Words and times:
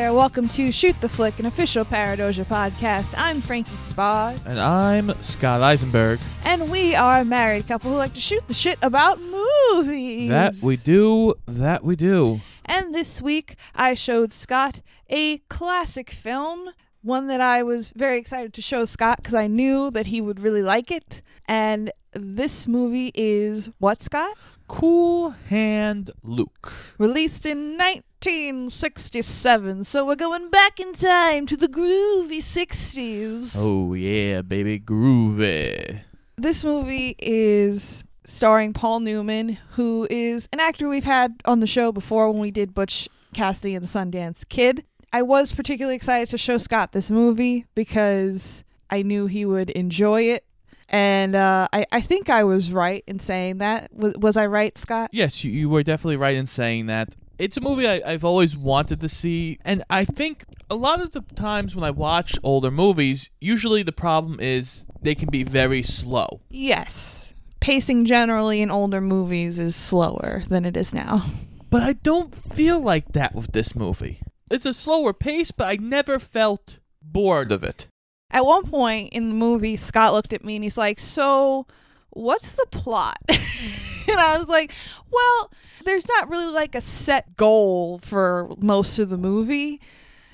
there, 0.00 0.14
welcome 0.14 0.48
to 0.48 0.72
Shoot 0.72 0.98
the 1.02 1.10
Flick, 1.10 1.38
an 1.40 1.44
official 1.44 1.84
Paradoja 1.84 2.46
podcast. 2.46 3.12
I'm 3.18 3.42
Frankie 3.42 3.76
Sparks. 3.76 4.40
And 4.46 4.58
I'm 4.58 5.12
Scott 5.22 5.60
Eisenberg. 5.60 6.18
And 6.42 6.70
we 6.70 6.94
are 6.94 7.20
a 7.20 7.24
married 7.26 7.68
couple 7.68 7.90
who 7.90 7.98
like 7.98 8.14
to 8.14 8.20
shoot 8.20 8.48
the 8.48 8.54
shit 8.54 8.78
about 8.80 9.20
movies. 9.20 10.30
That 10.30 10.54
we 10.64 10.78
do. 10.78 11.34
That 11.46 11.84
we 11.84 11.96
do. 11.96 12.40
And 12.64 12.94
this 12.94 13.20
week, 13.20 13.56
I 13.74 13.92
showed 13.92 14.32
Scott 14.32 14.80
a 15.10 15.36
classic 15.48 16.08
film, 16.08 16.70
one 17.02 17.26
that 17.26 17.42
I 17.42 17.62
was 17.62 17.92
very 17.94 18.16
excited 18.16 18.54
to 18.54 18.62
show 18.62 18.86
Scott 18.86 19.18
because 19.18 19.34
I 19.34 19.48
knew 19.48 19.90
that 19.90 20.06
he 20.06 20.22
would 20.22 20.40
really 20.40 20.62
like 20.62 20.90
it. 20.90 21.20
And 21.44 21.92
this 22.14 22.66
movie 22.66 23.12
is 23.14 23.68
what, 23.76 24.00
Scott? 24.00 24.34
Cool 24.66 25.34
Hand 25.50 26.10
Luke. 26.22 26.72
Released 26.96 27.44
in 27.44 27.76
1967. 28.20 29.84
So 29.84 30.04
we're 30.04 30.14
going 30.14 30.50
back 30.50 30.78
in 30.78 30.92
time 30.92 31.46
to 31.46 31.56
the 31.56 31.68
groovy 31.68 32.42
60s. 32.42 33.56
Oh 33.58 33.94
yeah, 33.94 34.42
baby, 34.42 34.78
groovy. 34.78 36.00
This 36.36 36.62
movie 36.62 37.16
is 37.18 38.04
starring 38.24 38.74
Paul 38.74 39.00
Newman, 39.00 39.56
who 39.70 40.06
is 40.10 40.50
an 40.52 40.60
actor 40.60 40.86
we've 40.86 41.02
had 41.02 41.40
on 41.46 41.60
the 41.60 41.66
show 41.66 41.92
before 41.92 42.30
when 42.30 42.42
we 42.42 42.50
did 42.50 42.74
Butch 42.74 43.08
Cassidy 43.32 43.74
and 43.74 43.82
the 43.82 43.88
Sundance 43.88 44.46
Kid. 44.46 44.84
I 45.14 45.22
was 45.22 45.52
particularly 45.52 45.96
excited 45.96 46.28
to 46.28 46.36
show 46.36 46.58
Scott 46.58 46.92
this 46.92 47.10
movie 47.10 47.64
because 47.74 48.64
I 48.90 49.00
knew 49.00 49.28
he 49.28 49.46
would 49.46 49.70
enjoy 49.70 50.24
it. 50.24 50.44
And 50.90 51.34
uh, 51.34 51.68
I, 51.72 51.86
I 51.90 52.02
think 52.02 52.28
I 52.28 52.44
was 52.44 52.70
right 52.70 53.02
in 53.06 53.18
saying 53.18 53.58
that. 53.58 53.94
Was, 53.94 54.14
was 54.18 54.36
I 54.36 54.44
right, 54.46 54.76
Scott? 54.76 55.08
Yes, 55.10 55.42
you, 55.42 55.50
you 55.50 55.70
were 55.70 55.82
definitely 55.82 56.18
right 56.18 56.36
in 56.36 56.46
saying 56.46 56.84
that. 56.86 57.14
It's 57.40 57.56
a 57.56 57.62
movie 57.62 57.88
I, 57.88 58.02
I've 58.04 58.22
always 58.22 58.54
wanted 58.54 59.00
to 59.00 59.08
see, 59.08 59.58
and 59.64 59.82
I 59.88 60.04
think 60.04 60.44
a 60.68 60.74
lot 60.74 61.00
of 61.00 61.12
the 61.12 61.22
times 61.22 61.74
when 61.74 61.82
I 61.82 61.90
watch 61.90 62.34
older 62.42 62.70
movies, 62.70 63.30
usually 63.40 63.82
the 63.82 63.92
problem 63.92 64.38
is 64.40 64.84
they 65.00 65.14
can 65.14 65.30
be 65.30 65.42
very 65.42 65.82
slow. 65.82 66.42
Yes. 66.50 67.32
Pacing 67.58 68.04
generally 68.04 68.60
in 68.60 68.70
older 68.70 69.00
movies 69.00 69.58
is 69.58 69.74
slower 69.74 70.42
than 70.48 70.66
it 70.66 70.76
is 70.76 70.92
now. 70.92 71.30
But 71.70 71.82
I 71.82 71.94
don't 71.94 72.34
feel 72.34 72.78
like 72.78 73.12
that 73.12 73.34
with 73.34 73.52
this 73.52 73.74
movie. 73.74 74.20
It's 74.50 74.66
a 74.66 74.74
slower 74.74 75.14
pace, 75.14 75.50
but 75.50 75.66
I 75.66 75.76
never 75.76 76.18
felt 76.18 76.78
bored 77.00 77.52
of 77.52 77.64
it. 77.64 77.86
At 78.30 78.44
one 78.44 78.64
point 78.64 79.14
in 79.14 79.30
the 79.30 79.34
movie, 79.34 79.76
Scott 79.76 80.12
looked 80.12 80.34
at 80.34 80.44
me 80.44 80.56
and 80.56 80.64
he's 80.64 80.76
like, 80.76 80.98
So, 80.98 81.66
what's 82.10 82.52
the 82.52 82.66
plot? 82.70 83.16
and 83.28 84.20
I 84.20 84.36
was 84.36 84.48
like, 84.48 84.74
Well, 85.10 85.50
there's 85.84 86.08
not 86.08 86.28
really 86.28 86.52
like 86.52 86.74
a 86.74 86.80
set 86.80 87.36
goal 87.36 87.98
for 87.98 88.50
most 88.58 88.98
of 88.98 89.10
the 89.10 89.16
movie. 89.16 89.80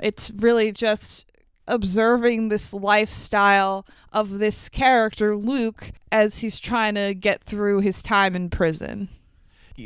It's 0.02 0.30
really 0.30 0.72
just 0.72 1.30
observing 1.68 2.48
this 2.48 2.72
lifestyle 2.72 3.86
of 4.12 4.38
this 4.38 4.68
character, 4.68 5.36
Luke, 5.36 5.90
as 6.12 6.38
he's 6.38 6.58
trying 6.58 6.94
to 6.94 7.14
get 7.14 7.42
through 7.42 7.80
his 7.80 8.02
time 8.02 8.36
in 8.36 8.50
prison. 8.50 9.08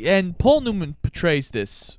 And 0.05 0.37
Paul 0.37 0.61
Newman 0.61 0.95
portrays 1.01 1.49
this 1.49 1.97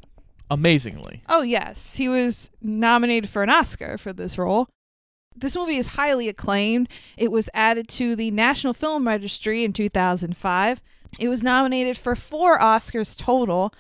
amazingly. 0.51 1.23
Oh, 1.29 1.43
yes. 1.43 1.97
He 1.97 2.09
was 2.09 2.51
nominated 2.61 3.29
for 3.29 3.43
an 3.43 3.51
Oscar 3.51 3.99
for 3.99 4.13
this 4.13 4.39
role. 4.39 4.69
This 5.35 5.57
movie 5.57 5.77
is 5.77 5.89
highly 5.89 6.29
acclaimed. 6.29 6.89
It 7.17 7.33
was 7.33 7.49
added 7.55 7.89
to 7.89 8.15
the 8.15 8.31
National 8.31 8.75
Film 8.75 9.07
Registry 9.07 9.65
in 9.65 9.73
2005. 9.73 10.83
It 11.19 11.29
was 11.29 11.43
nominated 11.43 11.97
for 11.97 12.17
four 12.17 12.59
Oscars 12.59 13.19
total. 13.19 13.73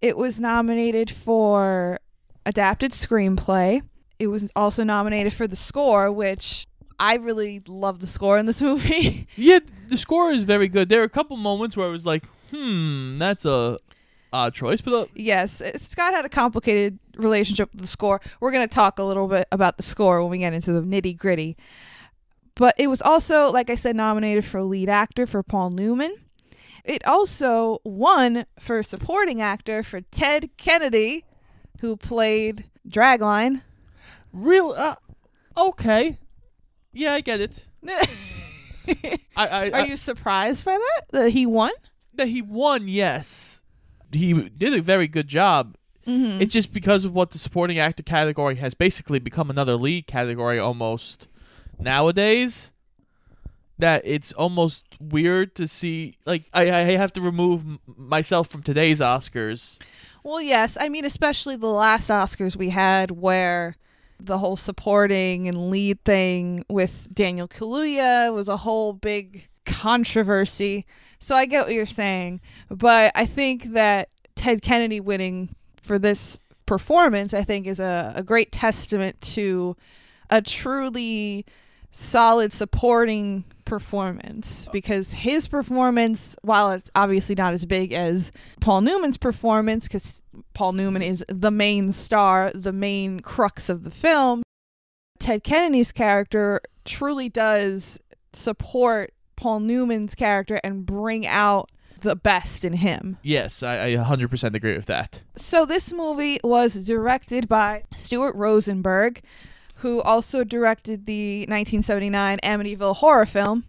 It 0.00 0.16
was 0.16 0.40
nominated 0.40 1.10
for 1.10 1.98
Adapted 2.44 2.92
Screenplay. 2.92 3.82
It 4.18 4.26
was 4.26 4.50
also 4.56 4.84
nominated 4.84 5.32
for 5.32 5.46
the 5.46 5.56
score, 5.56 6.10
which 6.10 6.66
I 6.98 7.16
really 7.16 7.62
love 7.66 8.00
the 8.00 8.06
score 8.06 8.38
in 8.38 8.46
this 8.46 8.60
movie. 8.62 9.26
Yeah, 9.36 9.60
the 9.88 9.98
score 9.98 10.30
is 10.32 10.44
very 10.44 10.68
good. 10.68 10.88
There 10.88 11.00
are 11.00 11.04
a 11.04 11.08
couple 11.08 11.36
moments 11.36 11.76
where 11.76 11.86
I 11.86 11.90
was 11.90 12.06
like, 12.06 12.24
hmm, 12.50 13.18
that's 13.18 13.44
a 13.44 13.76
odd 14.32 14.54
choice, 14.54 14.80
but 14.80 14.94
uh, 14.94 15.06
yes, 15.14 15.62
Scott 15.76 16.14
had 16.14 16.24
a 16.24 16.28
complicated 16.28 16.98
relationship 17.16 17.70
with 17.72 17.80
the 17.80 17.86
score. 17.86 18.20
We're 18.40 18.50
going 18.50 18.66
to 18.66 18.74
talk 18.74 18.98
a 18.98 19.02
little 19.04 19.28
bit 19.28 19.46
about 19.52 19.76
the 19.76 19.82
score 19.82 20.22
when 20.22 20.30
we 20.30 20.38
get 20.38 20.54
into 20.54 20.72
the 20.72 20.80
nitty 20.80 21.16
gritty. 21.16 21.56
But 22.54 22.74
it 22.78 22.88
was 22.88 23.02
also, 23.02 23.50
like 23.50 23.70
I 23.70 23.76
said, 23.76 23.96
nominated 23.96 24.44
for 24.44 24.62
lead 24.62 24.88
actor 24.88 25.26
for 25.26 25.42
Paul 25.42 25.70
Newman. 25.70 26.14
It 26.84 27.06
also 27.06 27.78
won 27.84 28.44
for 28.58 28.82
supporting 28.82 29.40
actor 29.40 29.82
for 29.82 30.00
Ted 30.00 30.50
Kennedy, 30.56 31.24
who 31.80 31.96
played 31.96 32.64
Dragline. 32.88 33.62
real. 34.32 34.74
Uh, 34.76 34.96
okay, 35.56 36.18
yeah, 36.92 37.14
I 37.14 37.20
get 37.20 37.40
it. 37.40 37.64
I, 37.86 39.18
I, 39.36 39.70
Are 39.70 39.76
I- 39.76 39.84
you 39.84 39.96
surprised 39.96 40.64
by 40.64 40.72
that? 40.76 41.02
That 41.12 41.30
he 41.30 41.46
won? 41.46 41.70
that 42.14 42.28
he 42.28 42.42
won? 42.42 42.88
Yes, 42.88 43.62
he 44.12 44.32
did 44.50 44.74
a 44.74 44.82
very 44.82 45.08
good 45.08 45.28
job. 45.28 45.76
Mm-hmm. 46.06 46.42
It's 46.42 46.52
just 46.52 46.72
because 46.72 47.04
of 47.04 47.14
what 47.14 47.30
the 47.30 47.38
supporting 47.38 47.78
actor 47.78 48.02
category 48.02 48.56
has 48.56 48.74
basically 48.74 49.20
become 49.20 49.48
another 49.50 49.76
lead 49.76 50.08
category 50.08 50.58
almost 50.58 51.28
nowadays. 51.78 52.70
That 53.78 54.02
it's 54.04 54.32
almost 54.32 54.91
weird 55.10 55.54
to 55.56 55.66
see. 55.66 56.16
Like 56.24 56.44
I, 56.52 56.70
I 56.70 56.82
have 56.96 57.12
to 57.14 57.20
remove 57.20 57.64
myself 57.86 58.48
from 58.48 58.62
today's 58.62 59.00
Oscars. 59.00 59.78
Well, 60.22 60.40
yes. 60.40 60.78
I 60.80 60.88
mean, 60.88 61.04
especially 61.04 61.56
the 61.56 61.66
last 61.66 62.08
Oscars 62.08 62.56
we 62.56 62.70
had 62.70 63.10
where 63.10 63.76
the 64.20 64.38
whole 64.38 64.56
supporting 64.56 65.48
and 65.48 65.70
lead 65.70 66.04
thing 66.04 66.64
with 66.68 67.08
Daniel 67.12 67.48
Kaluuya 67.48 68.32
was 68.32 68.48
a 68.48 68.58
whole 68.58 68.92
big 68.92 69.48
controversy. 69.64 70.86
So 71.18 71.34
I 71.34 71.46
get 71.46 71.66
what 71.66 71.74
you're 71.74 71.86
saying. 71.86 72.40
But 72.70 73.12
I 73.14 73.26
think 73.26 73.72
that 73.72 74.08
Ted 74.36 74.62
Kennedy 74.62 75.00
winning 75.00 75.54
for 75.82 75.98
this 75.98 76.38
performance, 76.66 77.34
I 77.34 77.42
think, 77.42 77.66
is 77.66 77.80
a, 77.80 78.12
a 78.16 78.22
great 78.22 78.52
testament 78.52 79.20
to 79.20 79.76
a 80.30 80.40
truly 80.40 81.44
solid 81.92 82.52
supporting 82.52 83.44
performance 83.64 84.66
oh. 84.68 84.72
because 84.72 85.12
his 85.12 85.46
performance 85.46 86.36
while 86.42 86.72
it's 86.72 86.90
obviously 86.96 87.34
not 87.34 87.52
as 87.52 87.64
big 87.64 87.92
as 87.92 88.32
Paul 88.60 88.80
Newman's 88.80 89.18
performance 89.18 89.86
cuz 89.86 90.22
Paul 90.54 90.72
Newman 90.72 91.02
is 91.02 91.24
the 91.28 91.50
main 91.50 91.92
star, 91.92 92.50
the 92.54 92.72
main 92.72 93.20
crux 93.20 93.68
of 93.68 93.84
the 93.84 93.90
film, 93.90 94.42
Ted 95.18 95.44
Kennedy's 95.44 95.92
character 95.92 96.60
truly 96.84 97.28
does 97.28 98.00
support 98.32 99.12
Paul 99.36 99.60
Newman's 99.60 100.14
character 100.14 100.58
and 100.64 100.84
bring 100.84 101.26
out 101.26 101.70
the 102.00 102.16
best 102.16 102.64
in 102.64 102.72
him. 102.74 103.18
Yes, 103.22 103.62
I, 103.62 103.86
I 103.86 103.90
100% 103.94 104.54
agree 104.54 104.76
with 104.76 104.86
that. 104.86 105.22
So 105.36 105.64
this 105.64 105.92
movie 105.92 106.38
was 106.42 106.84
directed 106.84 107.48
by 107.48 107.84
Stuart 107.94 108.34
Rosenberg, 108.34 109.22
who 109.82 110.00
also 110.02 110.44
directed 110.44 111.06
the 111.06 111.40
1979 111.40 112.38
Amityville 112.44 112.96
horror 112.96 113.26
film. 113.26 113.64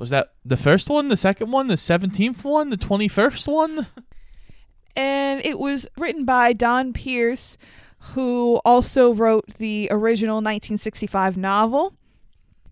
Was 0.00 0.10
that 0.10 0.32
the 0.44 0.56
first 0.56 0.88
one, 0.88 1.08
the 1.08 1.16
second 1.16 1.52
one, 1.52 1.68
the 1.68 1.76
17th 1.76 2.42
one, 2.42 2.70
the 2.70 2.76
21st 2.76 3.46
one? 3.46 3.86
And 4.96 5.40
it 5.44 5.60
was 5.60 5.86
written 5.96 6.24
by 6.24 6.52
Donn 6.52 6.92
Pearce, 6.92 7.56
who 8.14 8.60
also 8.64 9.14
wrote 9.14 9.46
the 9.58 9.86
original 9.92 10.36
1965 10.36 11.36
novel. 11.36 11.94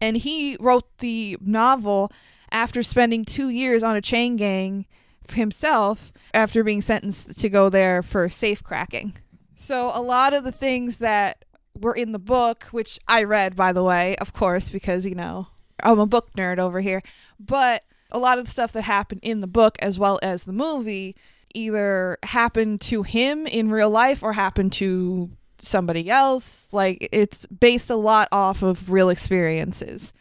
And 0.00 0.16
he 0.16 0.56
wrote 0.59 0.88
the 0.98 1.38
novel 1.41 2.10
after 2.50 2.83
spending 2.83 3.25
two 3.25 3.48
years 3.48 3.84
on 3.84 3.94
a 3.94 4.00
chain 4.00 4.34
gang 4.34 4.87
himself 5.31 6.12
after 6.34 6.65
being 6.65 6.83
sentenced 6.83 7.39
to 7.39 7.48
go 7.48 7.69
there 7.69 8.03
for 8.03 8.28
safe 8.28 8.65
cracking. 8.65 9.16
So 9.54 9.91
a 9.95 10.03
lot 10.03 10.34
of 10.34 10.42
the 10.45 10.53
things 10.53 10.98
that 10.98 11.46
were 11.81 11.95
in 11.95 12.13
the 12.13 12.19
book, 12.19 12.65
which 12.71 12.99
I 13.09 13.25
read 13.25 13.57
by 13.57 13.73
the 13.73 13.84
way, 13.84 14.17
of 14.17 14.33
course, 14.33 14.71
because 14.71 15.05
you 15.07 15.15
know, 15.15 15.49
I'm 15.83 15.99
a 15.99 16.07
book 16.07 16.33
nerd 16.34 16.59
over 16.59 16.81
here, 16.81 17.03
but 17.39 17.84
a 18.11 18.19
lot 18.19 18.39
of 18.39 18.45
the 18.45 18.51
stuff 18.51 18.73
that 18.73 18.83
happened 18.83 19.21
in 19.23 19.41
the 19.41 19.47
book 19.47 19.77
as 19.81 19.99
well 19.99 20.19
as 20.23 20.45
the 20.45 20.53
movie 20.53 21.17
either 21.55 22.19
happened 22.23 22.81
to 22.83 23.03
him 23.03 23.47
in 23.47 23.71
real 23.71 23.91
life 23.91 24.23
or 24.23 24.34
happened 24.34 24.73
to 24.73 25.31
somebody 25.59 26.11
else. 26.11 26.73
Like 26.73 27.09
it's 27.13 27.47
based 27.47 27.91
a 27.91 27.97
lot 27.97 28.29
off 28.31 28.63
of 28.63 28.91
real 28.91 29.09
experiences. 29.09 30.13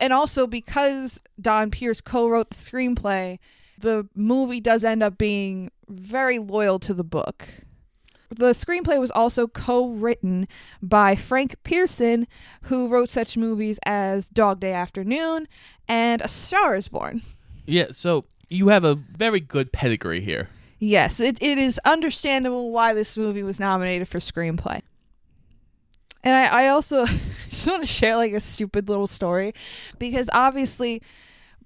And 0.00 0.12
also 0.12 0.46
because 0.46 1.20
Donn 1.40 1.70
Pearce 1.70 2.00
co-wrote 2.00 2.50
the 2.50 2.56
screenplay, 2.56 3.38
the 3.78 4.08
movie 4.14 4.60
does 4.60 4.84
end 4.84 5.02
up 5.02 5.18
being 5.18 5.70
very 5.88 6.38
loyal 6.38 6.78
to 6.80 6.94
the 6.94 7.04
book. 7.04 7.48
The 8.30 8.52
screenplay 8.52 9.00
was 9.00 9.10
also 9.10 9.48
co-written 9.48 10.46
by 10.80 11.16
Frank 11.16 11.56
Pierson, 11.64 12.28
who 12.62 12.86
wrote 12.86 13.10
such 13.10 13.36
movies 13.36 13.80
as 13.84 14.28
Dog 14.28 14.60
Day 14.60 14.72
Afternoon 14.72 15.48
and 15.88 16.22
A 16.22 16.28
Star 16.28 16.76
is 16.76 16.86
Born. 16.86 17.22
Yeah, 17.66 17.88
so 17.92 18.24
you 18.48 18.68
have 18.68 18.84
a 18.84 18.94
very 18.94 19.40
good 19.40 19.72
pedigree 19.72 20.20
here. 20.20 20.48
Yes, 20.78 21.18
it, 21.18 21.42
it 21.42 21.58
is 21.58 21.80
understandable 21.84 22.70
why 22.70 22.94
this 22.94 23.16
movie 23.16 23.42
was 23.42 23.58
nominated 23.58 24.06
for 24.06 24.18
screenplay. 24.18 24.80
And 26.22 26.34
I, 26.34 26.64
I 26.64 26.68
also 26.68 27.06
just 27.48 27.66
want 27.66 27.82
to 27.82 27.88
share 27.88 28.16
like 28.16 28.32
a 28.32 28.40
stupid 28.40 28.88
little 28.88 29.06
story 29.08 29.54
because 29.98 30.30
obviously 30.32 31.02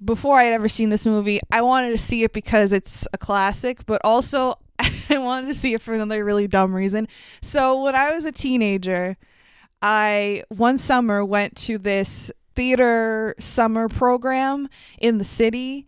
before 0.05 0.39
I 0.39 0.45
had 0.45 0.55
ever 0.55 0.69
seen 0.69 0.89
this 0.89 1.07
movie, 1.07 1.41
I 1.51 1.63
wanted 1.63 1.91
to 1.91 1.99
see 1.99 2.25
it 2.25 2.33
because 2.33 2.73
it's 2.73 3.07
a 3.13 3.19
classic, 3.19 3.87
but 3.87 4.01
also 4.05 4.59
I 5.11 5.19
wanted 5.19 5.49
to 5.49 5.55
see 5.55 5.75
it 5.75 5.83
for 5.83 5.95
another 5.95 6.25
really 6.25 6.49
dumb 6.49 6.75
reason. 6.75 7.09
So 7.43 7.83
when 7.83 7.95
I 7.95 8.13
was 8.13 8.25
a 8.25 8.33
teenager, 8.33 9.17
I 9.83 10.45
one 10.49 10.79
summer 10.79 11.25
went 11.25 11.57
to 11.59 11.79
this 11.79 12.33
theater 12.55 13.35
summer 13.39 13.89
program 13.89 14.69
in 14.99 15.19
the 15.19 15.25
city. 15.25 15.87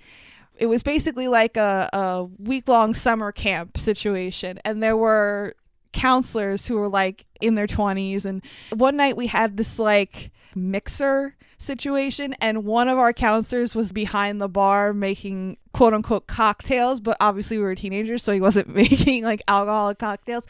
It 0.56 0.66
was 0.66 0.82
basically 0.82 1.28
like 1.28 1.56
a, 1.56 1.88
a 1.92 2.24
week 2.38 2.68
long 2.68 2.94
summer 2.94 3.32
camp 3.32 3.78
situation, 3.78 4.58
and 4.64 4.82
there 4.82 4.96
were 4.96 5.54
counselors 5.96 6.66
who 6.66 6.76
were 6.76 6.88
like 6.88 7.24
in 7.40 7.54
their 7.54 7.66
20s. 7.66 8.26
And 8.26 8.42
one 8.70 8.96
night 8.96 9.16
we 9.16 9.26
had 9.26 9.56
this 9.56 9.78
like 9.78 10.30
mixer 10.54 11.34
situation, 11.58 12.34
and 12.38 12.64
one 12.64 12.88
of 12.88 12.98
our 12.98 13.14
counselors 13.14 13.74
was 13.74 13.90
behind 13.92 14.40
the 14.40 14.48
bar 14.48 14.92
making 14.92 15.56
quote 15.72 15.94
unquote 15.94 16.26
cocktails, 16.26 17.00
but 17.00 17.16
obviously 17.18 17.56
we 17.56 17.62
were 17.64 17.74
teenagers, 17.74 18.22
so 18.22 18.32
he 18.32 18.42
wasn't 18.42 18.68
making 18.74 19.24
like 19.24 19.40
alcoholic 19.48 19.98
cocktails. 19.98 20.44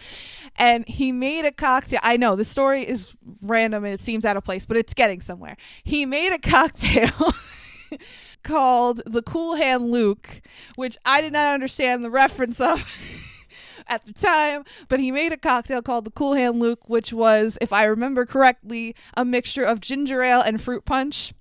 And 0.56 0.86
he 0.88 1.12
made 1.12 1.44
a 1.44 1.52
cocktail. 1.52 2.00
I 2.02 2.16
know 2.16 2.34
the 2.34 2.44
story 2.44 2.82
is 2.82 3.14
random 3.40 3.84
and 3.84 3.94
it 3.94 4.00
seems 4.00 4.24
out 4.24 4.36
of 4.36 4.44
place, 4.44 4.66
but 4.66 4.76
it's 4.76 4.94
getting 4.94 5.20
somewhere. 5.20 5.56
He 5.84 6.06
made 6.06 6.32
a 6.32 6.38
cocktail. 6.50 7.34
called 8.42 9.02
the 9.04 9.22
Cool 9.22 9.56
Hand 9.56 9.90
Luke, 9.90 10.40
which 10.76 10.96
I 11.04 11.20
did 11.20 11.32
not 11.32 11.52
understand 11.52 12.04
the 12.04 12.10
reference 12.10 12.60
of 12.60 12.88
at 13.88 14.04
the 14.06 14.12
time, 14.12 14.64
but 14.88 15.00
he 15.00 15.10
made 15.10 15.32
a 15.32 15.36
cocktail 15.36 15.82
called 15.82 16.04
the 16.04 16.10
Cool 16.10 16.34
Hand 16.34 16.58
Luke, 16.58 16.88
which 16.88 17.12
was, 17.12 17.58
if 17.60 17.72
I 17.72 17.84
remember 17.84 18.26
correctly, 18.26 18.94
a 19.16 19.24
mixture 19.24 19.64
of 19.64 19.80
ginger 19.80 20.22
ale 20.22 20.40
and 20.40 20.60
fruit 20.60 20.84
punch. 20.84 21.34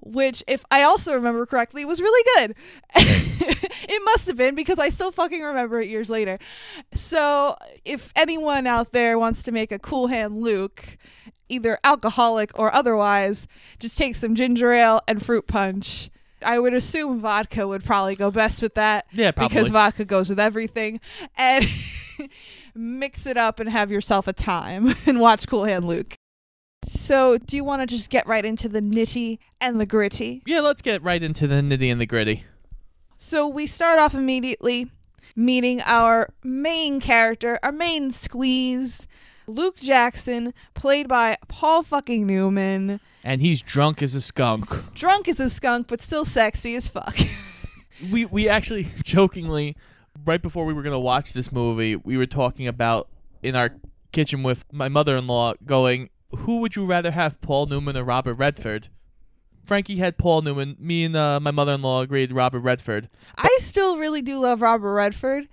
Which, 0.00 0.44
if 0.46 0.64
I 0.70 0.82
also 0.82 1.12
remember 1.12 1.44
correctly, 1.44 1.84
was 1.84 2.00
really 2.00 2.24
good. 2.36 2.54
it 2.94 4.02
must 4.04 4.28
have 4.28 4.36
been 4.36 4.54
because 4.54 4.78
I 4.78 4.90
still 4.90 5.10
fucking 5.10 5.42
remember 5.42 5.80
it 5.80 5.88
years 5.88 6.08
later. 6.08 6.38
So, 6.94 7.56
if 7.84 8.12
anyone 8.14 8.68
out 8.68 8.92
there 8.92 9.18
wants 9.18 9.42
to 9.42 9.52
make 9.52 9.72
a 9.72 9.78
Cool 9.78 10.06
Hand 10.06 10.40
Luke, 10.40 10.96
either 11.48 11.78
alcoholic 11.82 12.56
or 12.56 12.72
otherwise, 12.72 13.48
just 13.80 13.98
take 13.98 14.14
some 14.14 14.34
ginger 14.34 14.72
ale 14.72 15.00
and 15.08 15.24
fruit 15.24 15.46
punch. 15.46 16.10
I 16.44 16.58
would 16.58 16.74
assume 16.74 17.20
vodka 17.20 17.66
would 17.66 17.84
probably 17.84 18.16
go 18.16 18.30
best 18.30 18.62
with 18.62 18.74
that. 18.74 19.06
Yeah, 19.12 19.32
probably. 19.32 19.54
Because 19.54 19.70
vodka 19.70 20.04
goes 20.04 20.28
with 20.28 20.40
everything. 20.40 21.00
And 21.36 21.68
mix 22.74 23.26
it 23.26 23.36
up 23.36 23.60
and 23.60 23.68
have 23.68 23.90
yourself 23.90 24.28
a 24.28 24.32
time 24.32 24.94
and 25.06 25.20
watch 25.20 25.46
Cool 25.48 25.64
Hand 25.64 25.84
Luke. 25.84 26.14
So, 26.84 27.38
do 27.38 27.56
you 27.56 27.64
want 27.64 27.82
to 27.82 27.86
just 27.86 28.08
get 28.08 28.26
right 28.26 28.44
into 28.44 28.68
the 28.68 28.80
nitty 28.80 29.38
and 29.60 29.80
the 29.80 29.86
gritty? 29.86 30.42
yeah, 30.46 30.60
let's 30.60 30.80
get 30.80 31.02
right 31.02 31.22
into 31.22 31.46
the 31.48 31.56
nitty 31.56 31.90
and 31.90 32.00
the 32.00 32.06
gritty. 32.06 32.44
So, 33.18 33.48
we 33.48 33.66
start 33.66 33.98
off 33.98 34.14
immediately 34.14 34.88
meeting 35.34 35.80
our 35.84 36.32
main 36.44 37.00
character, 37.00 37.58
our 37.62 37.72
main 37.72 38.10
squeeze, 38.12 39.06
Luke 39.46 39.76
Jackson, 39.76 40.54
played 40.74 41.08
by 41.08 41.36
Paul 41.48 41.82
fucking 41.82 42.26
Newman. 42.26 43.00
And 43.24 43.40
he's 43.40 43.60
drunk 43.62 44.02
as 44.02 44.14
a 44.14 44.20
skunk. 44.20 44.94
Drunk 44.94 45.28
as 45.28 45.40
a 45.40 45.50
skunk, 45.50 45.88
but 45.88 46.00
still 46.00 46.24
sexy 46.24 46.74
as 46.74 46.88
fuck. 46.88 47.16
we 48.12 48.24
we 48.26 48.48
actually 48.48 48.88
jokingly 49.04 49.76
right 50.24 50.42
before 50.42 50.64
we 50.64 50.72
were 50.72 50.82
going 50.82 50.92
to 50.92 50.98
watch 50.98 51.32
this 51.32 51.52
movie, 51.52 51.96
we 51.96 52.16
were 52.16 52.26
talking 52.26 52.66
about 52.66 53.08
in 53.42 53.56
our 53.56 53.70
kitchen 54.12 54.42
with 54.42 54.64
my 54.72 54.88
mother-in-law 54.88 55.54
going, 55.64 56.10
"Who 56.36 56.58
would 56.60 56.76
you 56.76 56.84
rather 56.84 57.10
have, 57.10 57.40
Paul 57.40 57.66
Newman 57.66 57.96
or 57.96 58.04
Robert 58.04 58.34
Redford?" 58.34 58.88
Frankie 59.64 59.96
had 59.96 60.16
Paul 60.16 60.40
Newman. 60.42 60.76
Me 60.78 61.04
and 61.04 61.14
uh, 61.14 61.38
my 61.40 61.50
mother-in-law 61.50 62.00
agreed 62.00 62.32
Robert 62.32 62.60
Redford. 62.60 63.10
I 63.36 63.58
still 63.60 63.98
really 63.98 64.22
do 64.22 64.38
love 64.40 64.62
Robert 64.62 64.94
Redford, 64.94 65.46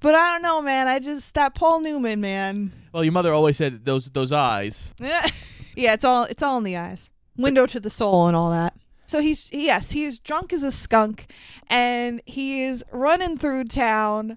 but 0.00 0.14
I 0.14 0.32
don't 0.32 0.42
know, 0.42 0.60
man. 0.60 0.86
I 0.86 0.98
just 0.98 1.34
that 1.34 1.54
Paul 1.54 1.80
Newman, 1.80 2.20
man. 2.20 2.72
Well, 2.92 3.04
your 3.04 3.12
mother 3.12 3.32
always 3.32 3.56
said 3.56 3.84
those 3.84 4.10
those 4.10 4.32
eyes. 4.32 4.92
yeah, 5.76 5.92
it's 5.92 6.04
all 6.04 6.24
it's 6.24 6.42
all 6.42 6.58
in 6.58 6.64
the 6.64 6.76
eyes. 6.76 7.10
Window 7.36 7.66
to 7.66 7.80
the 7.80 7.90
soul 7.90 8.26
and 8.26 8.36
all 8.36 8.50
that. 8.50 8.74
So 9.06 9.20
he's 9.20 9.52
yes, 9.52 9.90
he's 9.90 10.18
drunk 10.18 10.52
as 10.52 10.62
a 10.62 10.72
skunk 10.72 11.26
and 11.68 12.22
he 12.26 12.62
is 12.62 12.84
running 12.90 13.38
through 13.38 13.64
town. 13.64 14.36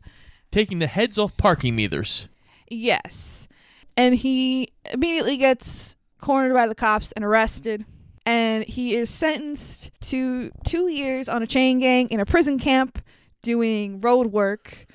Taking 0.51 0.79
the 0.79 0.87
heads 0.87 1.17
off 1.17 1.35
parking 1.37 1.75
meters. 1.75 2.27
Yes. 2.69 3.47
And 3.95 4.15
he 4.15 4.73
immediately 4.91 5.37
gets 5.37 5.95
cornered 6.19 6.53
by 6.53 6.67
the 6.67 6.75
cops 6.75 7.11
and 7.13 7.23
arrested. 7.23 7.85
And 8.25 8.65
he 8.65 8.95
is 8.95 9.09
sentenced 9.09 9.91
to 10.01 10.51
two 10.65 10.89
years 10.89 11.29
on 11.29 11.41
a 11.41 11.47
chain 11.47 11.79
gang 11.79 12.09
in 12.09 12.19
a 12.19 12.25
prison 12.25 12.59
camp 12.59 13.01
doing 13.41 14.01
road 14.01 14.27
work. 14.27 14.85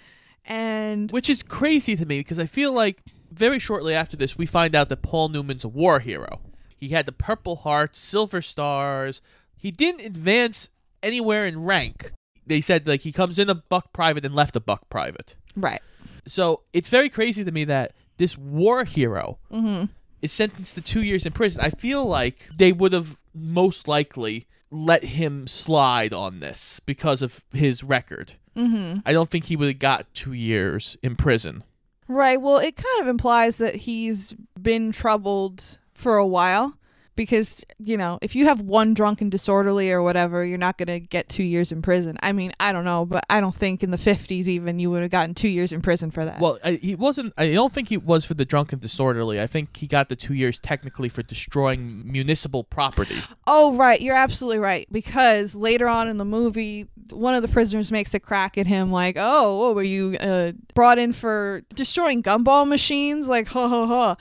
And 0.45 1.11
Which 1.11 1.31
is 1.31 1.43
crazy 1.43 1.97
to 1.97 2.05
me 2.05 2.21
because 2.21 2.39
I 2.39 2.47
feel 2.47 2.73
like 2.73 3.01
very 3.33 3.59
shortly 3.59 3.95
after 3.95 4.17
this, 4.17 4.37
we 4.39 4.47
find 4.47 4.75
out 4.75 4.89
that 4.89 5.03
Paul 5.03 5.29
Newman's 5.29 5.65
a 5.65 5.69
war 5.69 6.01
hero. 6.01 6.41
He 6.77 6.89
had 6.89 7.07
the 7.07 7.13
Purple 7.13 7.57
Heart, 7.57 7.95
Silver 7.97 8.43
Stars. 8.43 9.21
He 9.57 9.71
didn't 9.71 10.05
advance 10.05 10.69
anywhere 11.03 11.47
in 11.47 11.63
rank. 11.65 12.13
They 12.47 12.61
said 12.61 12.87
like 12.89 13.03
he 13.03 13.13
comes 13.13 13.39
in 13.39 13.49
a 13.49 13.55
buck 13.55 13.93
private 13.93 14.25
and 14.25 14.35
left 14.35 14.57
a 14.57 14.61
buck 14.61 14.89
private. 14.91 15.37
right. 15.57 15.81
So 16.27 16.63
it's 16.73 16.89
very 16.89 17.09
crazy 17.09 17.43
to 17.45 17.51
me 17.51 17.65
that 17.65 17.95
this 18.17 18.39
war 18.39 18.85
hero 18.85 19.39
Mhm. 19.51 19.89
is 20.21 20.31
sentenced 20.33 20.75
to 20.77 20.81
two 20.81 21.03
years 21.03 21.27
in 21.27 21.33
prison. 21.33 21.61
I 21.61 21.71
feel 21.71 22.05
like 22.07 22.49
they 22.57 22.71
would 22.73 22.93
have 22.93 23.17
most 23.35 23.89
likely 23.89 24.47
let 24.71 25.03
him 25.05 25.47
slide 25.49 26.13
on 26.13 26.39
this 26.41 26.81
because 26.87 27.23
of 27.23 27.43
his 27.53 27.83
record. 27.83 28.35
Mhm. 28.57 29.03
I 29.05 29.13
don't 29.13 29.31
think 29.31 29.47
he 29.47 29.57
would 29.57 29.67
have 29.69 29.79
got 29.81 30.13
two 30.15 30.33
years 30.33 30.97
in 31.03 31.17
prison. 31.17 31.65
Right. 32.09 32.41
Well, 32.41 32.59
it 32.59 32.77
kind 32.77 33.01
of 33.01 33.09
implies 33.09 33.59
that 33.59 33.75
he's 33.75 34.35
been 34.61 34.93
troubled 34.93 35.79
for 35.95 36.17
a 36.17 36.27
while 36.27 36.77
because, 37.15 37.65
you 37.79 37.97
know, 37.97 38.19
if 38.23 38.35
you 38.35 38.47
have 38.47 38.61
one 38.61 38.95
drunken 38.95 39.31
disorderly 39.31 39.91
or 39.91 40.03
whatever, 40.03 40.45
you're 40.45 40.59
not 40.59 40.79
going 40.79 40.89
to 40.89 41.01
get 41.01 41.29
2 41.29 41.43
years 41.43 41.73
in 41.73 41.83
prison. 41.83 42.17
I 42.23 42.33
mean, 42.33 42.53
I 42.59 42.73
don't 42.73 42.85
know, 42.85 43.05
but 43.05 43.25
I 43.29 43.41
don't 43.41 43.55
think 43.55 43.83
in 43.83 43.91
the 43.91 43.97
50s 43.97 44.47
even 44.47 44.79
you 44.79 44.91
would 44.91 45.03
have 45.03 45.11
gotten 45.11 45.35
2 45.35 45.49
years 45.49 45.73
in 45.73 45.83
prison 45.83 46.11
for 46.11 46.25
that. 46.25 46.41
Well, 46.41 46.59
I, 46.65 46.73
he 46.73 46.95
wasn't. 46.95 47.33
I 47.37 47.53
don't 47.53 47.73
think 47.73 47.89
he 47.89 47.97
was 47.97 48.25
for 48.25 48.35
the 48.35 48.45
drunken 48.45 48.79
disorderly. 48.79 49.41
I 49.41 49.47
think 49.47 49.77
he 49.77 49.87
got 49.87 50.09
the 50.09 50.17
two 50.17 50.35
years 50.35 50.59
technically 50.59 51.09
for 51.09 51.23
destroying 51.23 52.11
municipal 52.11 52.65
property. 52.65 53.17
Oh, 53.47 53.75
right. 53.75 54.01
You're 54.01 54.15
absolutely 54.15 54.59
right. 54.59 54.87
Because 54.91 55.55
later 55.55 55.89
on 55.89 56.09
in 56.09 56.17
the 56.17 56.25
movie, 56.25 56.89
one 57.11 57.35
of 57.35 57.43
the 57.43 57.49
prisoners 57.49 57.93
makes 57.93 58.15
a 58.15 58.21
crack 58.21 58.59
at 58.59 58.67
him, 58.67 58.91
like, 58.91 59.17
oh, 59.19 59.59
what 59.59 59.75
were 59.75 59.83
you 59.83 60.17
uh, 60.19 60.53
brought 60.75 60.99
in 60.99 61.13
for 61.13 61.63
destroying 61.75 62.23
gumball 62.23 62.67
machines? 62.67 63.29
Like, 63.29 63.47
ha 63.49 63.69
ha 63.69 63.87
ha. 63.87 64.17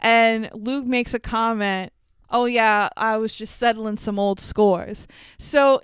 And 0.00 0.50
Luke 0.52 0.84
makes 0.84 1.14
a 1.14 1.18
comment, 1.18 1.92
oh, 2.30 2.46
yeah, 2.46 2.88
I 2.96 3.16
was 3.16 3.34
just 3.34 3.56
settling 3.56 3.96
some 3.96 4.18
old 4.18 4.40
scores. 4.40 5.06
So 5.38 5.80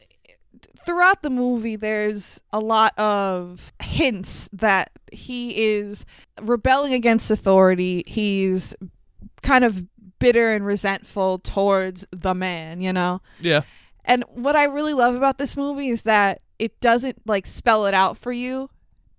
throughout 0.84 1.22
the 1.22 1.30
movie, 1.30 1.76
there's 1.76 2.40
a 2.52 2.60
lot 2.60 2.98
of 2.98 3.72
hints 3.82 4.48
that 4.52 4.90
he 5.12 5.56
is 5.74 6.04
rebelling 6.42 6.94
against 6.94 7.30
authority. 7.30 8.02
He's 8.06 8.74
kind 9.42 9.64
of 9.64 9.86
bitter 10.18 10.52
and 10.52 10.64
resentful 10.64 11.38
towards 11.38 12.06
the 12.10 12.34
man, 12.34 12.80
you 12.80 12.92
know? 12.92 13.20
Yeah. 13.40 13.62
And 14.04 14.24
what 14.28 14.56
I 14.56 14.64
really 14.64 14.94
love 14.94 15.14
about 15.14 15.38
this 15.38 15.56
movie 15.56 15.88
is 15.88 16.02
that 16.02 16.42
it 16.58 16.80
doesn't 16.80 17.26
like 17.26 17.46
spell 17.46 17.86
it 17.86 17.94
out 17.94 18.16
for 18.16 18.32
you. 18.32 18.70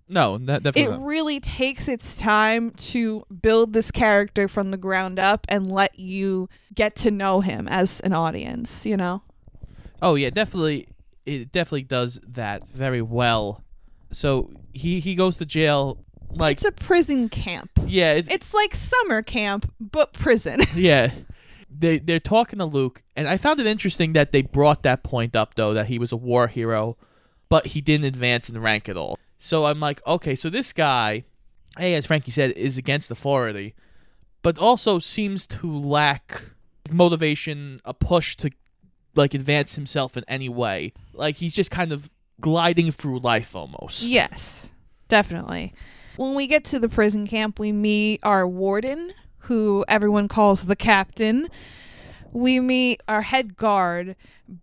No, 0.08 0.36
that 0.38 0.62
definitely. 0.62 0.82
It 0.94 0.98
not. 0.98 1.06
really 1.06 1.40
takes 1.40 1.88
its 1.88 2.16
time 2.16 2.70
to 2.72 3.24
build 3.42 3.72
this 3.72 3.90
character 3.90 4.48
from 4.48 4.70
the 4.70 4.76
ground 4.76 5.18
up 5.18 5.46
and 5.48 5.70
let 5.70 5.98
you 5.98 6.48
get 6.74 6.94
to 6.96 7.10
know 7.10 7.40
him 7.40 7.66
as 7.68 8.00
an 8.00 8.12
audience, 8.12 8.84
you 8.84 8.96
know? 8.96 9.22
Oh 10.02 10.14
yeah, 10.14 10.30
definitely. 10.30 10.88
It 11.24 11.52
definitely 11.52 11.84
does 11.84 12.20
that 12.28 12.66
very 12.68 13.00
well. 13.00 13.62
So 14.12 14.50
he 14.72 15.00
he 15.00 15.14
goes 15.14 15.38
to 15.38 15.46
jail. 15.46 15.98
Like 16.30 16.56
it's 16.56 16.64
a 16.64 16.72
prison 16.72 17.28
camp. 17.28 17.70
yeah, 17.86 18.12
it, 18.14 18.30
It's 18.30 18.52
like 18.52 18.74
summer 18.74 19.22
camp, 19.22 19.72
but 19.80 20.12
prison. 20.12 20.60
yeah. 20.74 21.12
They 21.76 21.98
they're 21.98 22.20
talking 22.20 22.58
to 22.58 22.64
Luke, 22.66 23.02
and 23.16 23.26
I 23.26 23.36
found 23.36 23.58
it 23.58 23.66
interesting 23.66 24.12
that 24.12 24.32
they 24.32 24.42
brought 24.42 24.82
that 24.82 25.02
point 25.02 25.34
up 25.34 25.54
though 25.54 25.74
that 25.74 25.86
he 25.86 25.98
was 25.98 26.12
a 26.12 26.16
war 26.16 26.46
hero, 26.46 26.96
but 27.48 27.68
he 27.68 27.80
didn't 27.80 28.04
advance 28.04 28.48
in 28.48 28.60
rank 28.60 28.88
at 28.88 28.96
all. 28.96 29.18
So 29.44 29.66
I'm 29.66 29.78
like, 29.78 30.00
okay, 30.06 30.36
so 30.36 30.48
this 30.48 30.72
guy, 30.72 31.24
hey, 31.76 31.92
as 31.96 32.06
Frankie 32.06 32.30
said, 32.30 32.52
is 32.52 32.78
against 32.78 33.10
authority, 33.10 33.74
but 34.40 34.56
also 34.56 34.98
seems 34.98 35.46
to 35.48 35.70
lack 35.70 36.44
motivation, 36.90 37.78
a 37.84 37.92
push 37.92 38.36
to 38.36 38.48
like 39.14 39.34
advance 39.34 39.74
himself 39.74 40.16
in 40.16 40.24
any 40.28 40.48
way. 40.48 40.94
Like 41.12 41.36
he's 41.36 41.52
just 41.52 41.70
kind 41.70 41.92
of 41.92 42.08
gliding 42.40 42.90
through 42.90 43.18
life 43.18 43.54
almost. 43.54 44.04
yes, 44.04 44.70
definitely. 45.08 45.74
When 46.16 46.34
we 46.34 46.46
get 46.46 46.64
to 46.64 46.78
the 46.78 46.88
prison 46.88 47.26
camp, 47.26 47.58
we 47.58 47.70
meet 47.70 48.20
our 48.22 48.48
warden, 48.48 49.12
who 49.40 49.84
everyone 49.88 50.26
calls 50.26 50.64
the 50.64 50.76
captain. 50.76 51.48
We 52.34 52.60
meet 52.60 53.00
our 53.08 53.22
head 53.22 53.56
guard, 53.56 54.16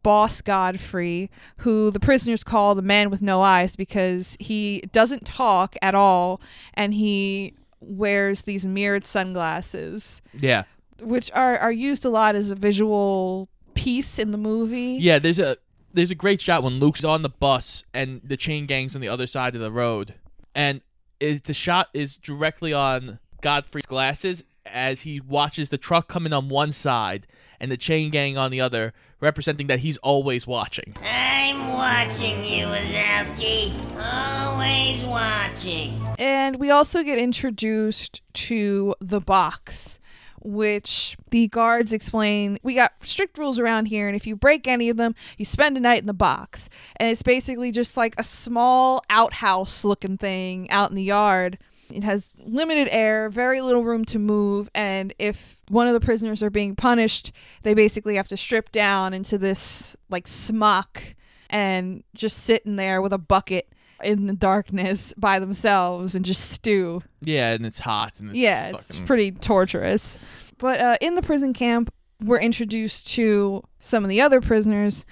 Boss 0.03 0.41
Godfrey, 0.41 1.31
who 1.57 1.89
the 1.89 1.99
prisoners 1.99 2.43
call 2.43 2.75
the 2.75 2.81
man 2.83 3.09
with 3.09 3.21
no 3.21 3.41
eyes 3.41 3.75
because 3.75 4.37
he 4.39 4.81
doesn't 4.91 5.25
talk 5.25 5.75
at 5.81 5.95
all 5.95 6.39
and 6.75 6.93
he 6.93 7.55
wears 7.79 8.43
these 8.43 8.65
mirrored 8.65 9.05
sunglasses, 9.05 10.21
Yeah. 10.39 10.63
which 11.01 11.31
are, 11.31 11.57
are 11.57 11.71
used 11.71 12.05
a 12.05 12.09
lot 12.09 12.35
as 12.35 12.51
a 12.51 12.55
visual 12.55 13.49
piece 13.73 14.19
in 14.19 14.31
the 14.31 14.37
movie. 14.37 14.97
Yeah, 14.99 15.17
there's 15.17 15.39
a 15.39 15.57
there's 15.93 16.11
a 16.11 16.15
great 16.15 16.39
shot 16.39 16.63
when 16.63 16.77
Luke's 16.77 17.03
on 17.03 17.21
the 17.21 17.29
bus 17.29 17.83
and 17.93 18.21
the 18.23 18.37
chain 18.37 18.65
gang's 18.65 18.95
on 18.95 19.01
the 19.01 19.09
other 19.09 19.27
side 19.27 19.55
of 19.55 19.61
the 19.61 19.71
road. 19.71 20.13
And 20.55 20.81
is 21.19 21.41
the 21.41 21.53
shot 21.53 21.89
is 21.93 22.17
directly 22.17 22.71
on 22.73 23.19
Godfrey's 23.41 23.85
glasses 23.85 24.43
as 24.65 25.01
he 25.01 25.19
watches 25.19 25.69
the 25.69 25.77
truck 25.77 26.07
coming 26.07 26.31
on 26.33 26.47
one 26.49 26.71
side 26.71 27.27
and 27.61 27.71
the 27.71 27.77
chain 27.77 28.09
gang 28.09 28.37
on 28.37 28.49
the 28.49 28.59
other, 28.59 28.91
representing 29.21 29.67
that 29.67 29.79
he's 29.79 29.97
always 29.97 30.47
watching. 30.47 30.95
I'm 31.01 31.69
watching 31.69 32.43
you, 32.43 32.65
Wazowski. 32.65 33.71
Always 33.97 35.03
watching. 35.03 36.05
And 36.17 36.55
we 36.55 36.71
also 36.71 37.03
get 37.03 37.19
introduced 37.19 38.21
to 38.33 38.95
the 38.99 39.21
box, 39.21 39.99
which 40.41 41.15
the 41.29 41.47
guards 41.49 41.93
explain 41.93 42.57
we 42.63 42.73
got 42.73 42.93
strict 43.03 43.37
rules 43.37 43.59
around 43.59 43.85
here, 43.85 44.07
and 44.07 44.15
if 44.15 44.25
you 44.25 44.35
break 44.35 44.67
any 44.67 44.89
of 44.89 44.97
them, 44.97 45.13
you 45.37 45.45
spend 45.45 45.77
a 45.77 45.79
night 45.79 46.01
in 46.01 46.07
the 46.07 46.13
box. 46.13 46.67
And 46.95 47.11
it's 47.11 47.21
basically 47.21 47.71
just 47.71 47.95
like 47.95 48.15
a 48.17 48.23
small 48.23 49.03
outhouse 49.07 49.83
looking 49.83 50.17
thing 50.17 50.67
out 50.71 50.89
in 50.89 50.95
the 50.95 51.03
yard. 51.03 51.59
It 51.93 52.03
has 52.03 52.33
limited 52.37 52.87
air, 52.91 53.29
very 53.29 53.61
little 53.61 53.83
room 53.83 54.05
to 54.05 54.19
move, 54.19 54.69
and 54.73 55.13
if 55.19 55.57
one 55.69 55.87
of 55.87 55.93
the 55.93 55.99
prisoners 55.99 56.41
are 56.41 56.49
being 56.49 56.75
punished, 56.75 57.31
they 57.63 57.73
basically 57.73 58.15
have 58.15 58.27
to 58.29 58.37
strip 58.37 58.71
down 58.71 59.13
into 59.13 59.37
this 59.37 59.95
like 60.09 60.27
smock 60.27 61.15
and 61.49 62.03
just 62.13 62.39
sit 62.39 62.65
in 62.65 62.75
there 62.75 63.01
with 63.01 63.13
a 63.13 63.17
bucket 63.17 63.71
in 64.03 64.27
the 64.27 64.33
darkness 64.33 65.13
by 65.17 65.39
themselves 65.39 66.15
and 66.15 66.25
just 66.25 66.49
stew. 66.49 67.03
Yeah, 67.21 67.53
and 67.53 67.65
it's 67.65 67.79
hot 67.79 68.13
and 68.19 68.29
it's 68.29 68.39
yeah, 68.39 68.69
it's 68.69 68.99
pretty 68.99 69.31
torturous. 69.31 70.17
But 70.57 70.79
uh, 70.79 70.97
in 71.01 71.15
the 71.15 71.21
prison 71.21 71.53
camp, 71.53 71.93
we're 72.23 72.39
introduced 72.39 73.07
to 73.11 73.63
some 73.79 74.03
of 74.03 74.09
the 74.09 74.21
other 74.21 74.41
prisoners, 74.41 75.05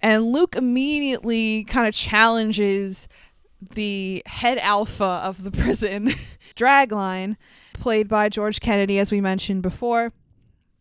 and 0.00 0.32
Luke 0.32 0.56
immediately 0.56 1.64
kind 1.64 1.86
of 1.86 1.94
challenges 1.94 3.08
the 3.74 4.22
head 4.26 4.58
alpha 4.58 5.20
of 5.24 5.42
the 5.42 5.50
prison, 5.62 6.14
Dragline, 6.56 7.36
played 7.74 8.08
by 8.08 8.28
George 8.28 8.60
Kennedy, 8.60 8.98
as 8.98 9.10
we 9.10 9.20
mentioned 9.20 9.62
before. 9.62 10.12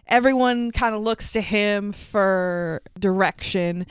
Everyone 0.08 0.72
kind 0.72 0.94
of 0.94 1.02
looks 1.02 1.32
to 1.34 1.42
him 1.42 1.92
for 1.94 2.82
direction. 3.00 3.86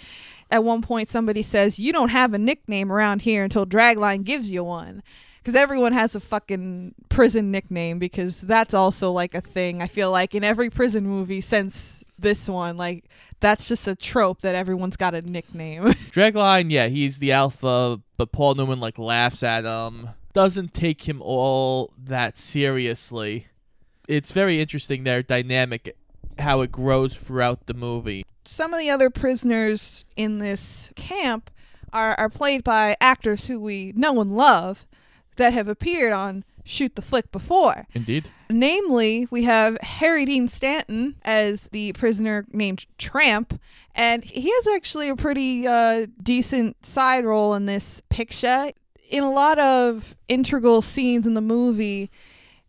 At 0.51 0.65
one 0.65 0.83
point, 0.83 1.09
somebody 1.09 1.43
says, 1.43 1.79
You 1.79 1.93
don't 1.93 2.11
have 2.11 2.35
a 2.35 2.39
nickname 2.39 2.93
around 2.93 3.23
here 3.23 3.45
until 3.45 3.65
Dragline 3.65 4.25
gives 4.25 4.51
you 4.51 4.65
one. 4.65 5.03
Because 5.39 5.55
everyone 5.55 5.95
has 5.95 6.15
a 6.15 6.21
fucking 6.21 6.95
prison 7.09 7.51
nickname, 7.51 7.99
because 7.99 8.43
that's 8.43 8.75
also 8.75 9.11
like 9.11 9.35
a 9.35 9.41
thing. 9.41 9.81
I 9.81 9.87
feel 9.87 10.11
like 10.11 10.35
in 10.35 10.45
every 10.45 10.69
prison 10.69 11.07
movie 11.07 11.41
since 11.41 12.05
this 12.21 12.49
one, 12.49 12.77
like 12.77 13.05
that's 13.41 13.69
just 13.69 13.87
a 13.89 13.97
trope 13.97 14.43
that 14.43 14.55
everyone's 14.55 14.97
got 14.97 15.15
a 15.15 15.21
nickname. 15.23 15.83
Dragline, 16.13 16.71
yeah, 16.71 16.89
he's 16.89 17.19
the 17.19 17.33
alpha, 17.33 18.01
but 18.17 18.33
Paul 18.33 18.55
Newman 18.55 18.81
like 18.81 18.99
laughs 18.99 19.43
at 19.43 19.65
him. 19.65 20.11
Doesn't 20.33 20.75
take 20.75 21.09
him 21.09 21.21
all 21.23 21.93
that 21.99 22.39
seriously. 22.39 23.49
It's 24.09 24.33
very 24.33 24.61
interesting 24.61 25.05
their 25.05 25.23
dynamic 25.23 25.97
how 26.39 26.61
it 26.63 26.73
grows 26.73 27.17
throughout 27.17 27.67
the 27.67 27.75
movie. 27.75 28.25
Some 28.45 28.73
of 28.73 28.81
the 28.81 28.91
other 28.91 29.11
prisoners 29.11 30.05
in 30.17 30.39
this 30.39 30.91
camp 30.97 31.51
are, 31.93 32.15
are 32.15 32.29
played 32.29 32.65
by 32.65 32.97
actors 33.01 33.47
who 33.47 33.61
we 33.61 33.93
know 33.95 34.21
and 34.21 34.35
love 34.35 34.87
that 35.37 35.53
have 35.53 35.69
appeared 35.69 36.13
on 36.13 36.45
Shoot 36.65 36.97
the 36.97 37.03
Flick 37.03 37.31
before. 37.33 37.87
Indeed. 37.95 38.31
Namely, 38.51 39.29
we 39.31 39.45
have 39.45 39.79
Harry 39.81 40.25
Dean 40.25 40.49
Stanton 40.49 41.15
as 41.23 41.69
the 41.69 41.93
prisoner 41.93 42.45
named 42.53 42.87
Tramp, 42.99 43.61
and 43.95 44.25
he 44.25 44.51
has 44.51 44.67
actually 44.75 45.09
a 45.09 45.15
pretty 45.15 45.69
uh, 45.69 46.07
decent 46.21 46.85
side 46.85 47.25
role 47.25 47.55
in 47.55 47.67
this 47.67 48.03
picture. 48.09 48.73
In 49.09 49.23
a 49.23 49.31
lot 49.31 49.59
of 49.59 50.17
integral 50.29 50.83
scenes 50.83 51.27
in 51.27 51.35
the 51.35 51.41
movie, 51.41 52.11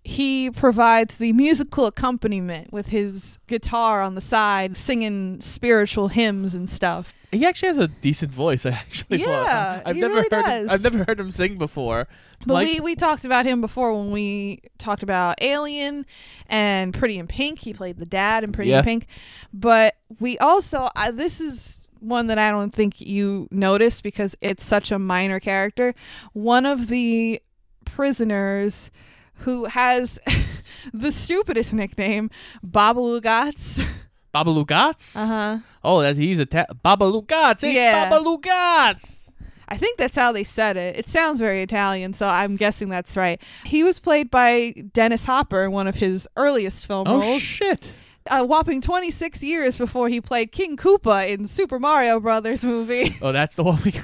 he 0.04 0.50
provides 0.50 1.18
the 1.18 1.32
musical 1.34 1.86
accompaniment 1.86 2.74
with 2.74 2.88
his 2.88 3.38
guitar 3.48 4.02
on 4.02 4.16
the 4.16 4.22
side, 4.22 4.76
singing 4.76 5.40
spiritual 5.42 6.08
hymns 6.08 6.56
and 6.56 6.68
stuff. 6.70 7.14
He 7.32 7.46
actually 7.46 7.68
has 7.70 7.78
a 7.78 7.88
decent 7.88 8.32
voice. 8.32 8.66
I 8.66 8.72
actually. 8.72 9.22
Yeah, 9.22 9.82
I've 9.86 9.96
he 9.96 10.02
never 10.02 10.16
really 10.16 10.28
heard 10.32 10.44
does. 10.44 10.70
Him, 10.70 10.74
I've 10.74 10.84
never 10.84 11.04
heard 11.06 11.20
him 11.20 11.32
sing 11.32 11.58
before. 11.58 12.08
But 12.46 12.54
Like- 12.56 12.68
we, 12.68 12.80
we 12.80 12.96
talked 12.96 13.24
about 13.26 13.46
him 13.46 13.62
before 13.62 13.94
when 13.94 14.12
we 14.12 14.62
talked 14.80 15.04
about 15.04 15.36
Alien 15.42 16.06
and 16.48 16.94
Pretty 16.94 17.20
in 17.20 17.28
Pink. 17.28 17.60
He 17.60 17.74
played 17.74 17.98
the 17.98 18.06
dad 18.06 18.44
in 18.44 18.52
Pretty 18.52 18.72
Yeah. 18.72 18.80
in 18.80 18.86
Pink. 18.86 19.08
But 19.54 19.96
we 20.20 20.38
also, 20.40 20.90
uh, 20.96 21.12
this 21.12 21.40
is 21.40 21.88
one 22.00 22.26
that 22.28 22.40
I 22.40 22.50
don't 22.50 22.74
think 22.74 23.00
you 23.00 23.48
noticed 23.52 24.02
because 24.02 24.36
it's 24.42 24.64
such 24.66 24.92
a 24.92 24.98
minor 24.98 25.40
character. 25.40 25.94
One 26.34 26.66
of 26.66 26.88
the 26.88 27.40
prisoners 27.86 28.90
who 29.42 29.66
has 29.66 30.20
the 30.94 31.12
stupidest 31.12 31.74
nickname, 31.74 32.30
Babalugats. 32.66 33.84
Babalugats? 34.34 35.16
Uh 35.16 35.26
huh. 35.28 35.58
Oh, 35.84 36.02
that 36.02 36.16
he's 36.18 36.40
a 36.40 36.46
ta- 36.46 36.66
Babalu 36.86 37.28
Gats. 37.28 37.64
Hey, 37.64 37.76
Yeah. 37.76 38.10
Babalugats. 38.10 39.18
I 39.68 39.78
think 39.78 39.98
that's 39.98 40.16
how 40.18 40.32
they 40.34 40.44
said 40.44 40.76
it. 40.78 40.98
It 40.98 41.08
sounds 41.08 41.40
very 41.40 41.62
Italian, 41.62 42.14
so 42.14 42.28
I'm 42.28 42.58
guessing 42.58 42.90
that's 42.90 43.16
right. 43.16 43.42
He 43.66 43.84
was 43.84 44.00
played 44.02 44.30
by 44.30 44.74
Dennis 44.94 45.24
Hopper 45.24 45.64
in 45.64 45.72
one 45.72 45.88
of 45.88 45.96
his 45.96 46.28
earliest 46.36 46.86
film 46.86 47.08
Oh 47.08 47.14
roles. 47.22 47.26
Oh 47.26 47.40
shit. 47.40 47.94
a 48.30 48.46
whopping 48.46 48.82
26 48.82 49.42
years 49.42 49.78
before 49.78 50.10
he 50.10 50.20
played 50.20 50.52
King 50.52 50.76
Koopa 50.76 51.30
in 51.30 51.46
Super 51.46 51.80
Mario 51.80 52.20
Brothers 52.20 52.64
movie. 52.66 53.16
Oh, 53.22 53.32
that's 53.32 53.56
the 53.56 53.64
one 53.64 53.80
we. 53.84 53.94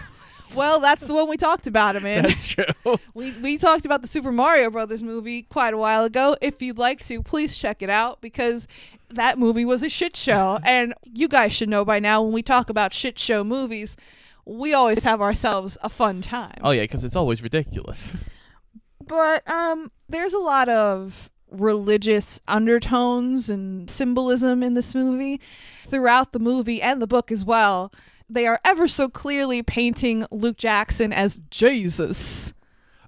well, 0.56 0.80
that's 0.80 1.06
the 1.06 1.14
one 1.14 1.30
we 1.30 1.38
talked 1.38 1.68
about 1.68 1.96
him 1.96 2.06
in. 2.06 2.24
that's 2.24 2.48
true. 2.48 2.66
we 3.14 3.32
we 3.40 3.58
talked 3.58 3.86
about 3.86 4.02
the 4.02 4.08
Super 4.08 4.32
Mario 4.32 4.70
Brothers 4.70 5.04
movie 5.04 5.44
quite 5.44 5.74
a 5.74 5.78
while 5.78 6.04
ago. 6.04 6.36
If 6.42 6.62
you'd 6.62 6.78
like 6.78 7.06
to, 7.08 7.22
please 7.22 7.56
check 7.58 7.82
it 7.82 7.90
out 7.90 8.22
because 8.22 8.68
that 9.10 9.38
movie 9.40 9.66
was 9.66 9.84
a 9.84 9.90
shit 9.90 10.16
show. 10.16 10.60
and 10.66 10.94
you 11.04 11.28
guys 11.28 11.54
should 11.54 11.70
know 11.70 11.86
by 11.86 12.00
now 12.00 12.22
when 12.22 12.34
we 12.34 12.42
talk 12.42 12.70
about 12.70 12.94
shit 12.94 13.18
show 13.20 13.44
movies, 13.44 13.96
we 14.46 14.74
always 14.74 15.04
have 15.04 15.22
ourselves 15.22 15.78
a 15.82 15.90
fun 15.90 16.22
time. 16.22 16.58
Oh 16.62 16.72
yeah, 16.72 16.84
because 16.84 17.04
it's 17.04 17.16
always 17.16 17.42
ridiculous. 17.42 18.14
But 19.06 19.50
um 19.50 19.92
there's 20.10 20.34
a 20.34 20.40
lot 20.40 20.70
of 20.70 21.30
religious 21.50 22.42
undertones 22.48 23.50
and 23.50 23.90
symbolism 23.90 24.62
in 24.62 24.74
this 24.74 24.94
movie 24.94 25.40
throughout 25.88 26.34
the 26.34 26.40
movie 26.40 26.82
and 26.82 27.02
the 27.02 27.08
book 27.08 27.32
as 27.32 27.46
well. 27.46 27.92
They 28.30 28.46
are 28.48 28.60
ever 28.66 28.88
so 28.88 29.10
clearly 29.10 29.64
painting 29.64 30.26
Luke 30.32 30.58
Jackson 30.58 31.14
as 31.14 31.40
Jesus. 31.50 32.54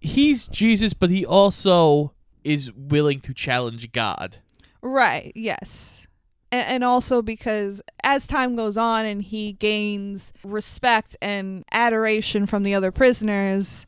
He's 0.01 0.47
Jesus, 0.47 0.93
but 0.93 1.09
he 1.09 1.25
also 1.25 2.13
is 2.43 2.71
willing 2.73 3.19
to 3.21 3.33
challenge 3.33 3.91
God. 3.91 4.37
Right, 4.81 5.31
yes. 5.35 6.07
And, 6.51 6.65
and 6.67 6.83
also 6.83 7.21
because 7.21 7.81
as 8.03 8.27
time 8.27 8.55
goes 8.55 8.77
on 8.77 9.05
and 9.05 9.21
he 9.21 9.53
gains 9.53 10.31
respect 10.43 11.17
and 11.21 11.65
adoration 11.71 12.45
from 12.45 12.63
the 12.63 12.73
other 12.73 12.91
prisoners, 12.91 13.85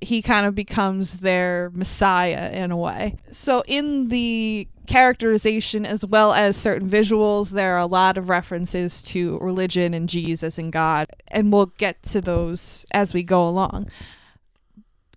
he 0.00 0.22
kind 0.22 0.46
of 0.46 0.54
becomes 0.54 1.20
their 1.20 1.70
messiah 1.72 2.50
in 2.52 2.70
a 2.70 2.76
way. 2.76 3.16
So, 3.30 3.62
in 3.66 4.08
the 4.08 4.68
characterization 4.86 5.86
as 5.86 6.04
well 6.04 6.34
as 6.34 6.56
certain 6.56 6.88
visuals, 6.88 7.50
there 7.50 7.74
are 7.74 7.78
a 7.78 7.86
lot 7.86 8.18
of 8.18 8.28
references 8.28 9.02
to 9.02 9.38
religion 9.38 9.94
and 9.94 10.08
Jesus 10.08 10.58
and 10.58 10.72
God, 10.72 11.08
and 11.28 11.52
we'll 11.52 11.72
get 11.78 12.02
to 12.04 12.20
those 12.20 12.84
as 12.92 13.14
we 13.14 13.22
go 13.22 13.48
along. 13.48 13.90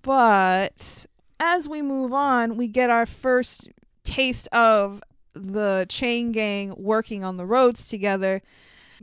But 0.02 1.06
as 1.40 1.68
we 1.68 1.82
move 1.82 2.14
on, 2.14 2.56
we 2.56 2.68
get 2.68 2.90
our 2.90 3.06
first 3.06 3.70
taste 4.04 4.48
of 4.54 5.02
the 5.34 5.86
chain 5.90 6.32
gang 6.32 6.74
working 6.78 7.24
on 7.24 7.38
the 7.38 7.46
roads 7.46 7.90
together. 7.90 8.42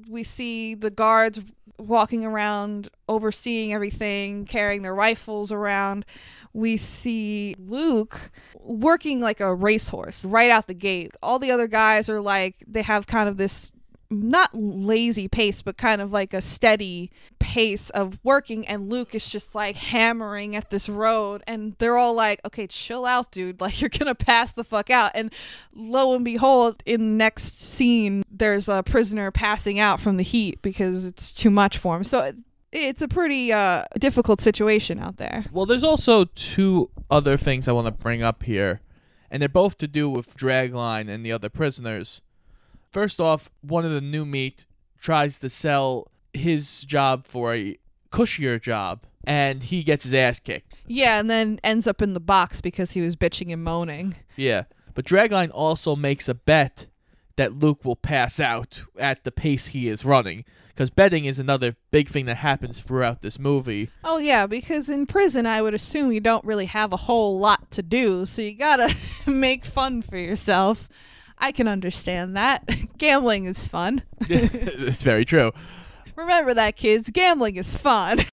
We 0.09 0.23
see 0.23 0.75
the 0.75 0.91
guards 0.91 1.41
walking 1.87 2.25
around, 2.25 2.89
overseeing 3.09 3.73
everything, 3.73 4.45
carrying 4.45 4.83
their 4.83 4.95
rifles 4.95 5.53
around. 5.53 6.05
We 6.53 6.77
see 6.77 7.57
Luke 7.59 8.31
working 8.61 9.21
like 9.21 9.41
a 9.41 9.55
racehorse 9.55 10.25
right 10.25 10.51
out 10.51 10.67
the 10.67 10.75
gate. 10.75 11.17
All 11.23 11.39
the 11.39 11.51
other 11.51 11.67
guys 11.67 12.09
are 12.09 12.21
like, 12.21 12.65
they 12.67 12.83
have 12.83 13.07
kind 13.07 13.29
of 13.29 13.37
this 13.37 13.73
not 14.11 14.55
lazy 14.55 15.29
pace, 15.29 15.63
but 15.63 15.77
kind 15.77 16.01
of 16.01 16.13
like 16.13 16.33
a 16.35 16.43
steady 16.43 17.11
pace 17.39 17.91
of 17.91 18.19
working. 18.23 18.67
And 18.67 18.91
Luke 18.91 19.15
is 19.15 19.31
just 19.31 19.55
like 19.55 19.77
hammering 19.77 20.57
at 20.57 20.71
this 20.71 20.89
road. 20.89 21.43
And 21.47 21.75
they're 21.79 21.97
all 21.97 22.15
like, 22.15 22.41
okay, 22.45 22.67
chill 22.67 23.07
out, 23.07 23.31
dude. 23.31 23.61
Like, 23.65 23.81
you're 23.81 23.89
going 23.89 24.15
to 24.15 24.15
pass 24.15 24.53
the 24.53 24.63
fuck 24.63 24.91
out. 24.91 25.13
And 25.15 25.33
lo 25.75 26.15
and 26.15 26.23
behold, 26.23 26.83
in 26.85 27.01
the 27.01 27.17
next 27.17 27.63
scene, 27.63 28.23
there's 28.31 28.69
a 28.69 28.83
prisoner 28.83 29.31
passing 29.31 29.79
out 29.79 30.03
from 30.03 30.19
the 30.19 30.23
heat 30.23 30.61
because 30.61 31.07
it's 31.07 31.33
too 31.33 31.51
much 31.51 31.79
for 31.79 31.97
him. 31.97 32.05
So 32.05 32.31
it's 32.75 33.01
a 33.01 33.09
pretty 33.09 33.53
uh, 33.53 33.85
difficult 33.99 34.41
situation 34.41 34.99
out 34.99 35.17
there. 35.17 35.47
Well, 35.53 35.65
there's 35.65 35.85
also 35.85 36.27
two 36.35 36.91
other 37.11 37.37
things 37.37 37.69
I 37.69 37.73
want 37.73 37.87
to 37.87 37.93
bring 37.93 38.23
up 38.23 38.43
here, 38.43 38.81
and 39.31 39.41
they're 39.41 39.49
both 39.49 39.79
to 39.79 39.89
do 39.89 40.11
with 40.11 40.37
Dragline 40.37 41.09
and 41.09 41.25
the 41.25 41.33
other 41.33 41.49
prisoners. 41.49 42.21
First 42.95 43.21
off, 43.21 43.51
one 43.61 43.85
of 43.85 43.91
the 43.91 44.01
new 44.01 44.25
meat 44.25 44.67
tries 45.01 45.41
to 45.41 45.51
sell 45.51 46.13
his 46.33 46.83
job 46.83 47.27
for 47.27 47.53
a 47.53 47.77
cushier 48.13 48.63
job, 48.63 49.03
and 49.25 49.65
he 49.65 49.83
gets 49.83 50.05
his 50.05 50.15
ass 50.15 50.39
kicked. 50.39 50.77
Yeah, 50.87 51.19
and 51.19 51.29
then 51.29 51.59
ends 51.65 51.89
up 51.89 52.01
in 52.01 52.13
the 52.13 52.21
box 52.21 52.61
because 52.61 52.93
he 52.93 53.01
was 53.01 53.17
bitching 53.17 53.53
and 53.53 53.65
moaning. 53.65 54.15
Yeah, 54.37 54.67
but 54.95 55.05
Dragline 55.05 55.51
also 55.53 55.97
makes 55.97 56.29
a 56.29 56.35
bet 56.35 56.87
that 57.35 57.59
Luke 57.59 57.85
will 57.85 57.97
pass 57.97 58.39
out 58.39 58.85
at 58.97 59.25
the 59.25 59.33
pace 59.33 59.67
he 59.67 59.89
is 59.89 60.05
running, 60.05 60.45
because 60.69 60.91
betting 60.91 61.25
is 61.25 61.41
another 61.41 61.75
big 61.91 62.09
thing 62.09 62.27
that 62.27 62.37
happens 62.37 62.79
throughout 62.79 63.23
this 63.23 63.41
movie. 63.41 63.91
Oh 64.05 64.19
yeah, 64.19 64.47
because 64.47 64.89
in 64.89 65.07
prison 65.07 65.47
I 65.47 65.63
would 65.63 65.75
assume 65.75 66.13
you 66.13 66.21
don't 66.21 66.45
really 66.45 66.67
have 66.67 66.93
a 66.93 66.99
whole 66.99 67.41
lot 67.41 67.73
to 67.73 67.83
do, 67.83 68.25
so 68.25 68.41
you 68.41 68.55
gotta 68.55 68.95
make 69.27 69.65
fun 69.65 70.01
for 70.01 70.17
yourself. 70.17 70.89
I 71.39 71.53
can 71.53 71.69
understand 71.69 72.37
that. 72.37 72.69
Gambling 72.99 73.45
is 73.45 73.69
fun. 73.69 74.03
it's 74.21 75.03
very 75.03 75.25
true. 75.25 75.53
Remember 76.17 76.55
that, 76.55 76.77
kids. 76.77 77.11
Gambling 77.11 77.57
is 77.57 77.77
fun. 77.77 78.19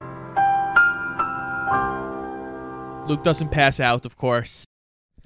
Luke 3.08 3.24
doesn't 3.24 3.50
pass 3.50 3.79
out, 3.79 4.05
of 4.05 4.15
course. 4.15 4.65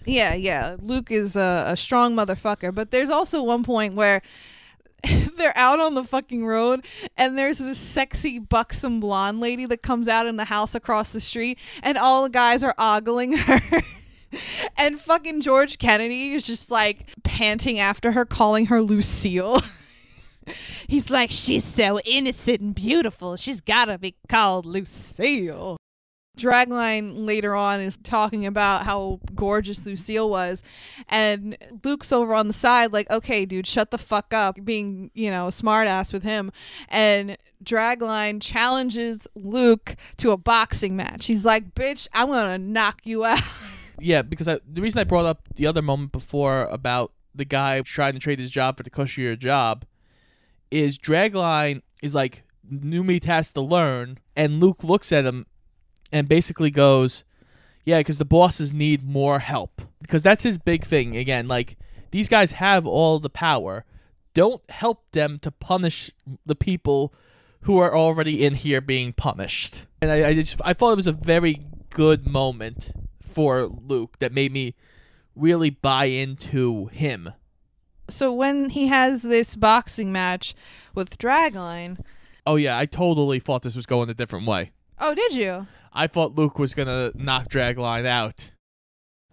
yeah, 0.06 0.34
yeah. 0.34 0.78
Luke 0.82 1.12
is 1.12 1.36
a, 1.36 1.66
a 1.68 1.78
strong 1.78 2.16
motherfucker, 2.16 2.74
but 2.74 2.92
there's 2.92 3.10
also 3.10 3.44
one 3.44 3.64
point 3.64 3.96
where 3.96 4.22
they're 5.38 5.58
out 5.58 5.80
on 5.80 5.94
the 5.94 6.04
fucking 6.04 6.46
road 6.46 6.86
and 7.18 7.38
there's 7.38 7.60
this 7.60 7.78
sexy 7.78 8.40
buxom 8.40 9.00
blonde 9.00 9.40
lady 9.40 9.66
that 9.66 9.82
comes 9.82 10.08
out 10.08 10.26
in 10.26 10.38
the 10.38 10.46
house 10.46 10.74
across 10.74 11.12
the 11.12 11.22
street 11.22 11.60
and 11.84 11.98
all 11.98 12.24
the 12.24 12.30
guys 12.30 12.64
are 12.64 12.74
ogling 12.78 13.34
her 13.34 13.82
and 14.78 15.00
fucking 15.00 15.42
george 15.42 15.78
kennedy 15.78 16.34
is 16.34 16.46
just 16.46 16.72
like 16.72 17.08
panting 17.24 17.80
after 17.80 18.12
her 18.12 18.26
calling 18.26 18.68
her 18.68 18.82
lucille 18.82 19.62
he's 20.88 21.10
like 21.10 21.32
she's 21.32 21.64
so 21.64 22.00
innocent 22.02 22.60
and 22.60 22.76
beautiful 22.76 23.36
she's 23.36 23.62
gotta 23.62 23.98
be 23.98 24.16
called 24.28 24.66
lucille 24.66 25.78
Dragline 26.36 27.26
later 27.26 27.56
on 27.56 27.82
is 27.82 27.98
talking 27.98 28.46
about 28.46 28.84
how 28.84 29.20
gorgeous 29.34 29.86
Lucille 29.86 30.30
was, 30.30 30.62
and 31.10 31.58
Luke's 31.84 32.12
over 32.12 32.34
on 32.34 32.48
the 32.48 32.54
side, 32.54 32.94
like, 32.94 33.10
okay, 33.10 33.46
dude, 33.46 33.68
shut 33.68 33.92
the 33.92 33.98
fuck 33.98 34.34
up, 34.34 34.58
being, 34.64 35.12
you 35.14 35.32
know, 35.32 35.48
smartass 35.48 36.12
with 36.12 36.24
him. 36.24 36.52
And 36.90 37.38
Dragline 37.64 38.42
challenges 38.42 39.28
Luke 39.36 39.96
to 40.18 40.32
a 40.32 40.38
boxing 40.38 40.96
match. 40.96 41.26
He's 41.26 41.46
like, 41.46 41.74
bitch, 41.74 42.08
I'm 42.14 42.28
gonna 42.28 42.58
knock 42.58 43.02
you 43.04 43.26
out. 43.26 43.42
Yeah, 44.00 44.22
because 44.22 44.48
I, 44.48 44.60
the 44.68 44.82
reason 44.82 45.00
I 45.00 45.04
brought 45.04 45.26
up 45.26 45.48
the 45.56 45.68
other 45.68 45.82
moment 45.82 46.12
before 46.12 46.64
about 46.66 47.12
the 47.34 47.46
guy 47.46 47.82
trying 47.82 48.14
to 48.14 48.20
trade 48.20 48.40
his 48.40 48.52
job 48.52 48.78
for 48.78 48.84
the 48.84 48.90
cushier 48.90 49.38
job 49.38 49.86
is 50.72 50.98
Dragline 50.98 51.82
is 52.02 52.16
like 52.16 52.44
new 52.70 53.04
meat 53.04 53.26
has 53.26 53.52
to 53.54 53.62
learn, 53.62 54.20
and 54.36 54.60
Luke 54.60 54.84
looks 54.84 55.12
at 55.12 55.26
him 55.26 55.46
and 56.12 56.28
basically 56.28 56.72
goes, 56.72 57.24
"Yeah, 57.84 58.00
because 58.00 58.18
the 58.18 58.26
bosses 58.26 58.74
need 58.74 59.04
more 59.04 59.40
help." 59.40 59.82
Because 60.02 60.22
that's 60.22 60.44
his 60.44 60.58
big 60.58 60.86
thing. 60.86 61.16
Again, 61.16 61.48
like 61.48 61.78
these 62.12 62.30
guys 62.30 62.54
have 62.54 62.86
all 62.86 63.20
the 63.20 63.30
power. 63.30 63.86
Don't 64.34 64.62
help 64.70 65.04
them 65.12 65.40
to 65.40 65.52
punish 65.52 66.12
the 66.46 66.56
people 66.56 67.14
who 67.62 67.78
are 67.80 67.96
already 67.96 68.46
in 68.46 68.56
here 68.56 68.82
being 68.82 69.14
punished. 69.14 69.86
And 70.02 70.12
I, 70.12 70.30
I 70.30 70.34
just 70.34 70.60
I 70.64 70.74
thought 70.74 70.92
it 70.92 70.98
was 70.98 71.08
a 71.08 71.12
very 71.12 71.62
good 71.90 72.28
moment 72.28 72.92
for 73.36 73.68
Luke 73.68 74.18
that 74.20 74.32
made 74.32 74.52
me 74.52 74.74
really 75.36 75.70
buy 75.70 76.06
into 76.06 76.86
him. 76.88 77.34
so 78.10 78.32
when 78.34 78.70
he 78.70 78.88
has 78.88 79.22
this 79.22 79.56
boxing 79.56 80.12
match 80.12 80.56
with 80.96 81.18
Dragline, 81.20 82.00
Oh 82.48 82.56
yeah, 82.56 82.78
I 82.78 82.86
totally 82.86 83.40
thought 83.40 83.64
this 83.64 83.76
was 83.76 83.86
going 83.86 84.10
a 84.10 84.14
different 84.14 84.48
way. 84.48 84.72
oh, 85.00 85.14
did 85.14 85.34
you? 85.36 85.68
I 85.92 86.08
thought 86.08 86.36
Luke 86.36 86.58
was 86.60 86.74
gonna 86.74 87.12
knock 87.16 87.50
Dragline 87.50 88.06
out. 88.06 88.52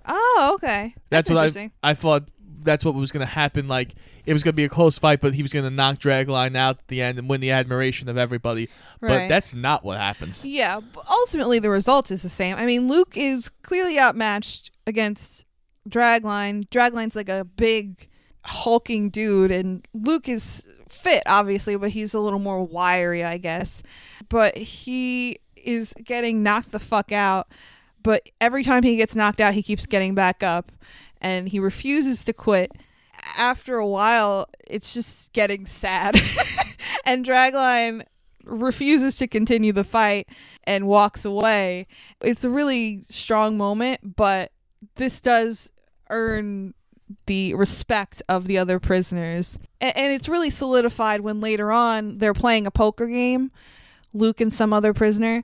Oh, 0.07 0.53
okay. 0.55 0.95
That's, 1.11 1.29
That's, 1.29 1.31
what 1.31 1.37
interesting. 1.37 1.73
I 1.83 1.91
I 1.91 1.95
thought. 1.95 2.29
That's 2.63 2.85
what 2.85 2.95
was 2.95 3.13
gonna 3.13 3.27
happen. 3.27 3.69
Like 3.69 3.95
it 4.25 4.33
was 4.33 4.43
gonna 4.43 4.53
be 4.53 4.65
a 4.65 4.69
close 4.69 4.99
fight, 4.99 5.21
but 5.21 5.35
he 5.35 5.43
was 5.43 5.53
gonna 5.53 5.71
knock 5.71 5.99
Dragline 5.99 6.57
out 6.57 6.79
at 6.79 6.89
the 6.89 7.03
end 7.03 7.19
and 7.19 7.29
win 7.29 7.41
the 7.41 7.51
admiration 7.51 8.09
of 8.09 8.17
everybody. 8.17 8.69
But 9.01 9.29
that's 9.29 9.55
not 9.55 9.85
what 9.85 9.99
happens. 9.99 10.45
Yeah, 10.45 10.81
but 10.81 11.05
ultimately 11.11 11.59
the 11.59 11.71
result 11.71 12.11
is 12.11 12.23
the 12.23 12.29
same. 12.29 12.57
I 12.57 12.67
mean, 12.67 12.89
Luke 12.89 13.15
is 13.17 13.49
clearly 13.63 13.99
outmatched 13.99 14.71
against 14.87 15.45
Dragline. 15.89 16.69
Dragline's 16.69 17.17
like 17.17 17.29
a 17.29 17.45
big 17.45 18.09
hulking 18.45 19.09
dude 19.11 19.51
and 19.51 19.87
Luke 19.93 20.29
is 20.29 20.65
fit 20.89 21.23
obviously, 21.27 21.77
but 21.77 21.91
he's 21.91 22.15
a 22.15 22.21
little 22.21 22.39
more 22.39 22.63
wiry, 22.63 23.25
I 23.25 23.39
guess. 23.39 23.83
But 24.29 24.57
he 24.57 25.39
is 25.57 25.95
getting 26.05 26.43
knocked 26.43 26.73
the 26.73 26.81
fuck 26.81 27.13
out. 27.13 27.49
But 28.03 28.29
every 28.41 28.65
time 28.65 28.83
he 28.83 28.97
gets 28.97 29.15
knocked 29.15 29.41
out, 29.41 29.55
he 29.55 29.63
keeps 29.63 29.87
getting 29.87 30.15
back 30.15 30.43
up 30.43 30.73
and 31.23 31.49
he 31.49 31.59
refuses 31.59 32.25
to 32.27 32.35
quit. 32.35 32.73
After 33.39 33.77
a 33.79 33.87
while, 33.87 34.47
it's 34.69 34.93
just 34.93 35.33
getting 35.33 35.65
sad. 35.65 36.21
and 37.07 37.25
Dragline 37.25 38.03
refuses 38.45 39.17
to 39.19 39.29
continue 39.29 39.73
the 39.73 39.85
fight 39.85 40.29
and 40.65 40.87
walks 40.89 41.25
away. 41.25 41.87
It's 42.21 42.45
a 42.45 42.51
really 42.51 43.03
strong 43.09 43.57
moment, 43.57 44.17
but 44.17 44.51
this 44.97 45.21
does 45.21 45.71
earn 46.11 46.75
the 47.27 47.55
respect 47.55 48.23
of 48.29 48.47
the 48.47 48.59
other 48.59 48.81
prisoners. 48.81 49.59
A- 49.81 49.97
And, 49.97 50.13
it's 50.13 50.29
really 50.29 50.51
solidified 50.51 51.21
when 51.21 51.41
later 51.41 51.71
on 51.71 52.19
they're 52.19 52.35
playing 52.35 52.67
a 52.67 52.71
poker 52.71 53.07
game, 53.07 53.53
Luke 54.13 54.41
and 54.41 54.53
some 54.53 54.73
other 54.73 54.93
prisoner, 54.93 55.43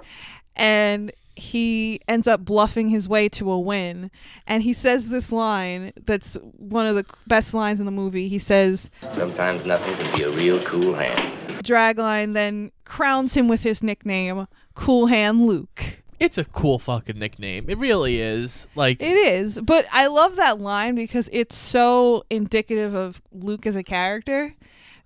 and 0.57 1.13
he 1.39 2.01
ends 2.09 2.27
up 2.27 2.45
bluffing 2.45 2.89
his 2.89 3.09
way 3.09 3.29
to 3.31 3.51
a 3.51 3.59
win. 3.59 4.11
And 4.47 4.63
he 4.63 4.73
says 4.73 5.11
this 5.11 5.31
line 5.31 5.93
that's 6.05 6.37
one 6.57 6.87
of 6.87 6.97
the 6.97 7.05
best 7.27 7.55
lines 7.55 7.81
in 7.81 7.87
the 7.87 7.93
movie. 7.93 8.29
He 8.29 8.39
says, 8.39 8.91
Sometimes 9.13 9.65
nothing 9.65 9.95
can 9.95 10.17
be 10.17 10.25
a 10.25 10.31
real 10.31 10.61
cool 10.63 10.95
hand. 10.95 11.19
Dragline 11.65 12.35
then 12.35 12.73
crowns 12.85 13.35
him 13.35 13.49
with 13.49 13.63
his 13.63 13.83
nickname, 13.83 14.47
Cool 14.75 15.07
Hand 15.07 15.47
Luke. 15.47 16.03
It's 16.19 16.39
a 16.39 16.45
cool 16.45 16.81
fucking 16.81 17.19
nickname. 17.19 17.67
It 17.69 17.79
really 17.79 18.21
is. 18.21 18.67
Like 18.75 19.01
It 19.01 19.17
is, 19.17 19.61
but 19.61 19.87
I 19.93 20.09
love 20.09 20.37
that 20.37 20.61
line 20.61 20.97
because 20.97 21.29
it's 21.33 21.57
so 21.57 22.25
indicative 22.31 22.95
of 22.95 23.23
Luke 23.31 23.67
as 23.67 23.77
a 23.77 23.85
character. 23.85 24.55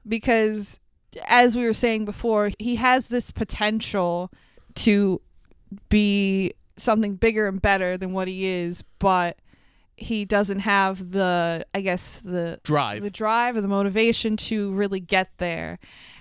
Because, 0.09 0.81
as 1.29 1.55
we 1.55 1.64
were 1.66 1.75
saying 1.75 2.07
before, 2.07 2.51
he 2.59 2.77
has 2.77 3.09
this 3.09 3.31
potential 3.31 4.33
to 4.77 5.21
be 5.88 6.52
something 6.76 7.16
bigger 7.16 7.48
and 7.48 7.61
better 7.61 7.96
than 7.96 8.12
what 8.12 8.28
he 8.28 8.46
is, 8.46 8.82
but 8.98 9.38
he 9.96 10.24
doesn't 10.24 10.61
have 10.61 11.12
the, 11.12 11.64
I 11.74 11.80
guess, 11.80 12.20
the 12.20 12.58
drive. 12.64 13.02
the 13.02 13.11
drive 13.11 13.56
or 13.56 13.61
the 13.61 13.68
motivation 13.68 14.37
to 14.37 14.72
really 14.72 15.00
get 15.00 15.30
there 15.38 15.78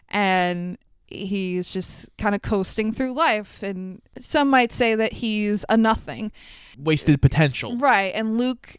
and 0.09 0.77
he's 1.07 1.71
just 1.71 2.09
kind 2.17 2.35
of 2.35 2.41
coasting 2.41 2.93
through 2.93 3.13
life 3.13 3.63
and 3.63 4.01
some 4.19 4.49
might 4.49 4.71
say 4.71 4.95
that 4.95 5.11
he's 5.13 5.65
a 5.69 5.75
nothing 5.75 6.31
Wasted 6.77 7.21
potential. 7.21 7.77
right 7.77 8.13
and 8.15 8.37
luke 8.37 8.77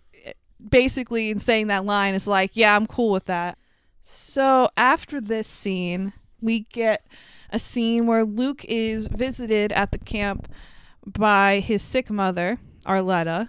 basically 0.70 1.30
in 1.30 1.38
saying 1.38 1.66
that 1.66 1.84
line 1.84 2.14
is 2.14 2.26
like 2.26 2.52
yeah 2.54 2.74
i'm 2.74 2.86
cool 2.86 3.10
with 3.10 3.26
that 3.26 3.58
so 4.00 4.68
after 4.76 5.20
this 5.20 5.46
scene 5.46 6.12
we 6.40 6.60
get 6.72 7.06
a 7.52 7.58
scene 7.58 8.06
where 8.06 8.24
luke 8.24 8.64
is 8.66 9.06
visited 9.08 9.70
at 9.72 9.92
the 9.92 9.98
camp 9.98 10.48
by 11.06 11.60
his 11.60 11.82
sick 11.82 12.10
mother 12.10 12.58
arletta. 12.86 13.48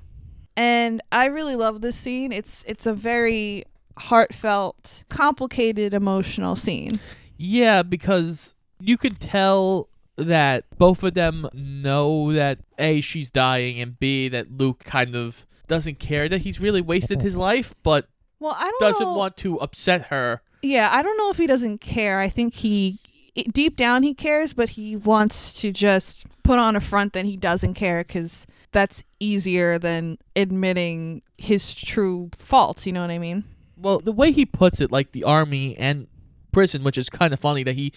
And 0.56 1.02
i 1.12 1.26
really 1.26 1.56
love 1.56 1.82
this 1.82 1.96
scene. 1.96 2.32
It's 2.32 2.64
it's 2.68 2.86
a 2.86 2.94
very 2.94 3.64
heartfelt 3.98 5.04
complicated 5.10 5.94
emotional 5.94 6.56
scene. 6.56 7.00
Yeah, 7.38 7.84
because 7.84 8.54
you 8.80 8.98
can 8.98 9.16
tell 9.16 9.90
that 10.16 10.66
both 10.78 11.04
of 11.04 11.16
them 11.16 11.50
know 11.54 12.32
that 12.34 12.60
A, 12.78 13.02
she's 13.02 13.30
dying, 13.30 13.82
and 13.82 13.98
B, 14.00 14.28
that 14.30 14.52
Luke 14.52 14.84
kind 14.84 15.16
of 15.16 15.46
doesn't 15.68 16.00
care 16.00 16.30
that 16.30 16.42
he's 16.42 16.60
really 16.60 16.82
wasted 16.82 17.22
his 17.22 17.36
life, 17.36 17.74
but 17.84 18.08
well 18.40 18.56
i 18.58 18.64
don't 18.64 18.80
doesn't 18.82 19.08
know 19.08 19.14
want 19.14 19.38
to 19.38 19.60
upset 19.60 20.08
her. 20.08 20.42
Yeah, 20.62 20.90
I 20.92 21.02
don't 21.02 21.18
know 21.18 21.30
if 21.30 21.38
he 21.38 21.48
doesn't 21.48 21.80
care. 21.80 22.20
I 22.20 22.30
think 22.30 22.54
he 22.56 23.00
deep 23.36 23.76
down 23.76 24.04
he 24.04 24.14
cares, 24.14 24.54
but 24.54 24.70
he 24.70 24.96
wants 24.96 25.54
to 25.62 25.72
just 25.72 26.26
put 26.44 26.60
on 26.60 26.76
a 26.76 26.82
front 26.82 27.14
that 27.14 27.26
he 27.26 27.38
doesn't 27.38 27.74
care 27.74 28.04
cuz 28.04 28.46
that's 28.72 29.04
easier 29.20 29.80
than 29.80 30.18
admitting 30.36 31.22
his 31.38 31.74
true 31.74 32.30
faults, 32.36 32.86
you 32.86 32.94
know 32.94 33.02
what 33.02 33.12
I 33.12 33.20
mean? 33.20 33.44
Well, 33.78 34.00
the 34.00 34.12
way 34.12 34.32
he 34.32 34.46
puts 34.46 34.82
it, 34.82 34.92
like 34.92 35.12
the 35.12 35.24
army 35.24 35.78
and 35.78 36.08
prison, 36.52 36.84
which 36.84 36.98
is 36.98 37.10
kind 37.10 37.34
of 37.34 37.40
funny 37.40 37.64
that 37.64 37.76
he 37.76 37.94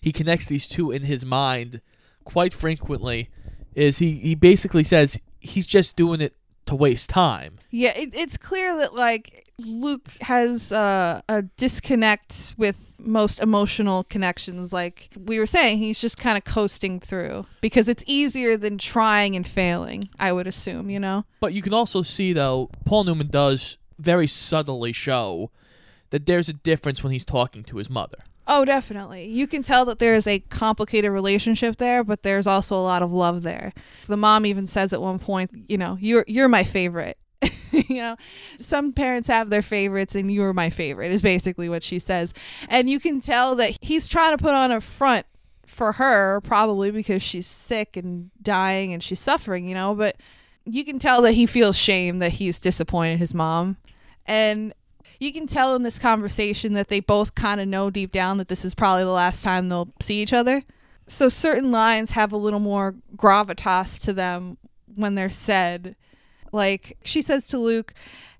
he 0.00 0.12
connects 0.12 0.46
these 0.46 0.66
two 0.66 0.90
in 0.90 1.02
his 1.02 1.24
mind 1.24 1.80
quite 2.24 2.52
frequently, 2.52 3.28
is 3.74 3.98
he 3.98 4.16
he 4.16 4.34
basically 4.34 4.84
says 4.84 5.18
he's 5.40 5.66
just 5.66 5.96
doing 5.96 6.20
it 6.20 6.34
to 6.70 6.76
waste 6.76 7.10
time. 7.10 7.58
Yeah, 7.70 7.92
it, 7.96 8.14
it's 8.14 8.36
clear 8.36 8.76
that 8.78 8.94
like 8.94 9.44
Luke 9.58 10.08
has 10.22 10.72
uh, 10.72 11.20
a 11.28 11.42
disconnect 11.42 12.54
with 12.56 13.00
most 13.04 13.40
emotional 13.40 14.04
connections. 14.04 14.72
Like 14.72 15.10
we 15.18 15.38
were 15.38 15.46
saying, 15.46 15.78
he's 15.78 16.00
just 16.00 16.16
kind 16.18 16.38
of 16.38 16.44
coasting 16.44 17.00
through 17.00 17.46
because 17.60 17.88
it's 17.88 18.04
easier 18.06 18.56
than 18.56 18.78
trying 18.78 19.36
and 19.36 19.46
failing. 19.46 20.08
I 20.18 20.32
would 20.32 20.46
assume, 20.46 20.90
you 20.90 21.00
know. 21.00 21.24
But 21.40 21.52
you 21.52 21.60
can 21.60 21.74
also 21.74 22.02
see 22.02 22.32
though, 22.32 22.70
Paul 22.84 23.04
Newman 23.04 23.28
does 23.28 23.76
very 23.98 24.28
subtly 24.28 24.92
show 24.92 25.50
that 26.10 26.26
there's 26.26 26.48
a 26.48 26.52
difference 26.52 27.02
when 27.02 27.12
he's 27.12 27.24
talking 27.24 27.64
to 27.64 27.76
his 27.76 27.90
mother. 27.90 28.18
Oh, 28.52 28.64
definitely. 28.64 29.26
You 29.28 29.46
can 29.46 29.62
tell 29.62 29.84
that 29.84 30.00
there 30.00 30.16
is 30.16 30.26
a 30.26 30.40
complicated 30.40 31.12
relationship 31.12 31.76
there, 31.76 32.02
but 32.02 32.24
there's 32.24 32.48
also 32.48 32.74
a 32.74 32.82
lot 32.82 33.00
of 33.00 33.12
love 33.12 33.42
there. 33.42 33.72
The 34.08 34.16
mom 34.16 34.44
even 34.44 34.66
says 34.66 34.92
at 34.92 35.00
one 35.00 35.20
point, 35.20 35.52
you 35.68 35.78
know, 35.78 35.96
you're 36.00 36.24
you're 36.26 36.48
my 36.48 36.64
favorite. 36.64 37.16
you 37.70 37.98
know, 37.98 38.16
some 38.58 38.92
parents 38.92 39.28
have 39.28 39.50
their 39.50 39.62
favorites 39.62 40.16
and 40.16 40.32
you're 40.32 40.52
my 40.52 40.68
favorite 40.68 41.12
is 41.12 41.22
basically 41.22 41.68
what 41.68 41.84
she 41.84 42.00
says. 42.00 42.34
And 42.68 42.90
you 42.90 42.98
can 42.98 43.20
tell 43.20 43.54
that 43.54 43.78
he's 43.82 44.08
trying 44.08 44.36
to 44.36 44.42
put 44.42 44.52
on 44.52 44.72
a 44.72 44.80
front 44.80 45.26
for 45.64 45.92
her 45.92 46.40
probably 46.40 46.90
because 46.90 47.22
she's 47.22 47.46
sick 47.46 47.96
and 47.96 48.32
dying 48.42 48.92
and 48.92 49.00
she's 49.00 49.20
suffering, 49.20 49.64
you 49.64 49.76
know, 49.76 49.94
but 49.94 50.16
you 50.64 50.84
can 50.84 50.98
tell 50.98 51.22
that 51.22 51.34
he 51.34 51.46
feels 51.46 51.76
shame 51.76 52.18
that 52.18 52.32
he's 52.32 52.58
disappointed 52.58 53.20
his 53.20 53.32
mom. 53.32 53.76
And 54.26 54.74
you 55.20 55.32
can 55.32 55.46
tell 55.46 55.76
in 55.76 55.82
this 55.82 55.98
conversation 55.98 56.72
that 56.72 56.88
they 56.88 56.98
both 56.98 57.34
kind 57.34 57.60
of 57.60 57.68
know 57.68 57.90
deep 57.90 58.10
down 58.10 58.38
that 58.38 58.48
this 58.48 58.64
is 58.64 58.74
probably 58.74 59.04
the 59.04 59.10
last 59.10 59.44
time 59.44 59.68
they'll 59.68 59.92
see 60.00 60.20
each 60.20 60.32
other. 60.32 60.64
So 61.06 61.28
certain 61.28 61.70
lines 61.70 62.12
have 62.12 62.32
a 62.32 62.38
little 62.38 62.58
more 62.58 62.94
gravitas 63.16 64.02
to 64.04 64.14
them 64.14 64.56
when 64.94 65.14
they're 65.14 65.30
said. 65.30 65.94
Like 66.52 66.96
she 67.04 67.20
says 67.20 67.46
to 67.48 67.58
Luke, 67.58 67.92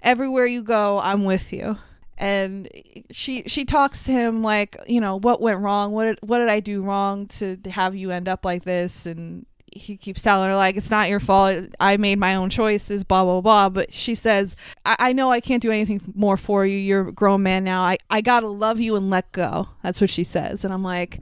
"Everywhere 0.03 0.47
you 0.47 0.63
go, 0.63 0.99
I'm 1.01 1.25
with 1.25 1.53
you." 1.53 1.77
And 2.17 2.69
she 3.11 3.45
she 3.47 3.65
talks 3.65 4.05
to 4.05 4.13
him 4.13 4.43
like, 4.43 4.77
you 4.87 5.01
know, 5.01 5.17
what 5.17 5.41
went 5.41 5.61
wrong? 5.61 5.93
What 5.93 6.05
did, 6.05 6.19
what 6.23 6.39
did 6.39 6.49
I 6.49 6.61
do 6.61 6.83
wrong 6.83 7.27
to 7.29 7.59
have 7.71 7.95
you 7.95 8.11
end 8.11 8.29
up 8.29 8.45
like 8.45 8.65
this? 8.65 9.05
And 9.07 9.47
he 9.73 9.97
keeps 9.97 10.23
telling 10.23 10.49
her 10.51 10.57
like 10.57 10.77
it's 10.77 10.91
not 10.91 11.09
your 11.09 11.21
fault. 11.21 11.67
I 11.79 11.97
made 11.97 12.19
my 12.19 12.35
own 12.35 12.51
choices 12.51 13.05
blah 13.05 13.25
blah 13.25 13.41
blah. 13.41 13.69
But 13.69 13.93
she 13.93 14.15
says 14.15 14.57
I-, 14.85 14.97
I, 14.99 15.13
know 15.13 15.31
i 15.31 15.41
can't 15.41 15.63
do 15.63 15.71
anything 15.71 16.01
more 16.15 16.37
for 16.37 16.67
you. 16.67 16.77
You're 16.77 17.09
a 17.09 17.13
grown 17.13 17.43
man 17.43 17.65
now. 17.65 17.83
I-, 17.83 17.99
I 18.09 18.21
gotta 18.21 18.49
love 18.49 18.81
you 18.81 18.97
and 18.97 19.11
let 19.11 19.31
go. 19.33 19.69
That's 19.83 20.01
what 20.01 20.11
she 20.11 20.25
says. 20.25 20.65
And 20.65 20.73
i'm 20.73 20.83
like 20.83 21.21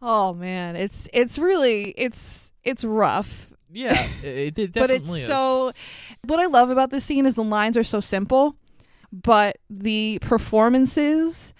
oh 0.00 0.34
man. 0.34 0.76
It's 0.76 1.08
it's 1.12 1.38
really 1.38 1.90
it's 1.96 2.50
it's 2.64 2.84
rough. 2.84 3.48
Yeah 3.70 4.08
it, 4.22 4.58
it 4.58 4.72
but 4.72 4.90
it's 4.90 5.08
is. 5.08 5.26
so 5.26 5.72
what 6.24 6.40
i 6.40 6.46
love 6.46 6.70
about 6.70 6.90
this 6.90 7.04
scene 7.04 7.26
is 7.26 7.34
the 7.34 7.42
lines 7.42 7.76
are 7.76 7.84
so 7.84 8.00
simple 8.00 8.56
but 9.12 9.58
the 9.68 10.18
performances 10.22 11.52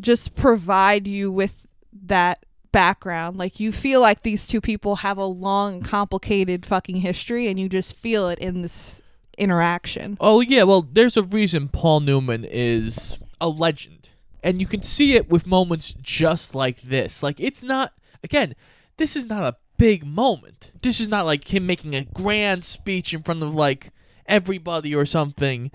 just 0.00 0.34
provide 0.34 1.06
you 1.06 1.30
with 1.30 1.66
that 2.04 2.45
background. 2.76 3.38
Like 3.38 3.58
you 3.58 3.72
feel 3.72 4.02
like 4.02 4.22
these 4.22 4.46
two 4.46 4.60
people 4.60 4.96
have 4.96 5.16
a 5.16 5.24
long, 5.24 5.80
complicated 5.80 6.66
fucking 6.66 6.96
history, 6.96 7.48
and 7.48 7.58
you 7.58 7.70
just 7.70 7.96
feel 7.96 8.28
it 8.28 8.38
in 8.38 8.60
this 8.60 9.00
interaction. 9.38 10.18
Oh 10.20 10.42
yeah, 10.42 10.62
well, 10.64 10.82
there's 10.82 11.16
a 11.16 11.22
reason 11.22 11.68
Paul 11.68 12.00
Newman 12.00 12.44
is 12.44 13.18
a 13.40 13.48
legend, 13.48 14.10
and 14.42 14.60
you 14.60 14.66
can 14.66 14.82
see 14.82 15.14
it 15.14 15.30
with 15.30 15.46
moments 15.46 15.94
just 16.02 16.54
like 16.54 16.82
this. 16.82 17.22
Like 17.22 17.40
it's 17.40 17.62
not 17.62 17.94
again, 18.22 18.54
this 18.98 19.16
is 19.16 19.24
not 19.24 19.42
a 19.42 19.56
big 19.78 20.04
moment. 20.04 20.72
This 20.82 21.00
is 21.00 21.08
not 21.08 21.24
like 21.24 21.54
him 21.54 21.64
making 21.64 21.94
a 21.94 22.04
grand 22.04 22.66
speech 22.66 23.14
in 23.14 23.22
front 23.22 23.42
of 23.42 23.54
like 23.54 23.90
everybody 24.26 24.94
or 24.94 25.06
something. 25.06 25.70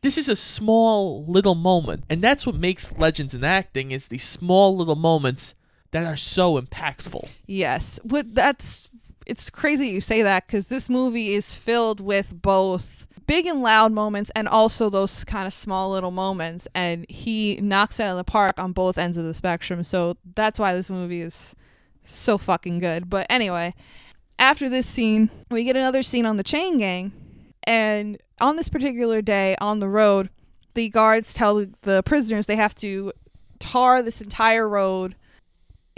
This 0.00 0.16
is 0.16 0.30
a 0.30 0.36
small 0.36 1.26
little 1.26 1.56
moment, 1.56 2.04
and 2.08 2.22
that's 2.22 2.46
what 2.46 2.54
makes 2.54 2.90
legends 2.92 3.34
in 3.34 3.44
acting 3.44 3.90
is 3.90 4.08
these 4.08 4.24
small 4.24 4.74
little 4.74 4.96
moments 4.96 5.54
that 5.90 6.04
are 6.04 6.16
so 6.16 6.60
impactful. 6.60 7.28
Yes, 7.46 7.98
what 8.02 8.34
that's 8.34 8.90
it's 9.26 9.50
crazy 9.50 9.88
you 9.88 10.00
say 10.00 10.22
that 10.22 10.46
because 10.46 10.68
this 10.68 10.88
movie 10.88 11.34
is 11.34 11.54
filled 11.54 12.00
with 12.00 12.40
both 12.40 13.06
big 13.26 13.44
and 13.44 13.62
loud 13.62 13.92
moments 13.92 14.30
and 14.34 14.48
also 14.48 14.88
those 14.88 15.22
kind 15.24 15.46
of 15.46 15.52
small 15.52 15.90
little 15.90 16.10
moments 16.10 16.66
and 16.74 17.04
he 17.10 17.58
knocks 17.60 18.00
it 18.00 18.04
out 18.04 18.12
of 18.12 18.16
the 18.16 18.24
park 18.24 18.58
on 18.58 18.72
both 18.72 18.96
ends 18.96 19.18
of 19.18 19.24
the 19.24 19.34
spectrum. 19.34 19.84
So 19.84 20.16
that's 20.34 20.58
why 20.58 20.72
this 20.72 20.88
movie 20.88 21.20
is 21.20 21.54
so 22.04 22.38
fucking 22.38 22.78
good. 22.78 23.10
But 23.10 23.26
anyway 23.28 23.74
after 24.38 24.68
this 24.68 24.86
scene 24.86 25.30
we 25.50 25.64
get 25.64 25.76
another 25.76 26.02
scene 26.02 26.24
on 26.24 26.36
the 26.36 26.42
chain 26.42 26.78
gang 26.78 27.12
and 27.64 28.18
on 28.40 28.56
this 28.56 28.68
particular 28.68 29.20
day 29.20 29.56
on 29.60 29.80
the 29.80 29.88
road 29.88 30.30
the 30.74 30.88
guards 30.88 31.34
tell 31.34 31.66
the 31.82 32.02
prisoners 32.04 32.46
they 32.46 32.56
have 32.56 32.74
to 32.74 33.12
tar 33.58 34.00
this 34.00 34.20
entire 34.20 34.68
road 34.68 35.16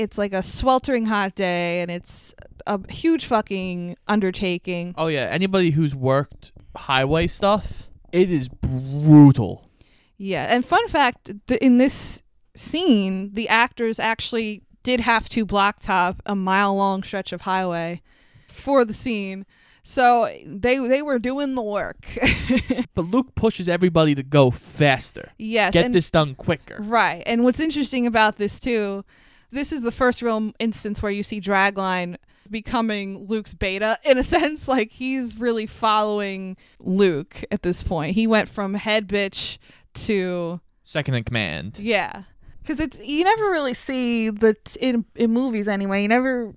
it's 0.00 0.16
like 0.16 0.32
a 0.32 0.42
sweltering 0.42 1.06
hot 1.06 1.34
day 1.34 1.82
and 1.82 1.90
it's 1.90 2.34
a 2.66 2.80
huge 2.90 3.26
fucking 3.26 3.96
undertaking. 4.08 4.94
Oh 4.96 5.08
yeah, 5.08 5.28
anybody 5.30 5.70
who's 5.70 5.94
worked 5.94 6.52
highway 6.74 7.26
stuff, 7.26 7.88
it 8.10 8.30
is 8.30 8.48
brutal. 8.48 9.68
Yeah, 10.16 10.46
and 10.48 10.64
fun 10.64 10.86
fact, 10.88 11.30
the, 11.46 11.62
in 11.62 11.78
this 11.78 12.22
scene, 12.56 13.34
the 13.34 13.48
actors 13.48 14.00
actually 14.00 14.62
did 14.82 15.00
have 15.00 15.28
to 15.30 15.44
blacktop 15.44 16.20
a 16.24 16.34
mile 16.34 16.74
long 16.74 17.02
stretch 17.02 17.32
of 17.32 17.42
highway 17.42 18.00
for 18.48 18.86
the 18.86 18.94
scene. 18.94 19.44
So 19.82 20.30
they 20.46 20.78
they 20.88 21.02
were 21.02 21.18
doing 21.18 21.54
the 21.54 21.62
work. 21.62 22.06
but 22.94 23.02
Luke 23.02 23.34
pushes 23.34 23.68
everybody 23.68 24.14
to 24.14 24.22
go 24.22 24.50
faster. 24.50 25.32
Yes, 25.36 25.74
get 25.74 25.92
this 25.92 26.10
done 26.10 26.36
quicker. 26.36 26.78
Right. 26.80 27.22
And 27.26 27.44
what's 27.44 27.60
interesting 27.60 28.06
about 28.06 28.36
this 28.36 28.58
too 28.58 29.04
this 29.50 29.72
is 29.72 29.82
the 29.82 29.92
first 29.92 30.22
real 30.22 30.52
instance 30.58 31.02
where 31.02 31.12
you 31.12 31.22
see 31.22 31.40
Dragline 31.40 32.16
becoming 32.50 33.26
Luke's 33.26 33.54
beta 33.54 33.98
in 34.04 34.18
a 34.18 34.22
sense. 34.24 34.68
Like 34.68 34.90
he's 34.90 35.36
really 35.36 35.66
following 35.66 36.56
Luke 36.78 37.44
at 37.50 37.62
this 37.62 37.82
point. 37.82 38.14
He 38.14 38.26
went 38.26 38.48
from 38.48 38.74
head 38.74 39.08
bitch 39.08 39.58
to 39.94 40.60
second 40.84 41.14
in 41.14 41.24
command. 41.24 41.78
Yeah, 41.78 42.24
because 42.62 42.80
it's 42.80 43.04
you 43.04 43.24
never 43.24 43.50
really 43.50 43.74
see 43.74 44.30
the 44.30 44.56
in 44.80 45.04
in 45.14 45.32
movies 45.32 45.68
anyway. 45.68 46.02
You 46.02 46.08
never. 46.08 46.54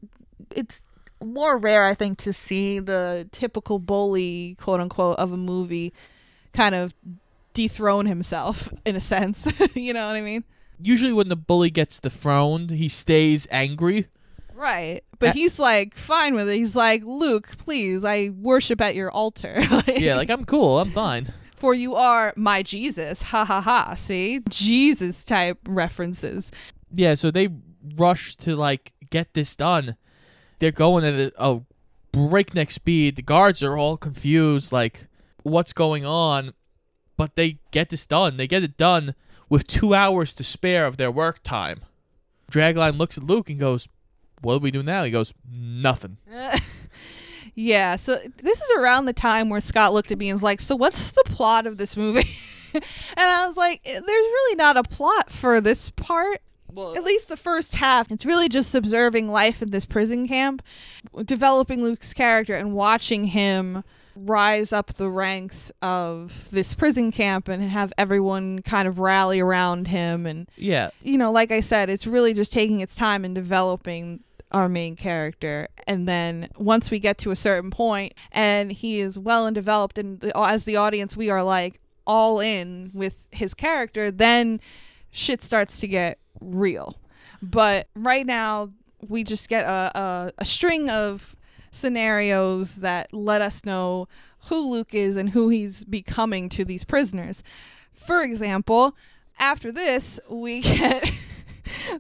It's 0.56 0.82
more 1.24 1.58
rare, 1.58 1.86
I 1.86 1.94
think, 1.94 2.18
to 2.20 2.34
see 2.34 2.80
the 2.80 3.28
typical 3.32 3.80
bully, 3.80 4.56
quote 4.60 4.80
unquote, 4.80 5.18
of 5.18 5.32
a 5.32 5.38
movie 5.38 5.94
kind 6.54 6.76
of 6.76 6.94
dethrone 7.54 8.06
himself 8.06 8.70
in 8.86 8.96
a 8.96 9.02
sense. 9.02 9.52
you 9.76 9.94
know 9.94 10.08
what 10.08 10.16
I 10.16 10.22
mean? 10.22 10.44
Usually 10.80 11.14
when 11.14 11.30
the 11.30 11.36
bully 11.36 11.70
gets 11.70 12.00
dethroned, 12.00 12.72
he 12.72 12.90
stays 12.90 13.48
angry. 13.52 14.08
Right. 14.54 15.04
But 15.20 15.30
uh, 15.30 15.34
he's 15.34 15.60
like 15.60 15.96
fine 15.96 16.36
with 16.36 16.50
it. 16.50 16.56
He's 16.56 16.76
like, 16.76 17.04
Luke, 17.04 17.58
please, 17.58 18.04
I 18.04 18.30
worship 18.30 18.82
at 18.82 18.96
your 18.96 19.12
altar. 19.12 19.62
yeah, 19.88 20.16
like 20.16 20.30
I'm 20.30 20.46
cool. 20.46 20.80
I'm 20.80 20.92
fine. 20.92 21.34
For 21.56 21.74
you 21.74 21.96
are 21.96 22.34
my 22.36 22.62
Jesus. 22.62 23.22
Ha 23.24 23.46
ha 23.46 23.62
ha. 23.62 23.94
See? 23.96 24.42
Jesus 24.50 25.26
type 25.26 25.60
references. 25.66 26.52
Yeah, 26.94 27.16
so 27.16 27.32
they 27.32 27.50
rush 27.96 28.36
to 28.38 28.56
like 28.56 28.92
get 29.10 29.34
this 29.34 29.56
done. 29.56 29.96
They're 30.60 30.72
going 30.72 31.06
at 31.06 31.14
a, 31.14 31.34
a 31.38 31.62
breakneck 32.12 32.72
speed. 32.72 33.16
The 33.16 33.22
guards 33.22 33.64
are 33.64 33.78
all 33.78 33.98
confused, 33.98 34.72
like, 34.72 35.08
what's 35.44 35.74
going 35.74 36.06
on? 36.06 36.54
But 37.18 37.36
they 37.36 37.60
get 37.72 37.90
this 37.90 38.06
done. 38.06 38.38
They 38.38 38.48
get 38.48 38.64
it 38.64 38.78
done 38.78 39.16
with 39.54 39.68
two 39.68 39.94
hours 39.94 40.34
to 40.34 40.44
spare 40.44 40.88
of 40.88 40.98
their 40.98 41.12
work 41.12 41.44
time. 41.44 41.82
Dragline 42.52 42.98
looks 42.98 43.20
at 43.20 43.24
Luke 43.24 43.52
and 43.52 43.60
goes, 43.60 43.88
What 44.42 44.56
do 44.56 44.60
we 44.62 44.72
do 44.72 44.82
now? 44.82 45.04
He 45.04 45.12
goes, 45.12 45.32
Nothing. 45.56 46.18
yeah, 47.54 47.96
so 47.96 48.18
this 48.38 48.60
is 48.60 48.72
around 48.80 49.06
the 49.06 49.14
time 49.14 49.50
where 49.50 49.62
Scott 49.62 49.94
looked 49.94 50.12
at 50.12 50.18
me 50.18 50.30
and 50.30 50.36
was 50.36 50.42
like, 50.42 50.60
So 50.60 50.76
what's 50.76 51.12
the 51.12 51.22
plot 51.28 51.68
of 51.68 51.78
this 51.78 51.96
movie? 51.96 52.28
and 52.74 52.84
I 53.16 53.46
was 53.46 53.56
like, 53.56 53.82
eh, 53.86 53.92
There's 53.94 54.08
really 54.08 54.56
not 54.56 54.76
a 54.76 54.82
plot 54.82 55.30
for 55.30 55.62
this 55.62 55.92
part. 55.92 56.42
Well, 56.72 56.98
at 56.98 57.04
least 57.04 57.30
the 57.30 57.38
first 57.38 57.76
half, 57.76 58.10
it's 58.10 58.26
really 58.26 58.50
just 58.50 58.74
observing 58.74 59.30
life 59.30 59.62
in 59.62 59.70
this 59.70 59.86
prison 59.86 60.28
camp, 60.28 60.64
developing 61.26 61.84
Luke's 61.84 62.12
character 62.12 62.56
and 62.56 62.74
watching 62.74 63.26
him 63.26 63.84
rise 64.16 64.72
up 64.72 64.94
the 64.94 65.10
ranks 65.10 65.72
of 65.82 66.50
this 66.52 66.74
prison 66.74 67.12
camp 67.12 67.48
and 67.48 67.64
have 67.64 67.92
everyone 67.98 68.62
kind 68.62 68.88
of 68.88 69.00
rally 69.00 69.40
around 69.40 69.88
him 69.88 70.26
and 70.26 70.48
Yeah. 70.56 70.90
you 71.02 71.18
know, 71.18 71.32
like 71.32 71.52
I 71.52 71.62
said, 71.62 71.90
it's 71.90 72.06
really 72.06 72.34
just 72.34 72.54
taking 72.54 72.80
its 72.80 72.96
time 72.96 73.26
in 73.26 73.34
developing 73.34 74.22
our 74.52 74.70
main 74.70 74.96
character. 74.96 75.68
And 75.88 76.08
then 76.08 76.50
once 76.58 76.92
we 76.92 77.00
get 77.00 77.18
to 77.20 77.32
a 77.32 77.36
certain 77.36 77.72
point 77.72 78.14
and 78.32 78.72
he 78.72 79.00
is 79.00 79.18
well 79.18 79.48
and 79.48 79.56
developed, 79.56 79.98
and 79.98 80.20
the, 80.20 80.38
as 80.38 80.66
the 80.66 80.76
audience, 80.76 81.18
we 81.18 81.30
are 81.32 81.42
like 81.42 81.80
all 82.06 82.40
in 82.40 82.92
with 82.94 83.16
his 83.32 83.54
character, 83.56 84.12
then 84.12 84.60
shit 85.10 85.42
starts 85.44 85.80
to 85.80 85.88
get 85.88 86.20
real. 86.40 87.00
But 87.42 87.88
right 87.96 88.26
now, 88.28 88.70
we 89.08 89.24
just 89.24 89.50
get 89.50 89.66
a, 89.66 89.92
a, 89.98 90.32
a 90.38 90.46
string 90.46 90.90
of 90.90 91.36
scenarios 91.74 92.76
that 92.76 93.14
let 93.14 93.42
us 93.42 93.66
know 93.66 94.08
who 94.48 94.72
Luke 94.72 94.94
is 94.94 95.16
and 95.16 95.30
who 95.30 95.50
he's 95.50 95.84
becoming 95.84 96.50
to 96.50 96.64
these 96.64 96.84
prisoners. 96.84 97.44
For 97.94 98.22
example, 98.22 98.96
after 99.40 99.72
this, 99.72 100.20
we 100.30 100.62
get 100.62 101.12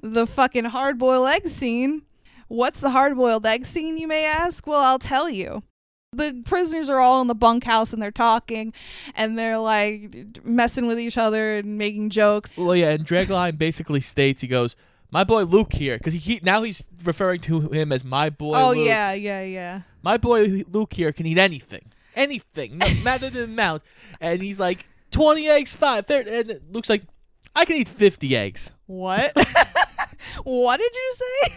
the 0.01 0.27
fucking 0.27 0.65
hard 0.65 0.97
boiled 0.97 1.27
egg 1.27 1.47
scene. 1.47 2.03
What's 2.47 2.81
the 2.81 2.91
hard 2.91 3.15
boiled 3.15 3.45
egg 3.45 3.65
scene, 3.65 3.97
you 3.97 4.07
may 4.07 4.25
ask? 4.25 4.67
Well, 4.67 4.81
I'll 4.81 4.99
tell 4.99 5.29
you. 5.29 5.63
The 6.11 6.43
prisoners 6.45 6.89
are 6.89 6.99
all 6.99 7.21
in 7.21 7.27
the 7.27 7.33
bunkhouse 7.33 7.91
and 7.91 7.99
they're 7.99 8.11
talking 8.11 8.71
and 9.15 9.35
they're 9.35 9.57
like 9.57 10.45
messing 10.45 10.85
with 10.85 10.99
each 10.99 11.17
other 11.17 11.57
and 11.57 11.79
making 11.79 12.11
jokes. 12.11 12.53
Well, 12.55 12.75
yeah, 12.75 12.91
and 12.91 13.05
Dragline 13.05 13.57
basically 13.57 14.01
states 14.01 14.43
he 14.43 14.47
goes, 14.47 14.75
"My 15.13 15.23
boy 15.23 15.43
Luke 15.43 15.73
here," 15.73 15.97
because 15.97 16.13
he, 16.13 16.19
he 16.19 16.39
now 16.43 16.63
he's 16.63 16.83
referring 17.03 17.39
to 17.41 17.69
him 17.69 17.91
as 17.91 18.03
my 18.03 18.29
boy. 18.29 18.55
oh, 18.55 18.71
Luke. 18.71 18.87
yeah, 18.87 19.13
yeah, 19.13 19.43
yeah. 19.43 19.81
my 20.01 20.17
boy 20.17 20.63
Luke 20.69 20.93
here 20.93 21.11
can 21.11 21.25
eat 21.25 21.37
anything, 21.37 21.91
anything, 22.15 22.79
no 22.79 22.87
matter 23.03 23.29
the 23.29 23.43
amount. 23.45 23.83
And 24.19 24.41
he's 24.41 24.59
like, 24.59 24.87
20 25.11 25.47
eggs, 25.47 25.75
five, 25.75 26.07
30, 26.07 26.29
and 26.29 26.51
it 26.51 26.71
looks 26.71 26.89
like 26.89 27.03
I 27.55 27.65
can 27.65 27.77
eat 27.77 27.87
50 27.87 28.35
eggs. 28.35 28.71
What? 28.87 29.31
what 30.43 30.79
did 30.79 30.93
you 30.93 31.13
say? 31.13 31.53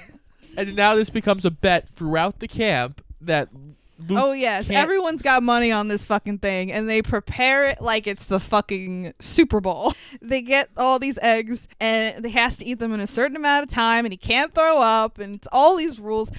And 0.57 0.77
now 0.77 0.95
this 0.95 1.11
becomes 1.11 1.45
a 1.45 1.51
bet 1.51 1.89
throughout 1.97 2.39
the 2.41 2.49
camp 2.49 3.05
that 3.21 3.49
Luke 3.99 4.19
Oh 4.23 4.33
yes, 4.33 4.69
can't- 4.69 4.79
everyone's 4.83 5.23
got 5.23 5.43
money 5.43 5.73
on 5.73 5.89
this 5.89 6.05
fucking 6.05 6.39
thing, 6.39 6.71
and 6.73 6.89
they 6.89 7.01
prepare 7.03 7.69
it 7.69 7.81
like 7.81 8.07
it's 8.07 8.27
the 8.27 8.41
fucking 8.41 9.15
Super 9.21 9.61
Bowl. 9.61 9.93
They 10.23 10.41
get 10.43 10.69
all 10.77 10.99
these 10.99 11.19
eggs, 11.23 11.69
and 11.81 12.25
they 12.25 12.31
has 12.31 12.57
to 12.59 12.65
eat 12.65 12.79
them 12.79 12.93
in 12.93 13.01
a 13.01 13.07
certain 13.07 13.37
amount 13.37 13.65
of 13.65 13.71
time, 13.71 14.05
and 14.05 14.13
he 14.13 14.17
can't 14.17 14.55
throw 14.55 14.81
up, 14.81 15.19
and 15.19 15.37
it's 15.37 15.49
all 15.53 15.77
these 15.77 15.99
rules. 16.01 16.31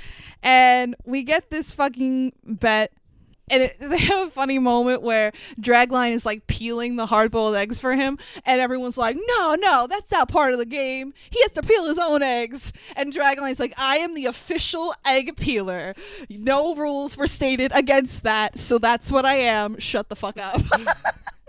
And 0.43 0.95
we 1.05 1.23
get 1.23 1.49
this 1.49 1.73
fucking 1.73 2.33
bet. 2.43 2.91
And 3.49 3.63
it, 3.63 3.77
they 3.79 3.97
have 3.97 4.27
a 4.27 4.31
funny 4.31 4.59
moment 4.59 5.01
where 5.01 5.31
Dragline 5.59 6.11
is 6.11 6.25
like 6.25 6.47
peeling 6.47 6.95
the 6.95 7.05
hard 7.05 7.31
boiled 7.31 7.55
eggs 7.55 7.79
for 7.79 7.95
him, 7.95 8.17
and 8.45 8.61
everyone's 8.61 8.97
like, 8.97 9.17
No, 9.27 9.55
no, 9.55 9.87
that's 9.89 10.11
not 10.11 10.29
part 10.29 10.53
of 10.53 10.59
the 10.59 10.65
game. 10.65 11.13
He 11.29 11.41
has 11.41 11.51
to 11.53 11.61
peel 11.61 11.85
his 11.85 11.97
own 11.97 12.21
eggs. 12.21 12.73
And 12.95 13.13
Dragline's 13.13 13.59
like, 13.59 13.73
I 13.77 13.97
am 13.97 14.13
the 14.13 14.25
official 14.25 14.93
egg 15.05 15.37
peeler. 15.37 15.93
No 16.29 16.75
rules 16.75 17.17
were 17.17 17.27
stated 17.27 17.71
against 17.75 18.23
that, 18.23 18.57
so 18.57 18.77
that's 18.77 19.11
what 19.11 19.25
I 19.25 19.35
am. 19.35 19.79
Shut 19.79 20.09
the 20.09 20.15
fuck 20.15 20.37
up. 20.39 20.61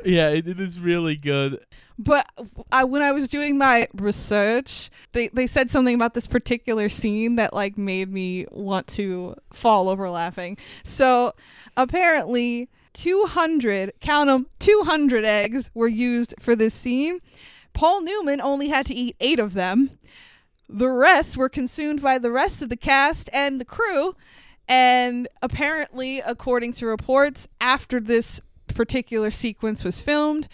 Yeah, 0.04 0.28
it, 0.28 0.46
it 0.46 0.60
is 0.60 0.80
really 0.80 1.16
good. 1.16 1.60
But 1.98 2.30
I, 2.70 2.84
when 2.84 3.02
I 3.02 3.10
was 3.10 3.26
doing 3.26 3.58
my 3.58 3.88
research, 3.92 4.90
they, 5.12 5.28
they 5.28 5.48
said 5.48 5.70
something 5.70 5.94
about 5.94 6.14
this 6.14 6.28
particular 6.28 6.88
scene 6.88 7.36
that 7.36 7.52
like 7.52 7.76
made 7.76 8.12
me 8.12 8.46
want 8.52 8.86
to 8.88 9.34
fall 9.52 9.88
over 9.88 10.08
laughing. 10.08 10.56
So 10.84 11.34
apparently, 11.78 12.68
200 12.92 13.92
count 14.00 14.28
them 14.28 14.46
200 14.58 15.24
eggs 15.24 15.70
were 15.72 15.88
used 15.88 16.34
for 16.40 16.54
this 16.56 16.74
scene. 16.74 17.20
Paul 17.72 18.02
Newman 18.02 18.40
only 18.40 18.68
had 18.68 18.86
to 18.86 18.94
eat 18.94 19.16
eight 19.20 19.38
of 19.38 19.54
them. 19.54 19.90
The 20.68 20.88
rest 20.88 21.36
were 21.36 21.48
consumed 21.48 22.02
by 22.02 22.18
the 22.18 22.32
rest 22.32 22.60
of 22.60 22.68
the 22.68 22.76
cast 22.76 23.30
and 23.32 23.60
the 23.60 23.64
crew. 23.64 24.16
And 24.68 25.28
apparently, 25.40 26.18
according 26.20 26.72
to 26.74 26.86
reports, 26.86 27.48
after 27.60 28.00
this 28.00 28.40
particular 28.66 29.30
sequence 29.30 29.84
was 29.84 30.02
filmed, 30.02 30.48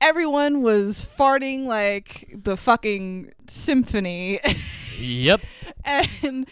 everyone 0.00 0.62
was 0.62 1.04
farting 1.04 1.66
like 1.66 2.32
the 2.32 2.56
fucking 2.56 3.32
symphony. 3.48 4.40
Yep. 5.00 5.40
and 5.84 6.46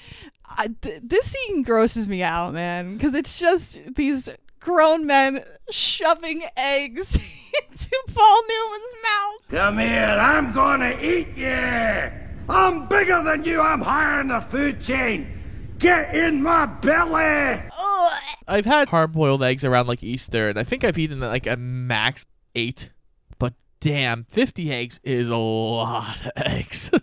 I, 0.56 0.68
th- 0.80 1.00
this 1.02 1.32
scene 1.32 1.62
grosses 1.62 2.08
me 2.08 2.22
out, 2.22 2.54
man, 2.54 2.94
because 2.94 3.14
it's 3.14 3.38
just 3.38 3.78
these 3.94 4.28
grown 4.60 5.06
men 5.06 5.44
shoving 5.70 6.42
eggs 6.56 7.14
into 7.70 8.02
Paul 8.14 8.42
Newman's 8.48 8.94
mouth. 9.02 9.48
Come 9.50 9.78
here, 9.78 10.16
I'm 10.18 10.52
gonna 10.52 10.96
eat 11.00 11.36
you! 11.36 12.10
I'm 12.48 12.86
bigger 12.86 13.22
than 13.22 13.44
you, 13.44 13.60
I'm 13.60 13.80
higher 13.82 14.20
in 14.20 14.28
the 14.28 14.40
food 14.40 14.80
chain! 14.80 15.34
Get 15.78 16.14
in 16.14 16.42
my 16.42 16.66
belly! 16.66 17.62
Ugh. 17.78 18.22
I've 18.48 18.66
had 18.66 18.88
hard 18.88 19.12
boiled 19.12 19.42
eggs 19.42 19.62
around 19.62 19.86
like 19.86 20.02
Easter, 20.02 20.48
and 20.48 20.58
I 20.58 20.64
think 20.64 20.82
I've 20.82 20.98
eaten 20.98 21.20
like 21.20 21.46
a 21.46 21.56
max 21.56 22.24
eight. 22.54 22.90
But 23.38 23.52
damn, 23.80 24.24
50 24.24 24.72
eggs 24.72 25.00
is 25.04 25.28
a 25.28 25.36
lot 25.36 26.16
of 26.24 26.32
eggs. 26.36 26.90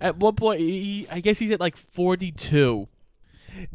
at 0.00 0.16
one 0.16 0.34
point, 0.34 0.60
he, 0.60 1.06
I 1.10 1.20
guess 1.20 1.38
he's 1.38 1.50
at 1.50 1.60
like 1.60 1.76
42. 1.76 2.88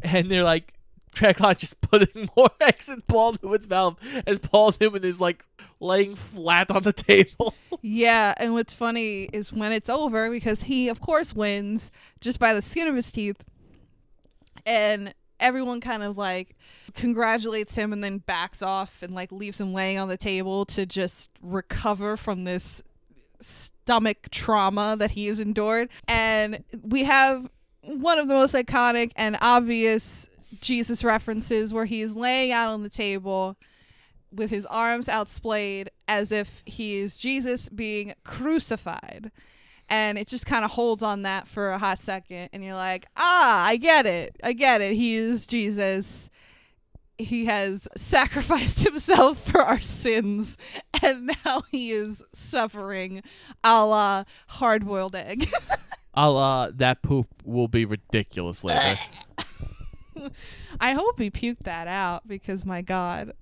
And 0.04 0.32
they're 0.32 0.44
like, 0.44 0.74
Dracula 1.14 1.56
just 1.56 1.80
putting 1.82 2.30
more 2.36 2.50
eggs 2.60 2.90
in 2.90 3.02
Paul 3.02 3.36
Newman's 3.42 3.70
mouth 3.70 3.98
as 4.26 4.40
Paul 4.40 4.74
Newman 4.80 5.04
is 5.04 5.22
like 5.22 5.46
laying 5.80 6.16
flat 6.16 6.72
on 6.72 6.84
the 6.84 6.94
table. 6.94 7.54
Yeah, 7.82 8.34
and 8.38 8.54
what's 8.54 8.74
funny 8.74 9.24
is 9.34 9.52
when 9.52 9.72
it's 9.72 9.90
over, 9.90 10.30
because 10.30 10.64
he, 10.64 10.90
of 10.90 11.02
course, 11.02 11.34
wins 11.34 11.92
just 12.22 12.40
by 12.40 12.54
the 12.54 12.62
skin 12.62 12.88
of 12.88 12.96
his 12.96 13.12
teeth, 13.12 13.44
and 14.66 15.14
everyone 15.40 15.82
kind 15.82 16.04
of 16.04 16.18
like 16.18 16.56
congratulates 16.94 17.76
him 17.76 17.92
and 17.92 18.04
then 18.04 18.20
backs 18.20 18.62
off 18.62 19.02
and 19.02 19.14
like 19.14 19.32
leaves 19.32 19.60
him 19.60 19.74
laying 19.74 19.98
on 19.98 20.08
the 20.08 20.16
table 20.16 20.64
to 20.64 20.86
just 20.86 21.30
recover 21.42 22.16
from 22.16 22.46
this 22.46 22.82
stomach 23.44 24.30
trauma 24.32 24.96
that 24.98 25.12
he 25.12 25.28
has 25.28 25.40
endured. 25.40 25.90
And 26.08 26.64
we 26.82 27.04
have 27.04 27.50
one 27.82 28.18
of 28.18 28.28
the 28.28 28.34
most 28.34 28.56
iconic 28.56 29.12
and 29.16 29.38
obvious 29.42 30.30
Jesus 30.62 31.04
references 31.04 31.74
where 31.74 31.86
he 31.86 32.02
is 32.02 32.16
laying 32.16 32.52
out 32.52 32.70
on 32.70 32.84
the 32.84 32.90
table 32.90 33.58
with 34.32 34.50
his 34.50 34.66
arms 34.66 35.08
outsplayed 35.08 35.88
as 36.08 36.32
if 36.32 36.64
he 36.66 36.98
is 36.98 37.18
Jesus 37.18 37.70
being 37.70 38.14
crucified. 38.24 39.32
And 39.90 40.18
it 40.18 40.28
just 40.28 40.46
kind 40.46 40.66
of 40.66 40.72
holds 40.72 41.04
on 41.04 41.24
that 41.24 41.48
for 41.48 41.72
a 41.72 41.78
hot 41.78 42.00
second. 42.00 42.50
And 42.54 42.64
you're 42.64 42.76
like, 42.76 43.06
ah, 43.18 43.66
I 43.66 43.78
get 43.78 44.06
it. 44.06 44.36
I 44.44 44.54
get 44.54 44.82
it. 44.82 44.94
He 44.94 45.16
is 45.16 45.46
Jesus. 45.46 46.30
He 47.18 47.46
has 47.46 47.88
sacrificed 47.96 48.80
himself 48.88 49.40
for 49.52 49.62
our 49.62 49.82
sins. 49.82 50.58
And 51.02 51.32
now 51.46 51.64
he 51.72 51.92
is 51.92 52.24
suffering 52.34 53.24
a 53.64 53.86
la 53.86 54.24
hard 54.48 54.86
boiled 54.86 55.16
egg. 55.16 55.52
A 56.16 56.30
la 56.30 56.70
that 56.76 57.02
poop 57.02 57.28
will 57.44 57.68
be 57.68 57.86
ridiculous 57.86 58.64
later. 58.64 59.00
I 60.80 60.94
hope 60.94 61.20
he 61.20 61.32
puked 61.32 61.64
that 61.64 61.88
out 61.88 62.28
because 62.28 62.64
my 62.64 62.84
god. 62.84 63.34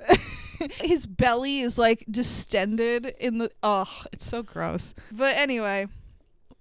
His 0.75 1.05
belly 1.05 1.59
is 1.59 1.77
like 1.77 2.05
distended 2.09 3.13
in 3.19 3.39
the 3.39 3.51
oh, 3.61 4.03
it's 4.13 4.25
so 4.25 4.41
gross. 4.41 4.93
But 5.11 5.35
anyway, 5.35 5.87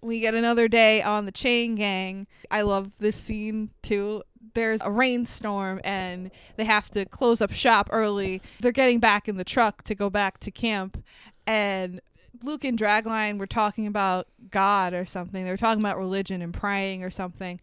we 0.03 0.21
get 0.21 0.35
another 0.35 0.69
day 0.69 1.03
on 1.03 1.27
the 1.27 1.33
chain 1.33 1.75
gang. 1.75 2.27
I 2.51 2.63
love 2.63 2.91
this 2.99 3.17
scene 3.17 3.71
too. 3.83 4.23
There's 4.55 4.81
a 4.81 4.91
rainstorm 4.91 5.81
and 5.85 6.31
they 6.57 6.65
have 6.65 6.91
to 6.93 7.05
close 7.05 7.41
up 7.41 7.53
shop 7.53 7.89
early. 7.93 8.43
They're 8.61 8.73
getting 8.73 8.99
back 8.99 9.29
in 9.29 9.37
the 9.37 9.45
truck 9.45 9.83
to 9.85 9.95
go 9.95 10.11
back 10.11 10.41
to 10.41 10.51
camp 10.51 11.03
and 11.47 12.01
Luke 12.43 12.65
and 12.65 12.79
Dragline 12.79 13.39
were 13.39 13.47
talking 13.47 13.87
about 13.87 14.27
God 14.51 14.95
or 14.95 15.05
something. 15.05 15.45
They 15.45 15.51
were 15.51 15.57
talking 15.57 15.83
about 15.83 15.99
religion 15.99 16.43
and 16.43 16.55
praying 16.55 17.05
or 17.05 17.11
something. 17.11 17.61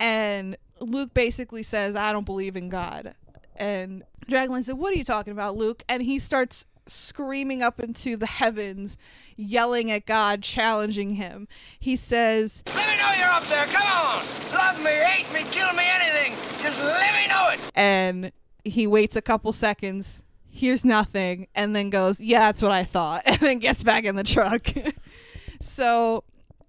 And 0.00 0.56
Luke 0.80 1.12
basically 1.14 1.62
says, 1.62 1.96
I 1.96 2.12
don't 2.12 2.24
believe 2.24 2.56
in 2.56 2.68
God. 2.68 3.14
And 3.56 4.04
Dragline 4.28 4.64
said, 4.64 4.78
What 4.78 4.92
are 4.92 4.96
you 4.96 5.04
talking 5.04 5.32
about, 5.32 5.56
Luke? 5.56 5.82
And 5.88 6.02
he 6.02 6.18
starts 6.18 6.64
screaming 6.88 7.62
up 7.62 7.80
into 7.80 8.16
the 8.16 8.26
heavens, 8.26 8.96
yelling 9.36 9.90
at 9.90 10.06
God, 10.06 10.42
challenging 10.42 11.14
him. 11.14 11.48
He 11.78 11.96
says, 11.96 12.62
Let 12.74 12.88
me 12.88 12.96
know 12.96 13.12
you're 13.18 13.30
up 13.30 13.44
there, 13.44 13.66
come 13.66 13.86
on! 13.86 14.24
Love 14.52 14.82
me, 14.82 14.90
hate 14.90 15.32
me, 15.32 15.48
kill 15.50 15.72
me, 15.74 15.84
anything! 15.86 16.32
Just 16.62 16.78
let 16.80 17.14
me 17.14 17.28
know 17.28 17.50
it! 17.52 17.60
and 17.74 18.32
he 18.64 18.86
waits 18.86 19.16
a 19.16 19.22
couple 19.22 19.52
seconds, 19.52 20.22
hears 20.48 20.84
nothing, 20.84 21.46
and 21.54 21.74
then 21.74 21.90
goes, 21.90 22.20
Yeah, 22.20 22.40
that's 22.40 22.62
what 22.62 22.72
I 22.72 22.84
thought, 22.84 23.22
and 23.26 23.38
then 23.38 23.58
gets 23.58 23.82
back 23.82 24.04
in 24.04 24.16
the 24.16 24.24
truck. 24.24 24.66
so 25.60 26.24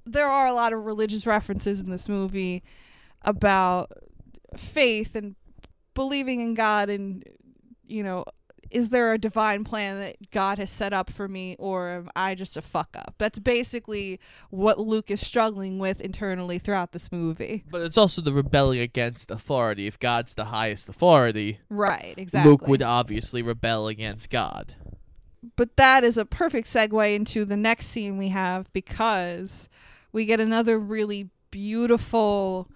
there 0.05 0.27
are 0.27 0.47
a 0.47 0.53
lot 0.53 0.73
of 0.73 0.85
religious 0.85 1.25
references 1.25 1.79
in 1.79 1.89
this 1.89 2.09
movie 2.09 2.63
about 3.23 3.91
faith 4.55 5.15
and 5.15 5.35
believing 5.93 6.39
in 6.39 6.53
God 6.53 6.89
and, 6.89 7.23
you 7.85 8.03
know, 8.03 8.25
is 8.71 8.89
there 8.89 9.13
a 9.13 9.17
divine 9.17 9.63
plan 9.63 9.99
that 9.99 10.31
God 10.31 10.59
has 10.59 10.69
set 10.69 10.93
up 10.93 11.09
for 11.09 11.27
me, 11.27 11.55
or 11.57 11.89
am 11.89 12.09
I 12.15 12.35
just 12.35 12.55
a 12.55 12.61
fuck 12.61 12.95
up? 12.95 13.15
That's 13.17 13.39
basically 13.39 14.19
what 14.49 14.79
Luke 14.79 15.09
is 15.09 15.25
struggling 15.25 15.79
with 15.79 16.01
internally 16.01 16.59
throughout 16.59 16.91
this 16.91 17.11
movie. 17.11 17.63
But 17.71 17.81
it's 17.81 17.97
also 17.97 18.21
the 18.21 18.31
rebelling 18.33 18.79
against 18.79 19.31
authority. 19.31 19.87
If 19.87 19.97
God's 19.99 20.33
the 20.33 20.45
highest 20.45 20.87
authority, 20.87 21.59
Right, 21.69 22.13
exactly. 22.17 22.51
Luke 22.51 22.67
would 22.67 22.81
obviously 22.83 23.41
rebel 23.41 23.87
against 23.87 24.29
God. 24.29 24.75
but 25.55 25.75
that 25.77 26.03
is 26.03 26.17
a 26.17 26.25
perfect 26.25 26.67
segue 26.67 27.15
into 27.15 27.45
the 27.45 27.57
next 27.57 27.87
scene 27.87 28.17
we 28.17 28.27
have 28.29 28.71
because 28.73 29.69
we 30.11 30.25
get 30.25 30.39
another 30.39 30.77
really 30.77 31.29
beautiful, 31.49 32.69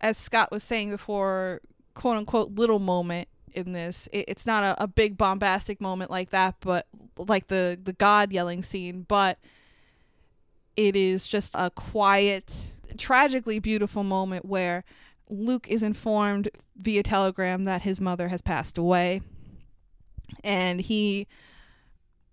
as 0.00 0.16
Scott 0.16 0.50
was 0.50 0.64
saying 0.64 0.90
before, 0.90 1.60
quote 1.94 2.16
unquote, 2.16 2.52
little 2.52 2.78
moment 2.78 3.28
in 3.54 3.72
this. 3.72 4.08
It, 4.12 4.26
it's 4.28 4.46
not 4.46 4.64
a, 4.64 4.84
a 4.84 4.86
big 4.86 5.16
bombastic 5.16 5.80
moment 5.80 6.10
like 6.10 6.30
that, 6.30 6.56
but 6.60 6.86
like 7.16 7.48
the, 7.48 7.78
the 7.82 7.92
God 7.92 8.32
yelling 8.32 8.62
scene, 8.62 9.04
but 9.08 9.38
it 10.76 10.96
is 10.96 11.26
just 11.26 11.54
a 11.54 11.70
quiet, 11.70 12.54
tragically 12.96 13.58
beautiful 13.58 14.04
moment 14.04 14.44
where 14.44 14.84
Luke 15.28 15.68
is 15.68 15.82
informed 15.82 16.48
via 16.76 17.02
telegram 17.02 17.64
that 17.64 17.82
his 17.82 18.00
mother 18.00 18.28
has 18.28 18.40
passed 18.40 18.78
away. 18.78 19.20
And 20.44 20.80
he 20.80 21.26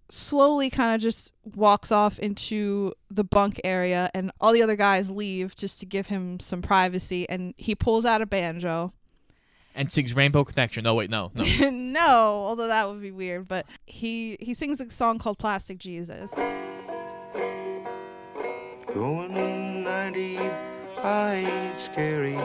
slowly 0.10 0.70
kind 0.70 0.96
of 0.96 1.02
just 1.02 1.34
walks 1.56 1.92
off 1.92 2.18
into 2.20 2.94
the 3.10 3.24
bunk 3.24 3.60
area 3.64 4.10
and 4.14 4.32
all 4.40 4.54
the 4.54 4.62
other 4.62 4.76
guys 4.76 5.12
leave 5.12 5.56
just 5.56 5.80
to 5.80 5.86
give 5.86 6.08
him 6.08 6.40
some 6.40 6.62
privacy 6.62 7.28
and 7.28 7.54
he 7.58 7.76
pulls 7.76 8.06
out 8.06 8.22
a 8.22 8.26
banjo 8.26 8.94
And 9.78 9.92
sings 9.92 10.14
Rainbow 10.16 10.44
Connection. 10.44 10.84
No, 10.84 10.96
wait, 10.96 11.10
no, 11.10 11.32
no. 11.36 11.70
no 11.70 12.08
although 12.46 12.68
that 12.68 12.90
would 12.90 13.02
be 13.02 13.12
weird 13.12 13.48
but 13.48 13.66
he 13.86 14.36
he 14.40 14.54
sings 14.54 14.82
a 14.82 14.90
song 14.90 15.20
called 15.20 15.38
plastic 15.38 15.78
jesus 15.78 16.34
Going 18.94 19.84
90, 19.84 20.40
I 21.04 21.36
ain't 21.36 21.80
scary, 21.80 22.40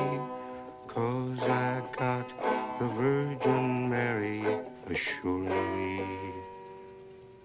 cause 0.87 1.39
I 1.45 1.81
got 1.97 2.29
the 2.79 2.89
Virgin 2.89 3.89
Mary 3.89 4.45
assuring 4.91 5.49
me 5.77 6.05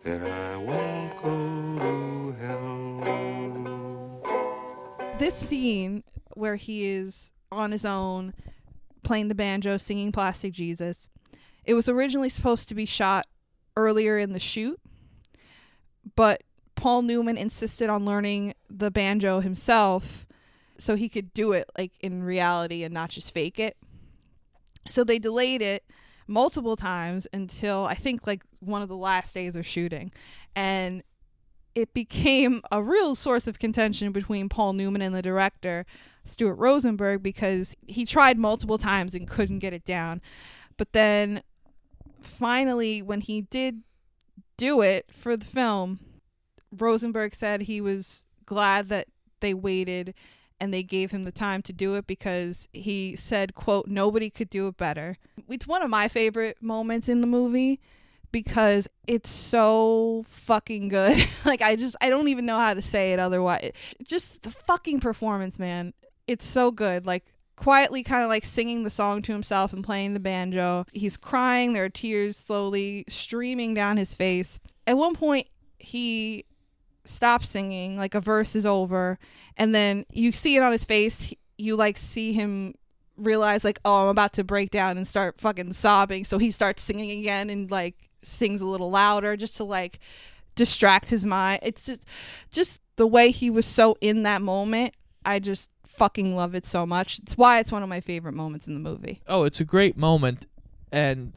that 0.03 0.21
I 0.21 0.57
won't 0.57 1.15
go 1.21 1.31
to 1.79 2.35
hell. 2.41 2.67
this 5.19 5.35
scene 5.35 6.03
where 6.33 6.57
he 6.57 6.87
is 6.87 7.31
on 7.51 7.71
his 7.71 7.85
own 7.85 8.33
playing 9.07 9.27
the 9.27 9.35
banjo 9.35 9.77
singing 9.77 10.11
plastic 10.11 10.53
jesus. 10.53 11.09
It 11.65 11.73
was 11.73 11.89
originally 11.89 12.29
supposed 12.29 12.69
to 12.69 12.75
be 12.75 12.85
shot 12.85 13.25
earlier 13.75 14.17
in 14.17 14.33
the 14.33 14.39
shoot 14.39 14.79
but 16.15 16.41
paul 16.75 17.01
newman 17.01 17.37
insisted 17.37 17.89
on 17.89 18.05
learning 18.05 18.53
the 18.69 18.89
banjo 18.89 19.39
himself 19.39 20.25
so 20.77 20.95
he 20.95 21.09
could 21.09 21.33
do 21.33 21.51
it 21.51 21.69
like 21.77 21.91
in 21.99 22.23
reality 22.23 22.83
and 22.83 22.93
not 22.93 23.09
just 23.09 23.33
fake 23.33 23.59
it. 23.59 23.77
So 24.87 25.03
they 25.03 25.19
delayed 25.19 25.61
it 25.61 25.83
multiple 26.29 26.75
times 26.75 27.25
until 27.31 27.85
i 27.85 27.93
think 27.93 28.27
like 28.27 28.43
one 28.59 28.81
of 28.81 28.89
the 28.89 28.97
last 28.97 29.33
days 29.33 29.55
of 29.55 29.65
shooting. 29.65 30.11
And 30.55 31.03
it 31.77 31.93
became 31.93 32.63
a 32.71 32.81
real 32.81 33.13
source 33.13 33.45
of 33.45 33.59
contention 33.59 34.11
between 34.11 34.49
Paul 34.49 34.73
Newman 34.73 35.03
and 35.03 35.13
the 35.13 35.21
director, 35.21 35.85
Stuart 36.25 36.55
Rosenberg, 36.55 37.21
because 37.21 37.75
he 37.85 38.03
tried 38.03 38.39
multiple 38.39 38.79
times 38.79 39.13
and 39.13 39.27
couldn't 39.27 39.59
get 39.59 39.73
it 39.73 39.85
down. 39.85 40.19
But 40.75 40.93
then 40.93 41.43
finally, 42.19 43.03
when 43.03 43.21
he 43.21 43.41
did 43.41 43.83
do 44.57 44.81
it 44.81 45.05
for 45.11 45.37
the 45.37 45.45
film, 45.45 45.99
Rosenberg 46.75 47.35
said 47.35 47.61
he 47.61 47.79
was 47.79 48.25
glad 48.47 48.89
that 48.89 49.07
they 49.39 49.53
waited 49.53 50.15
and 50.59 50.73
they 50.73 50.81
gave 50.81 51.11
him 51.11 51.25
the 51.25 51.31
time 51.31 51.61
to 51.61 51.73
do 51.73 51.93
it 51.93 52.07
because 52.07 52.67
he 52.73 53.15
said 53.15 53.53
quote 53.53 53.87
nobody 53.87 54.31
could 54.31 54.49
do 54.49 54.67
it 54.67 54.75
better 54.75 55.17
it's 55.47 55.67
one 55.67 55.83
of 55.83 55.89
my 55.91 56.07
favorite 56.07 56.57
moments 56.59 57.07
in 57.07 57.21
the 57.21 57.27
movie 57.27 57.79
because 58.31 58.87
it's 59.07 59.29
so 59.29 60.25
fucking 60.29 60.89
good. 60.89 61.27
like 61.45 61.61
I 61.61 61.75
just 61.75 61.95
I 62.01 62.09
don't 62.09 62.27
even 62.27 62.45
know 62.45 62.57
how 62.57 62.73
to 62.73 62.81
say 62.81 63.13
it 63.13 63.19
otherwise. 63.19 63.71
Just 64.03 64.43
the 64.43 64.51
fucking 64.51 64.99
performance, 64.99 65.57
man. 65.59 65.93
It's 66.27 66.45
so 66.45 66.71
good. 66.71 67.05
Like 67.05 67.25
quietly 67.55 68.03
kind 68.03 68.23
of 68.23 68.29
like 68.29 68.45
singing 68.45 68.83
the 68.83 68.89
song 68.89 69.21
to 69.23 69.31
himself 69.31 69.73
and 69.73 69.83
playing 69.83 70.13
the 70.13 70.19
banjo. 70.19 70.85
He's 70.93 71.17
crying, 71.17 71.73
there 71.73 71.85
are 71.85 71.89
tears 71.89 72.37
slowly 72.37 73.05
streaming 73.09 73.73
down 73.73 73.97
his 73.97 74.15
face. 74.15 74.59
At 74.85 74.97
one 74.97 75.15
point 75.15 75.47
he 75.79 76.45
stops 77.03 77.49
singing, 77.49 77.97
like 77.97 78.15
a 78.15 78.21
verse 78.21 78.55
is 78.55 78.65
over, 78.65 79.17
and 79.57 79.73
then 79.73 80.05
you 80.11 80.31
see 80.31 80.55
it 80.55 80.63
on 80.63 80.71
his 80.71 80.85
face. 80.85 81.33
You 81.57 81.75
like 81.75 81.97
see 81.97 82.33
him 82.33 82.75
realize 83.17 83.63
like 83.63 83.79
oh 83.83 84.03
i'm 84.03 84.09
about 84.09 84.33
to 84.33 84.43
break 84.43 84.69
down 84.69 84.95
and 84.95 85.07
start 85.07 85.41
fucking 85.41 85.73
sobbing 85.73 86.23
so 86.23 86.37
he 86.37 86.51
starts 86.51 86.83
singing 86.83 87.19
again 87.19 87.49
and 87.49 87.71
like 87.71 87.95
sings 88.27 88.61
a 88.61 88.67
little 88.67 88.89
louder 88.89 89.35
just 89.35 89.57
to 89.57 89.63
like 89.63 89.99
distract 90.55 91.09
his 91.09 91.25
mind. 91.25 91.59
It's 91.63 91.85
just 91.85 92.05
just 92.51 92.79
the 92.95 93.07
way 93.07 93.31
he 93.31 93.49
was 93.49 93.65
so 93.65 93.95
in 94.01 94.23
that 94.23 94.41
moment 94.41 94.91
i 95.23 95.37
just 95.37 95.69
fucking 95.97 96.35
love 96.35 96.53
it 96.55 96.65
so 96.65 96.85
much. 96.85 97.19
It's 97.19 97.37
why 97.37 97.59
it's 97.59 97.71
one 97.71 97.83
of 97.83 97.89
my 97.89 97.99
favorite 97.99 98.33
moments 98.33 98.67
in 98.67 98.75
the 98.75 98.79
movie. 98.79 99.21
Oh, 99.27 99.43
it's 99.43 99.59
a 99.59 99.65
great 99.65 99.97
moment, 99.97 100.45
and 100.91 101.33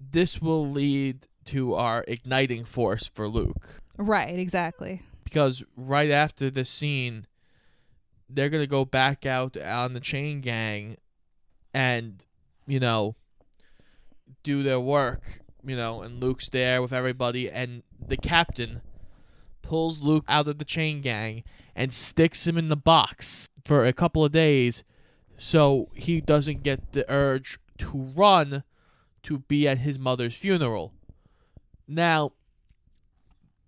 this 0.00 0.40
will 0.40 0.68
lead 0.68 1.26
to 1.46 1.74
our 1.74 2.04
igniting 2.08 2.64
force 2.64 3.10
for 3.12 3.28
Luke. 3.28 3.80
right 3.98 4.38
exactly. 4.38 5.02
Because 5.24 5.62
right 5.76 6.10
after 6.10 6.50
this 6.50 6.70
scene, 6.70 7.26
they're 8.28 8.48
gonna 8.48 8.66
go 8.66 8.84
back 8.84 9.26
out 9.26 9.56
on 9.56 9.92
the 9.92 10.00
chain 10.00 10.40
gang, 10.40 10.96
and 11.74 12.24
you 12.66 12.80
know, 12.80 13.14
do 14.42 14.62
their 14.62 14.80
work. 14.80 15.40
You 15.64 15.76
know, 15.76 16.02
and 16.02 16.20
Luke's 16.20 16.48
there 16.48 16.82
with 16.82 16.92
everybody, 16.92 17.48
and 17.50 17.82
the 18.04 18.16
captain 18.16 18.80
pulls 19.62 20.02
Luke 20.02 20.24
out 20.28 20.48
of 20.48 20.58
the 20.58 20.64
chain 20.64 21.00
gang 21.00 21.44
and 21.76 21.94
sticks 21.94 22.46
him 22.46 22.58
in 22.58 22.68
the 22.68 22.76
box 22.76 23.48
for 23.64 23.86
a 23.86 23.92
couple 23.92 24.24
of 24.24 24.32
days 24.32 24.82
so 25.38 25.88
he 25.94 26.20
doesn't 26.20 26.62
get 26.62 26.92
the 26.92 27.04
urge 27.10 27.58
to 27.78 27.90
run 28.14 28.64
to 29.22 29.38
be 29.38 29.66
at 29.66 29.78
his 29.78 29.98
mother's 29.98 30.34
funeral. 30.34 30.92
Now, 31.88 32.32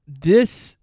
this 0.06 0.76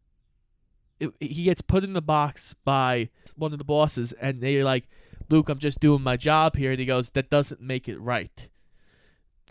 it, 1.00 1.12
he 1.20 1.44
gets 1.44 1.62
put 1.62 1.84
in 1.84 1.94
the 1.94 2.02
box 2.02 2.56
by 2.64 3.10
one 3.36 3.54
of 3.54 3.58
the 3.58 3.66
bosses, 3.66 4.14
and 4.14 4.42
they're 4.42 4.64
like, 4.64 4.88
"Luke, 5.30 5.50
I'm 5.50 5.60
just 5.60 5.80
doing 5.80 6.02
my 6.02 6.18
job 6.18 6.56
here," 6.56 6.72
and 6.72 6.80
he 6.80 6.86
goes, 6.86 7.10
"That 7.12 7.30
doesn't 7.30 7.62
make 7.62 7.88
it 7.88 7.98
right." 7.98 8.50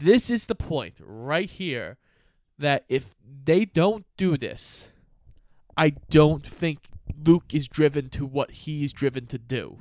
This 0.00 0.30
is 0.30 0.46
the 0.46 0.54
point 0.54 0.94
right 0.98 1.50
here 1.50 1.98
that 2.58 2.84
if 2.88 3.14
they 3.44 3.66
don't 3.66 4.06
do 4.16 4.38
this, 4.38 4.88
I 5.76 5.90
don't 6.08 6.46
think 6.46 6.78
Luke 7.22 7.52
is 7.52 7.68
driven 7.68 8.08
to 8.10 8.24
what 8.24 8.50
he's 8.50 8.94
driven 8.94 9.26
to 9.26 9.36
do 9.36 9.78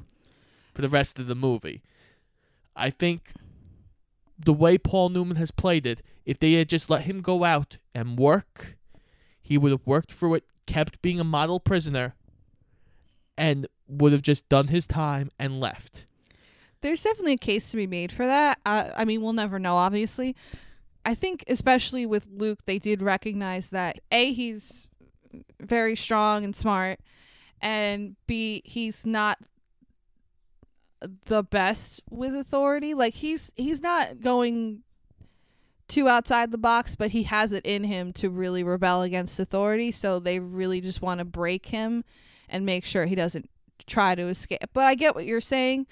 for 0.74 0.82
the 0.82 0.90
rest 0.90 1.20
of 1.20 1.28
the 1.28 1.36
movie. 1.36 1.84
I 2.76 2.90
think 2.90 3.32
the 4.38 4.54
way 4.54 4.78
Paul 4.78 5.10
Newman 5.10 5.38
has 5.38 5.52
played 5.52 5.86
it, 5.86 6.02
if 6.26 6.38
they 6.38 6.54
had 6.54 6.68
just 6.68 6.90
let 6.90 7.04
him 7.04 7.22
go 7.22 7.46
out 7.46 7.78
and 7.96 8.20
work, 8.20 8.78
he 9.42 9.58
would 9.58 9.72
have 9.72 9.86
worked 9.88 10.12
through 10.12 10.36
it, 10.36 10.44
kept 10.66 11.02
being 11.02 11.22
a 11.22 11.26
model 11.26 11.62
prisoner, 11.62 12.16
and 13.38 13.68
would 13.88 14.12
have 14.12 14.22
just 14.22 14.50
done 14.50 14.68
his 14.68 14.86
time 14.86 15.32
and 15.40 15.62
left. 15.62 16.06
There's 16.82 17.04
definitely 17.04 17.34
a 17.34 17.38
case 17.38 17.72
to 17.72 17.78
be 17.78 17.88
made 17.88 18.12
for 18.12 18.26
that. 18.26 18.60
Uh, 18.66 18.90
I 18.96 19.06
mean, 19.06 19.22
we'll 19.22 19.34
never 19.34 19.60
know, 19.60 19.76
obviously. 19.76 20.36
I 21.06 21.16
think, 21.16 21.44
especially 21.48 22.06
with 22.06 22.28
Luke, 22.32 22.60
they 22.66 22.80
did 22.80 23.02
recognize 23.02 23.70
that 23.70 24.00
A, 24.12 24.34
he's 24.34 24.88
very 25.60 25.96
strong 25.96 26.44
and 26.44 26.56
smart, 26.56 27.00
and 27.62 28.16
B, 28.28 28.62
he's 28.66 29.06
not 29.06 29.40
the 31.26 31.44
best 31.44 32.02
with 32.10 32.36
authority. 32.36 32.94
Like 32.94 33.14
he's 33.14 33.54
he's 33.56 33.82
not 33.82 34.22
going 34.22 34.84
too 35.88 36.08
outside 36.08 36.52
the 36.52 36.58
box, 36.58 36.96
but 36.96 37.12
he 37.12 37.24
has 37.24 37.52
it 37.52 37.66
in 37.66 37.84
him 37.84 38.14
to 38.14 38.30
really 38.30 38.64
rebel 38.64 39.02
against 39.02 39.40
authority. 39.40 39.92
So 39.92 40.20
they 40.20 40.40
really 40.40 40.82
just 40.82 41.02
want 41.02 41.20
to 41.20 41.26
break 41.26 41.68
him 41.68 42.04
and 42.48 42.66
make 42.66 42.86
sure 42.86 43.06
he 43.06 43.16
doesn't 43.16 43.50
try 43.88 44.16
to 44.16 44.24
escape. 44.24 44.60
But 44.74 44.86
I 44.86 44.96
get 44.96 45.16
what 45.16 45.26
you're 45.26 45.42
saying. 45.42 45.88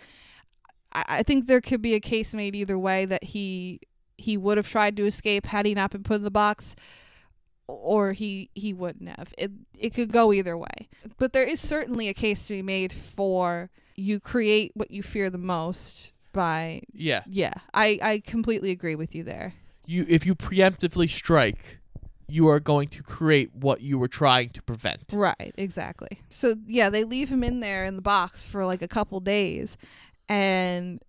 I, 0.94 1.06
I 1.08 1.24
think 1.24 1.48
there 1.48 1.62
could 1.62 1.82
be 1.82 1.94
a 1.94 2.00
case 2.00 2.34
made 2.34 2.56
either 2.56 2.78
way 2.78 3.06
that 3.06 3.24
he 3.24 3.80
he 4.18 4.36
would 4.38 4.58
have 4.58 4.68
tried 4.68 4.98
to 4.98 5.06
escape 5.06 5.46
had 5.46 5.66
he 5.66 5.74
not 5.76 5.92
been 5.92 6.04
put 6.04 6.16
in 6.16 6.24
the 6.24 6.32
box 6.32 6.76
or 7.68 8.14
he 8.14 8.50
he 8.56 8.74
wouldn't 8.74 9.10
have 9.10 9.34
it 9.38 9.52
it 9.78 9.94
could 9.94 10.12
go 10.12 10.32
either 10.32 10.58
way 10.58 10.88
but 11.18 11.34
there 11.34 11.44
is 11.44 11.60
certainly 11.60 12.08
a 12.08 12.14
case 12.14 12.48
to 12.48 12.54
be 12.54 12.62
made 12.62 12.94
for 12.94 13.70
you 13.96 14.20
create 14.20 14.72
what 14.74 14.90
you 14.90 15.04
fear 15.04 15.30
the 15.30 15.38
most 15.38 16.14
by 16.34 16.82
Yeah. 16.94 17.24
yeah 17.28 17.54
i 17.74 18.00
i 18.02 18.22
completely 18.26 18.72
agree 18.72 18.96
with 18.96 19.14
you 19.14 19.24
there 19.24 19.54
you 19.86 20.06
if 20.08 20.26
you 20.26 20.36
preemptively 20.36 21.10
strike, 21.10 21.80
you 22.28 22.48
are 22.50 22.60
going 22.60 22.90
to 22.90 23.02
create 23.02 23.56
what 23.56 23.80
you 23.80 23.98
were 23.98 24.10
trying 24.10 24.50
to 24.50 24.62
prevent. 24.62 25.00
Right, 25.14 25.54
exactly. 25.58 26.20
So 26.28 26.56
yeah, 26.68 26.90
they 26.90 27.06
leave 27.06 27.30
him 27.30 27.42
in 27.42 27.62
there 27.62 27.86
in 27.86 27.96
the 27.96 28.02
box 28.02 28.44
for 28.44 28.66
like 28.66 28.82
a 28.82 28.88
couple 28.90 29.22
days 29.22 29.78
and 30.30 31.02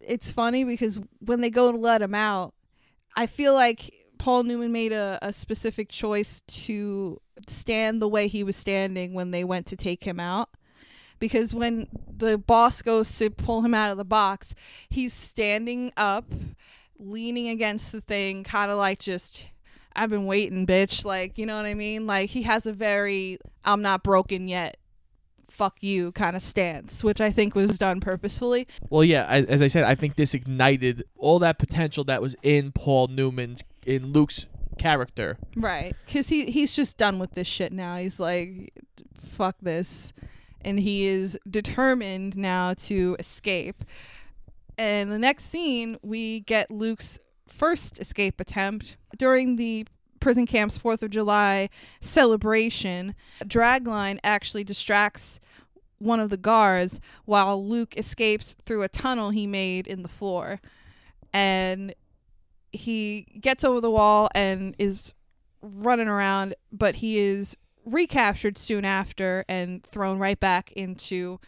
it's 0.00 0.30
funny 0.30 0.64
because 0.64 0.98
when 1.20 1.40
they 1.40 1.50
go 1.50 1.72
to 1.72 1.78
let 1.78 2.02
him 2.02 2.14
out, 2.14 2.54
I 3.16 3.26
feel 3.26 3.54
like 3.54 3.92
Paul 4.18 4.44
Newman 4.44 4.72
made 4.72 4.92
a, 4.92 5.18
a 5.22 5.32
specific 5.32 5.88
choice 5.88 6.42
to 6.46 7.20
stand 7.48 8.00
the 8.00 8.08
way 8.08 8.28
he 8.28 8.44
was 8.44 8.56
standing 8.56 9.14
when 9.14 9.30
they 9.30 9.44
went 9.44 9.66
to 9.66 9.76
take 9.76 10.04
him 10.04 10.20
out. 10.20 10.50
Because 11.18 11.54
when 11.54 11.86
the 12.14 12.36
boss 12.36 12.82
goes 12.82 13.16
to 13.18 13.30
pull 13.30 13.62
him 13.62 13.72
out 13.72 13.90
of 13.90 13.96
the 13.96 14.04
box, 14.04 14.54
he's 14.90 15.14
standing 15.14 15.92
up, 15.96 16.26
leaning 16.98 17.48
against 17.48 17.92
the 17.92 18.02
thing, 18.02 18.44
kind 18.44 18.70
of 18.70 18.76
like 18.76 18.98
just, 18.98 19.46
I've 19.94 20.10
been 20.10 20.26
waiting, 20.26 20.66
bitch. 20.66 21.04
Like, 21.06 21.38
you 21.38 21.46
know 21.46 21.56
what 21.56 21.64
I 21.64 21.74
mean? 21.74 22.06
Like, 22.06 22.30
he 22.30 22.42
has 22.42 22.66
a 22.66 22.72
very, 22.72 23.38
I'm 23.64 23.80
not 23.80 24.02
broken 24.02 24.46
yet, 24.46 24.76
fuck 25.56 25.82
you 25.82 26.12
kind 26.12 26.36
of 26.36 26.42
stance, 26.42 27.02
which 27.02 27.20
I 27.20 27.30
think 27.30 27.54
was 27.54 27.78
done 27.78 28.00
purposefully. 28.00 28.68
Well, 28.90 29.02
yeah, 29.02 29.26
I, 29.28 29.38
as 29.42 29.62
I 29.62 29.68
said, 29.68 29.84
I 29.84 29.94
think 29.94 30.16
this 30.16 30.34
ignited 30.34 31.04
all 31.16 31.38
that 31.38 31.58
potential 31.58 32.04
that 32.04 32.20
was 32.20 32.36
in 32.42 32.72
Paul 32.72 33.08
Newman's 33.08 33.62
in 33.86 34.12
Luke's 34.12 34.46
character. 34.78 35.38
Right. 35.56 35.94
Because 36.04 36.28
he, 36.28 36.50
he's 36.50 36.74
just 36.74 36.98
done 36.98 37.18
with 37.18 37.32
this 37.32 37.46
shit 37.46 37.72
now. 37.72 37.96
He's 37.96 38.20
like, 38.20 38.72
fuck 39.16 39.56
this. 39.62 40.12
And 40.60 40.78
he 40.78 41.06
is 41.06 41.38
determined 41.48 42.36
now 42.36 42.74
to 42.74 43.16
escape. 43.18 43.84
And 44.76 45.10
the 45.10 45.18
next 45.18 45.44
scene, 45.44 45.96
we 46.02 46.40
get 46.40 46.70
Luke's 46.70 47.18
first 47.48 47.98
escape 47.98 48.40
attempt 48.40 48.98
during 49.16 49.56
the 49.56 49.86
prison 50.20 50.46
camp's 50.46 50.78
4th 50.78 51.02
of 51.02 51.10
July 51.10 51.68
celebration. 52.00 53.14
Dragline 53.44 54.18
actually 54.24 54.64
distracts 54.64 55.40
one 55.98 56.20
of 56.20 56.30
the 56.30 56.36
guards 56.36 57.00
while 57.24 57.64
Luke 57.66 57.96
escapes 57.96 58.56
through 58.64 58.82
a 58.82 58.88
tunnel 58.88 59.30
he 59.30 59.46
made 59.46 59.86
in 59.86 60.02
the 60.02 60.08
floor. 60.08 60.60
And 61.32 61.94
he 62.72 63.26
gets 63.40 63.64
over 63.64 63.80
the 63.80 63.90
wall 63.90 64.28
and 64.34 64.74
is 64.78 65.12
running 65.62 66.08
around, 66.08 66.54
but 66.70 66.96
he 66.96 67.18
is 67.18 67.56
recaptured 67.84 68.58
soon 68.58 68.84
after 68.84 69.44
and 69.48 69.84
thrown 69.84 70.18
right 70.18 70.38
back 70.38 70.72
into 70.72 71.38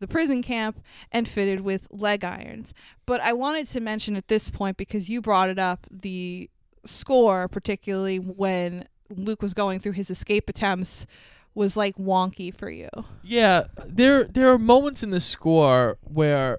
the 0.00 0.08
prison 0.08 0.42
camp 0.42 0.82
and 1.12 1.28
fitted 1.28 1.60
with 1.60 1.86
leg 1.90 2.24
irons. 2.24 2.74
But 3.06 3.20
I 3.20 3.32
wanted 3.32 3.66
to 3.68 3.80
mention 3.80 4.16
at 4.16 4.28
this 4.28 4.50
point 4.50 4.76
because 4.76 5.08
you 5.08 5.20
brought 5.20 5.48
it 5.48 5.58
up 5.58 5.86
the 5.90 6.50
score, 6.84 7.48
particularly 7.48 8.18
when 8.18 8.86
Luke 9.10 9.42
was 9.42 9.54
going 9.54 9.80
through 9.80 9.92
his 9.92 10.10
escape 10.10 10.48
attempts, 10.48 11.06
was 11.54 11.76
like 11.76 11.96
wonky 11.96 12.54
for 12.54 12.70
you. 12.70 12.88
Yeah, 13.22 13.64
there 13.86 14.24
there 14.24 14.48
are 14.52 14.58
moments 14.58 15.02
in 15.02 15.10
the 15.10 15.20
score 15.20 15.98
where 16.02 16.58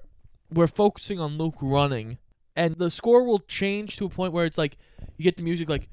we're 0.52 0.66
focusing 0.68 1.18
on 1.20 1.36
Luke 1.38 1.56
running, 1.60 2.18
and 2.54 2.76
the 2.76 2.90
score 2.90 3.24
will 3.24 3.40
change 3.40 3.96
to 3.98 4.06
a 4.06 4.08
point 4.08 4.32
where 4.32 4.44
it's 4.46 4.58
like 4.58 4.78
you 5.16 5.24
get 5.24 5.36
the 5.36 5.42
music 5.42 5.68
like 5.68 5.88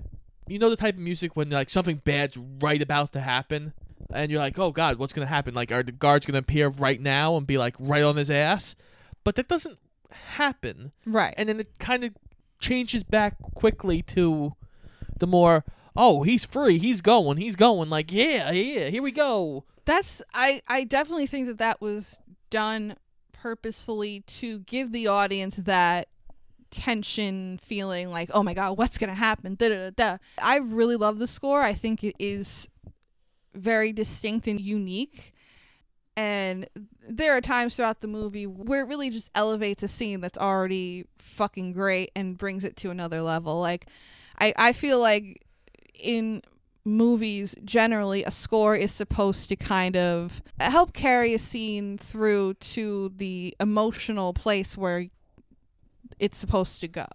you 0.47 0.59
know 0.59 0.69
the 0.69 0.75
type 0.75 0.95
of 0.95 0.99
music 1.01 1.35
when 1.35 1.49
like 1.49 1.69
something 1.69 2.01
bad's 2.03 2.37
right 2.61 2.81
about 2.81 3.11
to 3.13 3.19
happen, 3.19 3.73
and 4.13 4.31
you're 4.31 4.39
like, 4.39 4.57
oh 4.59 4.71
god, 4.71 4.97
what's 4.99 5.13
gonna 5.13 5.27
happen? 5.27 5.53
Like, 5.53 5.71
are 5.71 5.83
the 5.83 5.91
guards 5.91 6.25
gonna 6.25 6.39
appear 6.39 6.69
right 6.69 7.01
now 7.01 7.35
and 7.37 7.45
be 7.47 7.57
like 7.57 7.75
right 7.79 8.03
on 8.03 8.15
his 8.15 8.29
ass? 8.31 8.75
But 9.23 9.35
that 9.35 9.47
doesn't 9.47 9.79
happen, 10.11 10.91
Right. 11.05 11.33
and 11.37 11.49
then 11.49 11.59
it 11.59 11.79
kind 11.79 12.03
of 12.03 12.11
changes 12.59 13.03
back 13.03 13.35
quickly 13.55 14.01
to 14.03 14.53
the 15.19 15.27
more 15.27 15.63
oh 15.95 16.23
he's 16.23 16.45
free. 16.45 16.77
He's 16.77 17.01
going. 17.01 17.37
He's 17.37 17.55
going. 17.55 17.89
Like 17.89 18.11
yeah 18.11 18.51
yeah 18.51 18.87
here 18.87 19.03
we 19.03 19.11
go. 19.11 19.65
That's 19.85 20.21
I 20.33 20.61
I 20.67 20.83
definitely 20.83 21.27
think 21.27 21.47
that 21.47 21.57
that 21.57 21.81
was 21.81 22.19
done 22.49 22.95
purposefully 23.31 24.21
to 24.21 24.59
give 24.59 24.91
the 24.91 25.07
audience 25.07 25.57
that 25.57 26.07
tension 26.71 27.59
feeling 27.61 28.09
like 28.09 28.31
oh 28.33 28.41
my 28.41 28.53
god 28.53 28.77
what's 28.77 28.97
gonna 28.97 29.13
happen? 29.13 29.55
Da, 29.55 29.69
da, 29.69 29.89
da, 29.89 29.91
da. 29.95 30.17
i 30.41 30.57
really 30.57 30.95
love 30.95 31.19
the 31.19 31.27
score. 31.27 31.61
I 31.61 31.73
think 31.73 32.03
it 32.03 32.15
is 32.19 32.69
very 33.53 33.91
distinct 33.91 34.47
and 34.47 34.59
unique. 34.59 35.33
And 36.15 36.67
there 37.09 37.35
are 37.35 37.41
times 37.41 37.75
throughout 37.75 38.01
the 38.01 38.07
movie 38.07 38.45
where 38.45 38.83
it 38.83 38.87
really 38.87 39.09
just 39.09 39.31
elevates 39.33 39.81
a 39.81 39.87
scene 39.87 40.21
that's 40.21 40.37
already 40.37 41.05
fucking 41.17 41.73
great 41.73 42.11
and 42.15 42.37
brings 42.37 42.63
it 42.63 42.77
to 42.77 42.91
another 42.91 43.21
level. 43.21 43.59
Like 43.59 43.87
i 44.39 44.53
i 44.57 44.73
feel 44.73 44.99
like 44.99 45.42
in 45.93 46.41
movies 46.85 47.55
generally 47.63 48.23
a 48.23 48.31
score 48.31 48.75
is 48.75 48.91
supposed 48.91 49.47
to 49.49 49.55
kind 49.55 49.95
of 49.95 50.41
help 50.59 50.93
carry 50.93 51.33
a 51.33 51.39
scene 51.39 51.97
through 51.97 52.53
to 52.55 53.11
the 53.15 53.55
emotional 53.59 54.33
place 54.33 54.75
where 54.75 55.07
it's 56.19 56.37
supposed 56.37 56.81
to 56.81 56.87
go. 56.87 57.07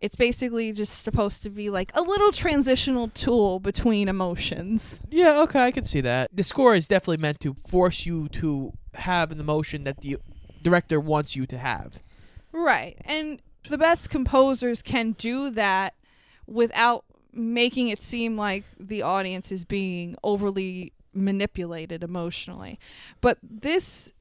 It's 0.00 0.16
basically 0.16 0.70
just 0.72 1.02
supposed 1.02 1.42
to 1.44 1.50
be 1.50 1.70
like 1.70 1.90
a 1.94 2.02
little 2.02 2.30
transitional 2.30 3.08
tool 3.08 3.58
between 3.58 4.08
emotions. 4.08 5.00
Yeah 5.08 5.40
okay 5.42 5.60
i 5.60 5.70
can 5.70 5.84
see 5.84 6.02
that. 6.02 6.30
The 6.34 6.42
score 6.42 6.74
is 6.74 6.86
definitely 6.86 7.18
meant 7.18 7.40
to 7.40 7.54
force 7.54 8.04
you 8.04 8.28
to 8.30 8.72
have 8.94 9.32
an 9.32 9.40
emotion 9.40 9.84
that 9.84 10.02
the 10.02 10.18
director 10.62 11.00
wants 11.00 11.34
you 11.34 11.46
to 11.46 11.56
have. 11.56 12.00
Right 12.52 12.98
and 13.06 13.40
the 13.68 13.78
best 13.78 14.10
composers 14.10 14.82
can 14.82 15.12
do 15.12 15.48
that 15.50 15.94
without 16.46 17.03
making 17.34 17.88
it 17.88 18.00
seem 18.00 18.36
like 18.36 18.64
the 18.78 19.02
audience 19.02 19.50
is 19.52 19.64
being 19.64 20.16
overly 20.22 20.92
manipulated 21.12 22.02
emotionally. 22.02 22.78
But 23.20 23.38
this 23.42 24.12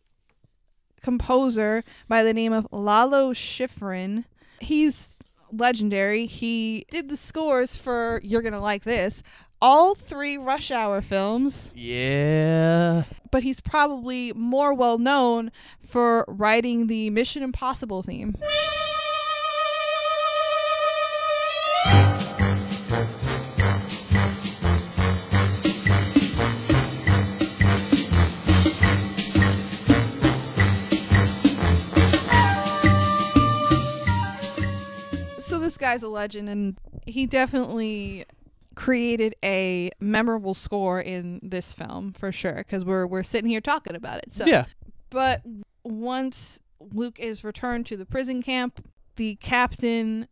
composer 1.01 1.83
by 2.07 2.23
the 2.23 2.33
name 2.33 2.53
of 2.53 2.67
Lalo 2.71 3.33
Schifrin, 3.33 4.25
he's 4.59 5.17
legendary. 5.51 6.25
He 6.25 6.85
did 6.89 7.09
the 7.09 7.17
scores 7.17 7.75
for 7.75 8.21
You're 8.23 8.41
Gonna 8.41 8.61
Like 8.61 8.83
This, 8.83 9.23
all 9.61 9.95
three 9.95 10.37
Rush 10.37 10.71
Hour 10.71 11.01
films, 11.01 11.71
yeah 11.73 13.03
but 13.33 13.41
he's 13.41 13.59
probably 13.59 14.31
more 14.33 14.75
well 14.75 14.99
known 14.99 15.51
for 15.83 16.23
writing 16.27 16.85
the 16.85 17.09
Mission 17.09 17.41
Impossible 17.41 18.03
theme. 18.03 18.35
Guy's 35.83 36.03
a 36.03 36.09
legend, 36.09 36.49
and 36.49 36.77
he 37.05 37.25
definitely 37.25 38.25
created 38.75 39.35
a 39.43 39.91
memorable 39.99 40.53
score 40.55 40.99
in 40.99 41.39
this 41.43 41.75
film 41.75 42.13
for 42.13 42.31
sure. 42.31 42.55
Because 42.57 42.83
we're 42.83 43.05
we're 43.05 43.23
sitting 43.23 43.49
here 43.49 43.61
talking 43.61 43.95
about 43.95 44.17
it. 44.19 44.31
So 44.33 44.45
yeah 44.45 44.65
but 45.13 45.43
once 45.83 46.59
Luke 46.79 47.19
is 47.19 47.43
returned 47.43 47.85
to 47.85 47.95
the 47.95 48.05
prison 48.05 48.41
camp, 48.41 48.83
the 49.15 49.35
captain 49.35 50.27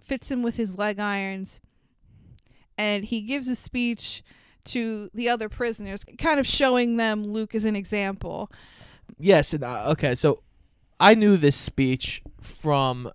fits 0.00 0.30
him 0.30 0.42
with 0.42 0.56
his 0.56 0.78
leg 0.78 0.98
irons 0.98 1.60
and 2.78 3.04
he 3.04 3.20
gives 3.20 3.48
a 3.48 3.54
speech 3.54 4.22
to 4.64 5.10
the 5.12 5.28
other 5.28 5.48
prisoners, 5.50 6.04
kind 6.16 6.40
of 6.40 6.46
showing 6.46 6.96
them 6.96 7.22
Luke 7.22 7.54
as 7.54 7.64
an 7.66 7.76
example. 7.76 8.50
yes 9.18 9.52
and 9.52 9.62
uh, 9.64 9.84
okay 9.88 10.14
so 10.14 10.42
i 11.00 11.14
knew 11.14 11.36
this 11.36 11.56
speech 11.56 12.22
from 12.40 13.10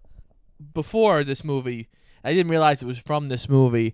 before 0.73 1.23
this 1.23 1.43
movie 1.43 1.87
i 2.23 2.33
didn't 2.33 2.51
realize 2.51 2.81
it 2.81 2.85
was 2.85 2.97
from 2.99 3.27
this 3.27 3.47
movie 3.49 3.93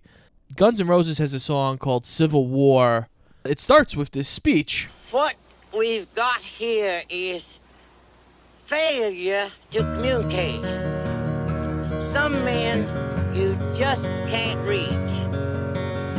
guns 0.56 0.80
n' 0.80 0.86
roses 0.86 1.18
has 1.18 1.32
a 1.32 1.40
song 1.40 1.78
called 1.78 2.06
civil 2.06 2.46
war 2.46 3.08
it 3.44 3.58
starts 3.60 3.96
with 3.96 4.10
this 4.12 4.28
speech 4.28 4.88
What 5.10 5.34
we've 5.76 6.12
got 6.14 6.40
here 6.42 7.02
is 7.08 7.58
failure 8.66 9.50
to 9.72 9.78
communicate. 9.78 10.62
Some 12.00 12.32
men 12.44 12.86
you 13.34 13.56
just 13.74 14.04
can't 14.28 14.60
reach. 14.64 15.12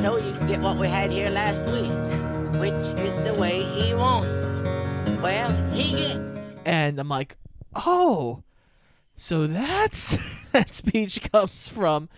So 0.02 0.18
you 0.18 0.34
get 0.48 0.60
what 0.62 0.78
we 0.78 0.88
had 0.88 1.12
here 1.12 1.30
last 1.30 1.64
week, 1.66 1.92
which 2.60 2.88
is 3.06 3.22
the 3.22 3.34
way 3.40 3.64
he 3.64 3.94
wants 3.94 4.44
it. 4.44 5.22
Well, 5.22 5.52
he 5.72 5.92
gets. 5.96 6.34
it. 6.36 6.58
and 6.66 7.00
I'm 7.00 7.08
like, 7.08 7.38
oh, 7.76 8.44
so 9.22 9.46
that's 9.46 10.18
that 10.52 10.74
speech 10.74 11.22
comes 11.32 11.68
from. 11.68 12.10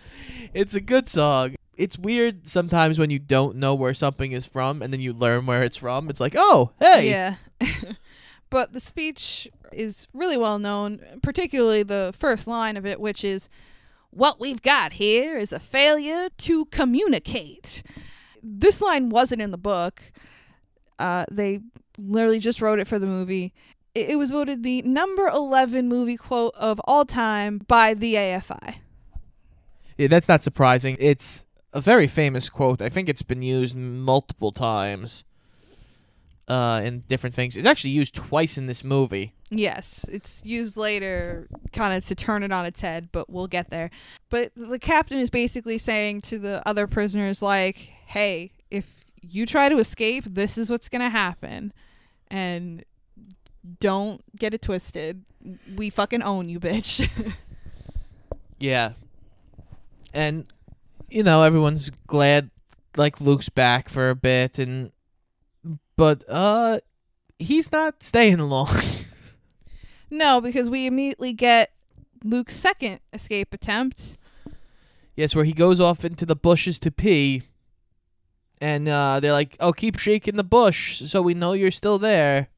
It's 0.54 0.74
a 0.74 0.80
good 0.80 1.06
song. 1.06 1.54
It's 1.76 1.98
weird 1.98 2.48
sometimes 2.48 2.98
when 2.98 3.10
you 3.10 3.18
don't 3.18 3.56
know 3.56 3.74
where 3.74 3.92
something 3.92 4.32
is 4.32 4.46
from 4.46 4.80
and 4.80 4.90
then 4.90 5.00
you 5.00 5.12
learn 5.12 5.44
where 5.44 5.62
it's 5.62 5.76
from. 5.76 6.08
It's 6.08 6.18
like, 6.18 6.34
oh, 6.34 6.70
hey, 6.80 7.10
Yeah. 7.10 7.34
but 8.50 8.72
the 8.72 8.80
speech 8.80 9.46
is 9.70 10.08
really 10.14 10.38
well 10.38 10.58
known, 10.58 10.98
particularly 11.22 11.82
the 11.82 12.14
first 12.16 12.46
line 12.46 12.78
of 12.78 12.86
it, 12.86 12.98
which 12.98 13.22
is 13.22 13.50
What 14.08 14.40
we've 14.40 14.62
got 14.62 14.94
here 14.94 15.36
is 15.36 15.52
a 15.52 15.60
failure 15.60 16.28
to 16.38 16.64
communicate. 16.66 17.82
This 18.42 18.80
line 18.80 19.10
wasn't 19.10 19.42
in 19.42 19.50
the 19.50 19.58
book. 19.58 20.00
Uh, 20.98 21.26
they 21.30 21.60
literally 21.98 22.38
just 22.38 22.62
wrote 22.62 22.78
it 22.78 22.86
for 22.86 22.98
the 22.98 23.06
movie. 23.06 23.52
It, 23.94 24.18
was 24.18 24.30
voted 24.30 24.62
the 24.62 24.82
number 24.82 25.28
11 25.28 25.88
movie 25.88 26.16
quote 26.16 26.54
of 26.56 26.80
all 26.84 27.04
time 27.04 27.58
by 27.68 27.94
the 27.94 28.14
AFI. 28.14 28.76
Yeah, 29.96 30.08
that's 30.08 30.28
not 30.28 30.42
surprising. 30.42 30.96
It's 30.98 31.44
a 31.72 31.80
very 31.80 32.08
famous 32.08 32.48
quote. 32.48 32.82
I 32.82 32.88
think 32.88 33.08
it's 33.08 33.22
been 33.22 33.42
used 33.42 33.76
multiple 33.76 34.50
times 34.50 35.24
uh, 36.48 36.80
in 36.84 37.04
different 37.08 37.34
things. 37.34 37.56
It's 37.56 37.66
actually 37.66 37.90
used 37.90 38.14
twice 38.14 38.58
in 38.58 38.66
this 38.66 38.82
movie. 38.82 39.34
Yes, 39.50 40.04
it's 40.10 40.42
used 40.44 40.76
later 40.76 41.48
kind 41.72 41.94
of 41.94 42.04
to 42.06 42.14
turn 42.14 42.42
it 42.42 42.52
on 42.52 42.66
its 42.66 42.80
head, 42.80 43.10
but 43.12 43.30
we'll 43.30 43.46
get 43.46 43.70
there. 43.70 43.90
But 44.30 44.52
the 44.56 44.78
captain 44.78 45.20
is 45.20 45.30
basically 45.30 45.78
saying 45.78 46.22
to 46.22 46.38
the 46.38 46.62
other 46.66 46.86
prisoners, 46.86 47.42
like, 47.42 47.76
hey, 48.06 48.50
if 48.70 49.04
you 49.22 49.46
try 49.46 49.68
to 49.68 49.78
escape, 49.78 50.24
this 50.26 50.58
is 50.58 50.70
what's 50.70 50.88
going 50.88 51.02
to 51.02 51.10
happen. 51.10 51.72
And 52.28 52.84
don't 53.80 54.22
get 54.36 54.54
it 54.54 54.62
twisted. 54.62 55.24
We 55.76 55.90
fucking 55.90 56.22
own 56.22 56.48
you, 56.48 56.60
bitch. 56.60 57.08
Yeah. 58.58 58.92
And 60.14 60.46
you 61.10 61.22
know, 61.22 61.42
everyone's 61.42 61.90
glad 62.06 62.50
like 62.96 63.20
Luke's 63.20 63.48
back 63.48 63.88
for 63.88 64.08
a 64.10 64.14
bit 64.14 64.58
and 64.58 64.92
but 65.96 66.24
uh 66.28 66.78
he's 67.38 67.70
not 67.72 68.02
staying 68.02 68.38
long. 68.38 68.74
no, 70.10 70.40
because 70.40 70.70
we 70.70 70.86
immediately 70.86 71.32
get 71.32 71.72
Luke's 72.22 72.56
second 72.56 73.00
escape 73.12 73.52
attempt. 73.52 74.16
yes, 75.16 75.34
where 75.34 75.44
he 75.44 75.52
goes 75.52 75.80
off 75.80 76.04
into 76.04 76.24
the 76.24 76.36
bushes 76.36 76.78
to 76.78 76.90
pee. 76.90 77.42
And 78.60 78.88
uh 78.88 79.20
they're 79.20 79.32
like, 79.32 79.56
"Oh, 79.60 79.72
keep 79.72 79.98
shaking 79.98 80.36
the 80.36 80.44
bush 80.44 81.02
so 81.06 81.20
we 81.20 81.34
know 81.34 81.52
you're 81.52 81.70
still 81.70 81.98
there." 81.98 82.48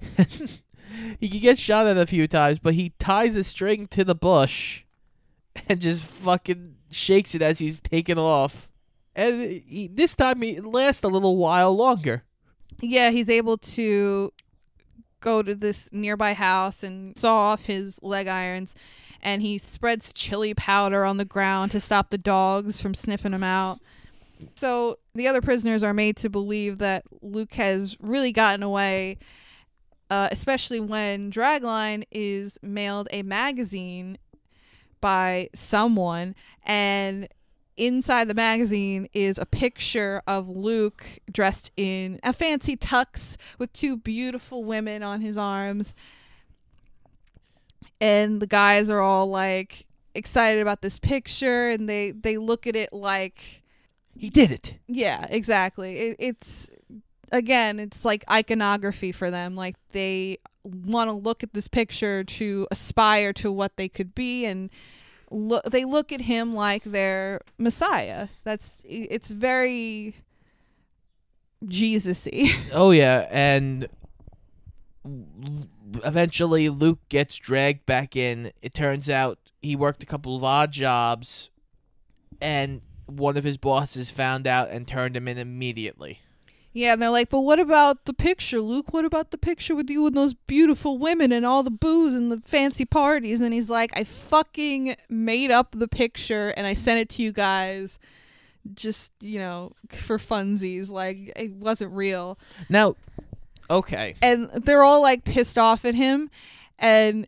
he 1.20 1.28
can 1.28 1.40
get 1.40 1.58
shot 1.58 1.86
at 1.86 1.96
a 1.96 2.06
few 2.06 2.26
times, 2.26 2.58
but 2.58 2.74
he 2.74 2.90
ties 2.98 3.36
a 3.36 3.44
string 3.44 3.86
to 3.88 4.04
the 4.04 4.14
bush 4.14 4.84
and 5.68 5.80
just 5.80 6.02
fucking 6.02 6.76
shakes 6.90 7.34
it 7.34 7.42
as 7.42 7.58
he's 7.58 7.80
taking 7.80 8.18
off. 8.18 8.68
And 9.14 9.62
he, 9.66 9.90
this 9.92 10.14
time 10.14 10.42
he 10.42 10.60
lasts 10.60 11.02
a 11.02 11.08
little 11.08 11.36
while 11.36 11.74
longer. 11.74 12.22
Yeah, 12.80 13.10
he's 13.10 13.28
able 13.28 13.58
to 13.58 14.32
go 15.20 15.42
to 15.42 15.54
this 15.54 15.88
nearby 15.90 16.32
house 16.34 16.82
and 16.82 17.16
saw 17.16 17.50
off 17.52 17.64
his 17.64 17.98
leg 18.02 18.28
irons 18.28 18.74
and 19.22 19.42
he 19.42 19.58
spreads 19.58 20.12
chili 20.12 20.54
powder 20.54 21.04
on 21.04 21.16
the 21.16 21.24
ground 21.24 21.72
to 21.72 21.80
stop 21.80 22.10
the 22.10 22.18
dogs 22.18 22.80
from 22.80 22.94
sniffing 22.94 23.32
him 23.32 23.42
out. 23.42 23.80
So 24.54 24.98
the 25.14 25.26
other 25.26 25.40
prisoners 25.40 25.82
are 25.82 25.94
made 25.94 26.16
to 26.18 26.30
believe 26.30 26.78
that 26.78 27.02
Luke 27.20 27.54
has 27.54 27.96
really 28.00 28.30
gotten 28.30 28.62
away, 28.62 29.18
uh, 30.10 30.28
especially 30.30 30.80
when 30.80 31.30
Dragline 31.30 32.04
is 32.10 32.58
mailed 32.62 33.08
a 33.10 33.22
magazine 33.22 34.18
by 35.00 35.48
someone 35.54 36.34
and 36.64 37.28
inside 37.76 38.26
the 38.28 38.34
magazine 38.34 39.08
is 39.12 39.38
a 39.38 39.46
picture 39.46 40.20
of 40.26 40.48
Luke 40.48 41.04
dressed 41.30 41.70
in 41.76 42.18
a 42.24 42.32
fancy 42.32 42.76
tux 42.76 43.36
with 43.58 43.72
two 43.72 43.96
beautiful 43.96 44.64
women 44.64 45.02
on 45.02 45.20
his 45.20 45.38
arms. 45.38 45.94
And 48.00 48.40
the 48.40 48.46
guys 48.46 48.90
are 48.90 49.00
all 49.00 49.28
like 49.28 49.86
excited 50.14 50.60
about 50.60 50.82
this 50.82 50.98
picture 50.98 51.68
and 51.68 51.88
they 51.88 52.10
they 52.10 52.36
look 52.36 52.66
at 52.66 52.74
it 52.74 52.92
like 52.92 53.62
He 54.16 54.30
did 54.30 54.50
it. 54.50 54.74
yeah, 54.88 55.26
exactly. 55.30 55.94
It, 55.96 56.16
it's 56.18 56.68
again, 57.32 57.78
it's 57.78 58.04
like 58.04 58.24
iconography 58.30 59.12
for 59.12 59.30
them. 59.30 59.54
Like 59.54 59.76
they 59.92 60.38
want 60.64 61.08
to 61.08 61.14
look 61.14 61.42
at 61.42 61.54
this 61.54 61.68
picture 61.68 62.24
to 62.24 62.66
aspire 62.70 63.32
to 63.34 63.50
what 63.52 63.76
they 63.76 63.88
could 63.88 64.14
be, 64.14 64.44
and 64.44 64.70
look. 65.30 65.64
They 65.64 65.84
look 65.84 66.12
at 66.12 66.22
him 66.22 66.54
like 66.54 66.84
their 66.84 67.40
messiah. 67.58 68.28
That's 68.44 68.82
it's 68.84 69.30
very 69.30 70.16
Jesus-y. 71.66 72.50
Oh 72.72 72.90
yeah, 72.90 73.26
and 73.30 73.88
eventually 76.04 76.68
Luke 76.68 77.00
gets 77.08 77.36
dragged 77.36 77.86
back 77.86 78.16
in. 78.16 78.52
It 78.62 78.74
turns 78.74 79.08
out 79.08 79.38
he 79.62 79.76
worked 79.76 80.02
a 80.02 80.06
couple 80.06 80.36
of 80.36 80.44
odd 80.44 80.72
jobs, 80.72 81.50
and 82.40 82.82
one 83.06 83.36
of 83.36 83.44
his 83.44 83.56
bosses 83.56 84.10
found 84.10 84.46
out 84.46 84.70
and 84.70 84.86
turned 84.86 85.16
him 85.16 85.26
in 85.28 85.38
immediately. 85.38 86.20
Yeah, 86.72 86.92
and 86.92 87.02
they're 87.02 87.10
like, 87.10 87.30
but 87.30 87.40
what 87.40 87.58
about 87.58 88.04
the 88.04 88.12
picture, 88.12 88.60
Luke? 88.60 88.92
What 88.92 89.04
about 89.04 89.30
the 89.30 89.38
picture 89.38 89.74
with 89.74 89.88
you 89.88 90.06
and 90.06 90.16
those 90.16 90.34
beautiful 90.34 90.98
women 90.98 91.32
and 91.32 91.46
all 91.46 91.62
the 91.62 91.70
booze 91.70 92.14
and 92.14 92.30
the 92.30 92.40
fancy 92.40 92.84
parties? 92.84 93.40
And 93.40 93.54
he's 93.54 93.70
like, 93.70 93.90
I 93.96 94.04
fucking 94.04 94.96
made 95.08 95.50
up 95.50 95.74
the 95.76 95.88
picture 95.88 96.50
and 96.56 96.66
I 96.66 96.74
sent 96.74 97.00
it 97.00 97.08
to 97.10 97.22
you 97.22 97.32
guys 97.32 97.98
just, 98.74 99.12
you 99.20 99.38
know, 99.38 99.72
for 99.90 100.18
funsies. 100.18 100.90
Like, 100.92 101.32
it 101.36 101.54
wasn't 101.54 101.92
real. 101.92 102.38
Now, 102.68 102.96
okay, 103.70 104.14
And 104.20 104.50
they're 104.52 104.84
all 104.84 105.00
like 105.00 105.24
pissed 105.24 105.58
off 105.58 105.84
at 105.84 105.94
him. 105.94 106.30
And 106.78 107.26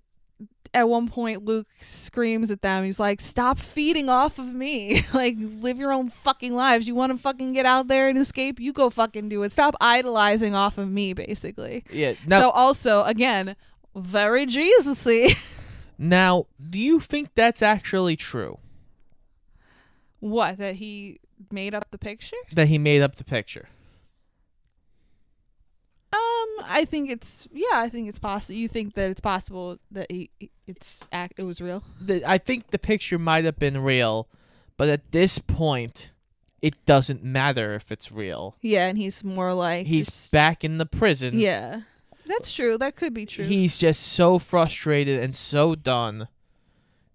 at 0.73 0.89
one 0.89 1.09
point, 1.09 1.45
Luke 1.45 1.69
screams 1.81 2.51
at 2.51 2.63
them. 2.63 2.85
He's 2.85 3.01
like, 3.01 3.21
Stop 3.21 3.59
feeding 3.59 4.09
off 4.09 4.39
of 4.39 4.55
me. 4.55 5.05
like, 5.15 5.37
live 5.39 5.79
your 5.79 5.93
own 5.93 6.11
fucking 6.11 6.55
lives. 6.55 6.87
You 6.87 6.95
want 6.95 7.13
to 7.13 7.19
fucking 7.19 7.53
get 7.53 7.67
out 7.67 7.89
there 7.89 8.09
and 8.09 8.19
escape? 8.19 8.61
You 8.61 8.73
go 8.73 8.91
fucking 8.91 9.29
do 9.29 9.43
it. 9.43 9.53
Stop 9.53 9.75
idolizing 9.81 10.55
off 10.55 10.79
of 10.79 10.89
me, 10.89 11.13
basically. 11.13 11.85
yeah. 11.91 12.15
Now, 12.27 12.41
so, 12.41 12.51
also, 12.51 13.03
again, 13.05 13.57
very 13.95 14.47
Jesus 14.47 15.05
y. 15.05 15.37
now, 15.99 16.47
do 16.69 16.79
you 16.79 17.01
think 17.01 17.31
that's 17.35 17.63
actually 17.63 18.17
true 18.17 18.59
what? 20.21 20.59
That 20.59 20.77
he 20.77 21.19
made 21.51 21.75
up 21.75 21.91
the 21.91 21.99
picture? 21.99 22.37
that 22.53 22.69
he 22.69 22.79
made 22.79 23.03
up 23.03 23.17
the 23.17 23.25
picture? 23.25 23.69
I 26.65 26.85
think 26.85 27.11
it's 27.11 27.49
yeah. 27.53 27.67
I 27.75 27.89
think 27.89 28.09
it's 28.09 28.19
possible. 28.19 28.55
You 28.55 28.69
think 28.69 28.95
that 28.95 29.11
it's 29.11 29.21
possible 29.21 29.79
that 29.91 30.11
he 30.11 30.31
it's 30.67 31.01
act 31.13 31.39
it 31.39 31.45
was 31.45 31.61
real? 31.61 31.83
The, 32.01 32.23
I 32.29 32.39
think 32.39 32.71
the 32.71 32.79
picture 32.79 33.19
might 33.19 33.45
have 33.45 33.59
been 33.59 33.83
real, 33.83 34.29
but 34.77 34.89
at 34.89 35.13
this 35.13 35.39
point, 35.39 36.11
it 36.63 36.85
doesn't 36.87 37.25
matter 37.25 37.75
if 37.75 37.91
it's 37.91 38.13
real. 38.13 38.57
Yeah, 38.61 38.87
and 38.89 38.99
he's 38.99 39.25
more 39.25 39.55
like 39.55 39.87
He's 39.87 40.07
just- 40.07 40.33
back 40.33 40.65
in 40.65 40.79
the 40.79 40.87
prison. 40.87 41.39
Yeah, 41.39 41.83
that's 42.27 42.53
true. 42.53 42.77
That 42.79 42.97
could 42.97 43.15
be 43.15 43.27
true. 43.27 43.45
He's 43.47 43.77
just 43.77 44.03
so 44.03 44.39
frustrated 44.39 45.21
and 45.21 45.35
so 45.35 45.75
done 45.75 46.29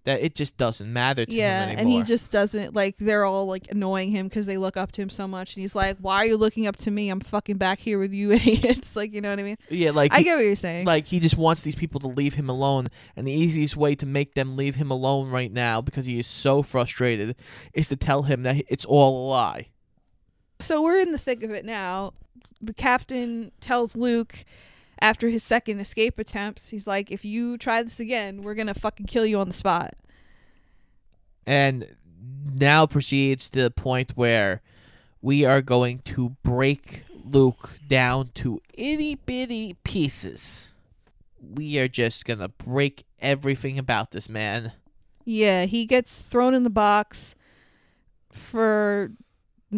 that 0.06 0.22
it 0.22 0.36
just 0.36 0.56
doesn't 0.56 0.90
matter 0.90 1.26
to 1.26 1.32
yeah, 1.32 1.64
him 1.64 1.70
anymore. 1.70 1.80
and 1.80 1.90
he 1.90 2.02
just 2.02 2.30
doesn't 2.30 2.74
like. 2.74 2.96
They're 2.98 3.24
all 3.24 3.46
like 3.46 3.70
annoying 3.70 4.12
him 4.12 4.28
because 4.28 4.46
they 4.46 4.56
look 4.56 4.76
up 4.76 4.92
to 4.92 5.02
him 5.02 5.10
so 5.10 5.26
much, 5.26 5.54
and 5.54 5.60
he's 5.60 5.74
like, 5.74 5.98
"Why 6.00 6.16
are 6.18 6.26
you 6.26 6.36
looking 6.36 6.68
up 6.68 6.76
to 6.78 6.90
me? 6.92 7.10
I'm 7.10 7.20
fucking 7.20 7.56
back 7.58 7.80
here 7.80 7.98
with 7.98 8.14
you 8.14 8.30
idiots." 8.32 8.94
Like, 8.94 9.12
you 9.12 9.20
know 9.20 9.30
what 9.30 9.40
I 9.40 9.42
mean? 9.42 9.58
yeah, 9.68 9.90
like 9.90 10.12
I 10.12 10.18
he, 10.18 10.24
get 10.24 10.36
what 10.36 10.44
you're 10.44 10.54
saying. 10.54 10.86
like 10.86 11.06
he 11.06 11.18
just 11.20 11.36
wants 11.36 11.62
these 11.62 11.74
people 11.74 12.00
to 12.00 12.06
leave 12.06 12.34
him 12.34 12.48
alone, 12.48 12.86
and 13.16 13.26
the 13.26 13.32
easiest 13.32 13.76
way 13.76 13.96
to 13.96 14.06
make 14.06 14.34
them 14.34 14.56
leave 14.56 14.76
him 14.76 14.90
alone 14.90 15.28
right 15.28 15.52
now 15.52 15.80
because 15.80 16.06
he 16.06 16.18
is 16.20 16.26
so 16.26 16.62
frustrated 16.62 17.34
is 17.74 17.88
to 17.88 17.96
tell 17.96 18.22
him 18.22 18.44
that 18.44 18.62
it's 18.68 18.84
all 18.84 19.26
a 19.26 19.28
lie. 19.28 19.66
so 20.60 20.80
we're 20.82 20.98
in 21.00 21.10
the 21.12 21.18
thick 21.18 21.42
of 21.42 21.50
it 21.50 21.64
now. 21.64 22.12
The 22.62 22.72
captain 22.72 23.50
tells 23.60 23.96
Luke 23.96 24.44
after 25.00 25.28
his 25.28 25.42
second 25.42 25.80
escape 25.80 26.18
attempt, 26.18 26.68
he's 26.70 26.86
like, 26.86 27.10
"If 27.10 27.24
you 27.24 27.58
try 27.58 27.82
this 27.82 28.00
again, 28.00 28.42
we're 28.42 28.54
gonna 28.54 28.74
fucking 28.74 29.06
kill 29.06 29.26
you 29.26 29.38
on 29.38 29.46
the 29.46 29.52
spot." 29.52 29.94
and 31.46 31.86
now 32.54 32.86
proceeds 32.86 33.48
to 33.50 33.62
the 33.62 33.70
point 33.70 34.12
where 34.16 34.60
we 35.22 35.44
are 35.44 35.62
going 35.62 36.00
to 36.00 36.30
break 36.42 37.04
Luke 37.24 37.78
down 37.88 38.30
to 38.34 38.60
itty 38.74 39.14
bitty 39.14 39.76
pieces. 39.84 40.68
We 41.40 41.78
are 41.78 41.88
just 41.88 42.24
gonna 42.24 42.48
break 42.48 43.04
everything 43.20 43.78
about 43.78 44.10
this 44.10 44.28
man. 44.28 44.72
Yeah, 45.24 45.66
he 45.66 45.86
gets 45.86 46.22
thrown 46.22 46.54
in 46.54 46.62
the 46.62 46.70
box 46.70 47.34
for 48.30 49.12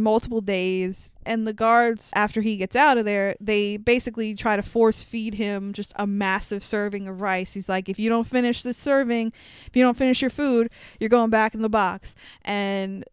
multiple 0.03 0.41
days 0.41 1.11
and 1.25 1.47
the 1.47 1.53
guards 1.53 2.11
after 2.15 2.41
he 2.41 2.57
gets 2.57 2.75
out 2.75 2.97
of 2.99 3.05
there 3.05 3.35
they 3.41 3.77
basically 3.77 4.35
try 4.35 4.57
to 4.57 4.63
force 4.63 5.03
feed 5.03 5.35
him 5.35 5.73
just 5.73 5.93
a 5.97 6.07
massive 6.07 6.65
serving 6.65 7.07
of 7.09 7.21
rice 7.21 7.55
he's 7.55 7.69
like 7.69 7.89
if 7.89 7.99
you 7.99 8.09
don't 8.09 8.27
finish 8.27 8.63
this 8.63 8.77
serving 8.77 9.33
if 9.67 9.77
you 9.77 9.83
don't 9.83 9.97
finish 9.97 10.21
your 10.21 10.31
food 10.31 10.71
you're 10.99 11.11
going 11.11 11.31
back 11.31 11.55
in 11.55 11.63
the 11.63 11.69
box 11.69 12.15
and 12.43 13.05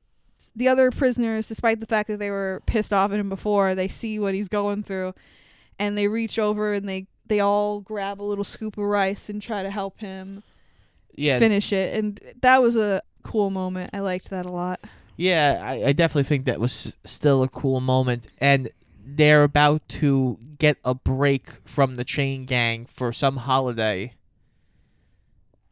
the 0.55 0.67
other 0.67 0.89
prisoners 0.91 1.47
despite 1.47 1.79
the 1.79 1.85
fact 1.85 2.07
that 2.07 2.17
they 2.17 2.31
were 2.31 2.61
pissed 2.65 2.93
off 2.93 3.11
at 3.11 3.19
him 3.19 3.29
before 3.29 3.75
they 3.75 3.87
see 3.87 4.17
what 4.19 4.33
he's 4.33 4.47
going 4.47 4.83
through 4.83 5.13
and 5.77 5.97
they 5.97 6.07
reach 6.07 6.39
over 6.39 6.73
and 6.73 6.87
they 6.87 7.07
they 7.27 7.39
all 7.39 7.81
grab 7.81 8.21
a 8.21 8.23
little 8.23 8.43
scoop 8.43 8.77
of 8.77 8.83
rice 8.85 9.29
and 9.29 9.41
try 9.41 9.63
to 9.63 9.69
help 9.71 9.99
him 9.99 10.43
Yeah, 11.15 11.39
finish 11.39 11.73
it 11.73 11.97
and 11.97 12.19
that 12.41 12.61
was 12.61 12.75
a 12.75 13.01
cool 13.23 13.49
moment. 13.49 13.89
I 13.91 13.99
liked 14.01 14.29
that 14.29 14.45
a 14.45 14.51
lot. 14.51 14.79
Yeah, 15.17 15.61
I, 15.63 15.89
I 15.89 15.93
definitely 15.93 16.23
think 16.23 16.45
that 16.45 16.59
was 16.59 16.95
still 17.03 17.43
a 17.43 17.47
cool 17.47 17.79
moment. 17.79 18.27
And 18.37 18.69
they're 19.05 19.43
about 19.43 19.87
to 19.87 20.37
get 20.57 20.77
a 20.83 20.95
break 20.95 21.49
from 21.63 21.95
the 21.95 22.03
chain 22.03 22.45
gang 22.45 22.85
for 22.85 23.13
some 23.13 23.37
holiday. 23.37 24.13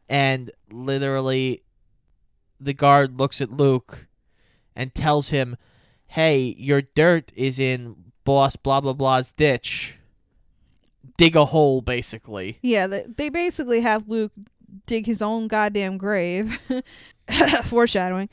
And 0.08 0.50
literally, 0.70 1.62
the 2.60 2.74
guard 2.74 3.18
looks 3.18 3.40
at 3.40 3.50
Luke 3.50 4.06
and 4.76 4.94
tells 4.94 5.30
him, 5.30 5.56
Hey, 6.06 6.54
your 6.58 6.82
dirt 6.82 7.32
is 7.34 7.58
in 7.58 7.96
boss 8.24 8.56
blah 8.56 8.80
blah 8.80 8.92
blah's 8.92 9.32
ditch. 9.32 9.96
Dig 11.16 11.36
a 11.36 11.46
hole, 11.46 11.80
basically. 11.80 12.58
Yeah, 12.62 12.86
they, 12.86 13.04
they 13.16 13.28
basically 13.28 13.80
have 13.80 14.08
Luke 14.08 14.32
dig 14.86 15.06
his 15.06 15.22
own 15.22 15.48
goddamn 15.48 15.98
grave. 15.98 16.58
Foreshadowing. 17.64 18.28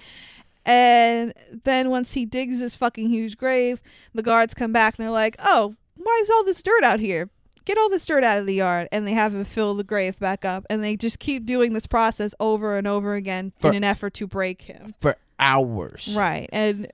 And 0.65 1.33
then 1.63 1.89
once 1.89 2.13
he 2.13 2.25
digs 2.25 2.59
this 2.59 2.75
fucking 2.75 3.09
huge 3.09 3.37
grave, 3.37 3.81
the 4.13 4.23
guards 4.23 4.53
come 4.53 4.71
back 4.71 4.97
and 4.97 5.03
they're 5.03 5.11
like, 5.11 5.35
"Oh, 5.39 5.75
why 5.95 6.19
is 6.21 6.29
all 6.29 6.43
this 6.43 6.61
dirt 6.61 6.83
out 6.83 6.99
here? 6.99 7.29
Get 7.65 7.77
all 7.77 7.89
this 7.89 8.05
dirt 8.05 8.23
out 8.23 8.39
of 8.39 8.45
the 8.45 8.55
yard." 8.55 8.87
And 8.91 9.07
they 9.07 9.13
have 9.13 9.33
him 9.33 9.45
fill 9.45 9.73
the 9.75 9.83
grave 9.83 10.19
back 10.19 10.45
up, 10.45 10.65
and 10.69 10.83
they 10.83 10.95
just 10.95 11.19
keep 11.19 11.45
doing 11.45 11.73
this 11.73 11.87
process 11.87 12.35
over 12.39 12.77
and 12.77 12.87
over 12.87 13.15
again 13.15 13.53
For- 13.59 13.69
in 13.69 13.75
an 13.77 13.83
effort 13.83 14.13
to 14.15 14.27
break 14.27 14.63
him. 14.63 14.93
For 14.99 15.17
hours. 15.39 16.13
Right. 16.15 16.47
And 16.53 16.91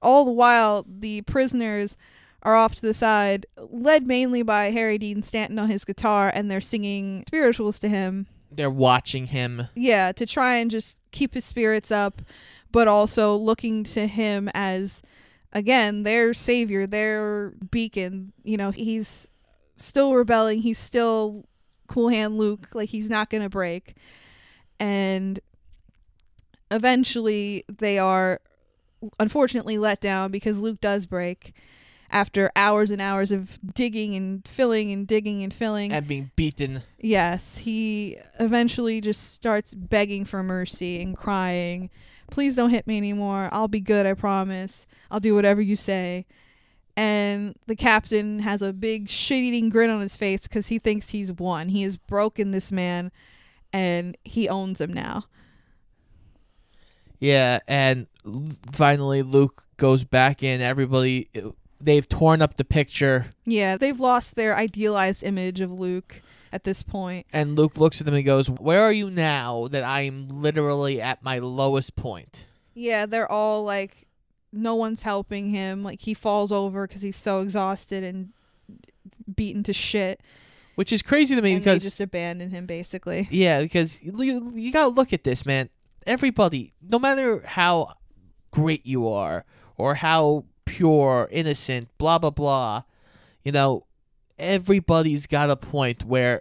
all 0.00 0.24
the 0.24 0.32
while, 0.32 0.84
the 0.88 1.20
prisoners 1.22 1.96
are 2.42 2.56
off 2.56 2.74
to 2.76 2.82
the 2.82 2.94
side, 2.94 3.46
led 3.56 4.06
mainly 4.06 4.42
by 4.42 4.70
Harry 4.70 4.98
Dean 4.98 5.22
Stanton 5.22 5.58
on 5.58 5.68
his 5.70 5.84
guitar, 5.84 6.32
and 6.34 6.50
they're 6.50 6.60
singing 6.60 7.22
spirituals 7.28 7.78
to 7.80 7.88
him. 7.88 8.26
They're 8.50 8.68
watching 8.70 9.28
him. 9.28 9.68
Yeah, 9.74 10.10
to 10.12 10.26
try 10.26 10.56
and 10.56 10.70
just 10.70 10.98
keep 11.12 11.34
his 11.34 11.44
spirits 11.44 11.90
up, 11.92 12.20
but 12.72 12.88
also 12.88 13.36
looking 13.36 13.84
to 13.84 14.06
him 14.06 14.50
as, 14.54 15.02
again, 15.52 16.02
their 16.02 16.34
savior, 16.34 16.86
their 16.86 17.50
beacon. 17.70 18.32
You 18.42 18.56
know, 18.56 18.70
he's 18.70 19.28
still 19.76 20.14
rebelling. 20.14 20.62
He's 20.62 20.78
still 20.78 21.46
Cool 21.86 22.08
Hand 22.08 22.38
Luke. 22.38 22.68
Like, 22.74 22.88
he's 22.88 23.08
not 23.10 23.30
going 23.30 23.42
to 23.42 23.50
break. 23.50 23.94
And 24.80 25.38
eventually, 26.70 27.64
they 27.68 27.98
are 27.98 28.40
unfortunately 29.20 29.78
let 29.78 30.00
down 30.00 30.30
because 30.30 30.60
Luke 30.60 30.80
does 30.80 31.06
break 31.06 31.54
after 32.10 32.50
hours 32.54 32.90
and 32.90 33.00
hours 33.00 33.30
of 33.30 33.58
digging 33.74 34.14
and 34.14 34.46
filling 34.46 34.92
and 34.92 35.06
digging 35.06 35.42
and 35.42 35.52
filling. 35.52 35.92
And 35.92 36.06
being 36.06 36.30
beaten. 36.36 36.82
Yes, 36.98 37.58
he 37.58 38.18
eventually 38.38 39.00
just 39.00 39.32
starts 39.32 39.72
begging 39.74 40.24
for 40.24 40.42
mercy 40.42 41.00
and 41.00 41.16
crying. 41.16 41.90
Please 42.32 42.56
don't 42.56 42.70
hit 42.70 42.86
me 42.86 42.96
anymore. 42.96 43.50
I'll 43.52 43.68
be 43.68 43.78
good, 43.78 44.06
I 44.06 44.14
promise. 44.14 44.86
I'll 45.10 45.20
do 45.20 45.34
whatever 45.34 45.60
you 45.60 45.76
say. 45.76 46.24
And 46.96 47.54
the 47.66 47.76
captain 47.76 48.38
has 48.38 48.62
a 48.62 48.72
big 48.72 49.10
shit 49.10 49.36
eating 49.36 49.68
grin 49.68 49.90
on 49.90 50.00
his 50.00 50.16
face 50.16 50.44
because 50.44 50.68
he 50.68 50.78
thinks 50.78 51.10
he's 51.10 51.30
won. 51.30 51.68
He 51.68 51.82
has 51.82 51.98
broken 51.98 52.50
this 52.50 52.72
man 52.72 53.12
and 53.70 54.16
he 54.24 54.48
owns 54.48 54.80
him 54.80 54.94
now. 54.94 55.26
Yeah, 57.18 57.58
and 57.68 58.06
finally 58.72 59.20
Luke 59.20 59.64
goes 59.76 60.02
back 60.02 60.42
in. 60.42 60.62
Everybody, 60.62 61.28
they've 61.78 62.08
torn 62.08 62.40
up 62.40 62.56
the 62.56 62.64
picture, 62.64 63.26
Yeah, 63.44 63.76
they've 63.76 64.00
lost 64.00 64.36
their 64.36 64.56
idealized 64.56 65.22
image 65.22 65.60
of 65.60 65.70
Luke 65.70 66.22
at 66.52 66.64
this 66.64 66.82
point. 66.82 67.26
and 67.32 67.56
Luke 67.56 67.76
looks 67.76 68.00
at 68.00 68.04
them 68.06 68.14
and 68.14 68.24
goes, 68.24 68.48
"Where 68.50 68.82
are 68.82 68.92
you 68.92 69.10
now 69.10 69.68
that 69.68 69.82
I 69.84 70.02
am 70.02 70.28
literally 70.42 71.00
at 71.00 71.22
my 71.22 71.38
lowest 71.38 71.96
point?" 71.96 72.46
Yeah, 72.74 73.06
they're 73.06 73.30
all 73.30 73.64
like, 73.64 74.06
no 74.52 74.74
one's 74.74 75.02
helping 75.02 75.50
him. 75.50 75.82
Like, 75.82 76.00
he 76.02 76.14
falls 76.14 76.52
over 76.52 76.86
because 76.86 77.02
he's 77.02 77.16
so 77.16 77.40
exhausted 77.40 78.04
and 78.04 78.30
beaten 79.34 79.62
to 79.64 79.72
shit. 79.72 80.20
Which 80.74 80.92
is 80.92 81.02
crazy 81.02 81.34
to 81.34 81.42
me 81.42 81.52
and 81.52 81.60
because 81.62 81.82
they 81.82 81.86
just 81.86 82.00
abandon 82.00 82.50
him, 82.50 82.66
basically. 82.66 83.28
yeah, 83.30 83.60
because 83.62 84.02
you, 84.02 84.50
you 84.54 84.72
gotta 84.72 84.88
look 84.88 85.12
at 85.12 85.24
this, 85.24 85.44
man. 85.44 85.68
Everybody, 86.06 86.72
no 86.80 86.98
matter 86.98 87.42
how 87.44 87.94
great 88.50 88.86
you 88.86 89.08
are 89.08 89.44
or 89.76 89.96
how 89.96 90.44
pure, 90.64 91.28
innocent, 91.30 91.88
blah 91.98 92.18
blah 92.18 92.30
blah, 92.30 92.84
you 93.44 93.52
know, 93.52 93.84
everybody's 94.38 95.26
got 95.26 95.50
a 95.50 95.56
point 95.56 96.04
where 96.04 96.40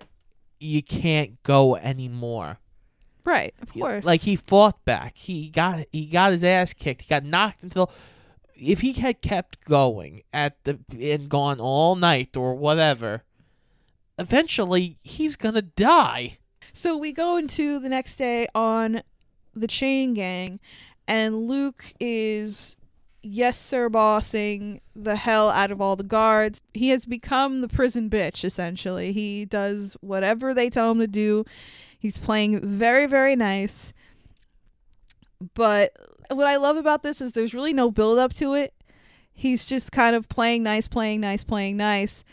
you 0.60 0.82
can't 0.84 1.42
go 1.44 1.76
anymore. 1.76 2.60
Right, 3.24 3.54
of 3.62 3.74
course. 3.74 4.06
Like 4.06 4.22
he 4.22 4.36
fought 4.36 4.84
back. 4.86 5.18
He 5.18 5.50
got 5.50 5.86
he 5.92 6.06
got 6.06 6.32
his 6.32 6.44
ass 6.44 6.74
kicked. 6.74 7.04
He 7.04 7.10
got 7.10 7.24
knocked 7.24 7.62
until 7.64 7.92
if 8.56 8.82
he 8.82 8.94
had 8.94 9.22
kept 9.22 9.64
going 9.66 10.24
at 10.34 10.64
the 10.64 10.80
and 11.00 11.30
gone 11.30 11.60
all 11.60 11.96
night 11.96 12.36
or 12.36 12.56
whatever, 12.56 13.24
eventually 14.18 14.98
he's 15.04 15.36
gonna 15.36 15.62
die. 15.62 16.38
So 16.74 16.98
we 16.98 17.12
go 17.12 17.38
into 17.38 17.80
the 17.80 17.90
next 17.90 18.16
day 18.16 18.48
on 18.56 19.02
the 19.54 19.68
chain 19.68 20.14
gang, 20.14 20.60
and 21.08 21.48
Luke 21.48 21.94
is 22.00 22.78
yes 23.24 23.58
sir 23.58 23.90
bossing 23.90 24.82
the 24.96 25.16
hell 25.16 25.50
out 25.50 25.72
of 25.72 25.82
all 25.82 25.96
the 25.96 26.04
guards. 26.04 26.62
He 26.74 26.90
has 26.90 27.06
become 27.06 27.62
the 27.62 27.68
prison 27.68 28.10
bitch 28.10 28.44
essentially. 28.44 29.12
He 29.12 29.46
does 29.46 29.96
whatever 30.02 30.54
they 30.54 30.70
tell 30.70 30.92
him 30.92 31.00
to 31.00 31.08
do. 31.08 31.46
He's 31.98 32.18
playing 32.18 32.60
very 32.62 33.06
very 33.06 33.36
nice. 33.36 33.94
But 35.54 35.96
what 36.30 36.48
I 36.48 36.58
love 36.58 36.78
about 36.78 37.04
this 37.04 37.22
is 37.22 37.32
there's 37.32 37.54
really 37.54 37.74
no 37.74 37.92
build 37.92 38.20
up 38.20 38.34
to 38.36 38.54
it. 38.54 38.74
He's 39.34 39.66
just 39.66 39.92
kind 39.92 40.16
of 40.16 40.30
playing 40.30 40.64
nice, 40.64 40.88
playing 40.88 41.22
nice, 41.22 41.44
playing 41.44 41.78
nice 41.78 42.24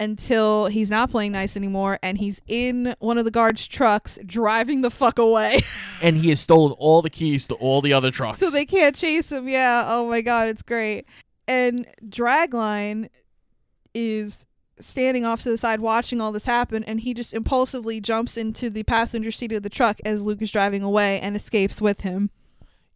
until 0.00 0.66
he's 0.66 0.90
not 0.90 1.10
playing 1.10 1.32
nice 1.32 1.56
anymore 1.56 1.98
and 2.02 2.16
he's 2.18 2.40
in 2.48 2.96
one 3.00 3.18
of 3.18 3.26
the 3.26 3.30
guards' 3.30 3.68
trucks 3.68 4.18
driving 4.24 4.80
the 4.80 4.90
fuck 4.90 5.18
away. 5.18 5.60
And 6.02 6.16
he 6.16 6.30
has 6.30 6.40
stolen 6.40 6.72
all 6.78 7.02
the 7.02 7.10
keys 7.10 7.46
to 7.48 7.54
all 7.56 7.82
the 7.82 7.92
other 7.92 8.10
trucks. 8.10 8.38
so 8.38 8.48
they 8.48 8.64
can't 8.64 8.96
chase 8.96 9.30
him. 9.30 9.46
Yeah. 9.48 9.84
Oh 9.86 10.08
my 10.08 10.22
god, 10.22 10.48
it's 10.48 10.62
great. 10.62 11.04
And 11.46 11.86
Dragline 12.08 13.10
is 13.92 14.46
standing 14.78 15.26
off 15.26 15.42
to 15.42 15.50
the 15.50 15.58
side 15.58 15.80
watching 15.80 16.22
all 16.22 16.32
this 16.32 16.46
happen 16.46 16.82
and 16.84 17.00
he 17.00 17.12
just 17.12 17.34
impulsively 17.34 18.00
jumps 18.00 18.38
into 18.38 18.70
the 18.70 18.82
passenger 18.84 19.30
seat 19.30 19.52
of 19.52 19.62
the 19.62 19.68
truck 19.68 20.00
as 20.06 20.22
Luke 20.24 20.40
is 20.40 20.50
driving 20.50 20.82
away 20.82 21.20
and 21.20 21.36
escapes 21.36 21.82
with 21.82 22.00
him. 22.00 22.30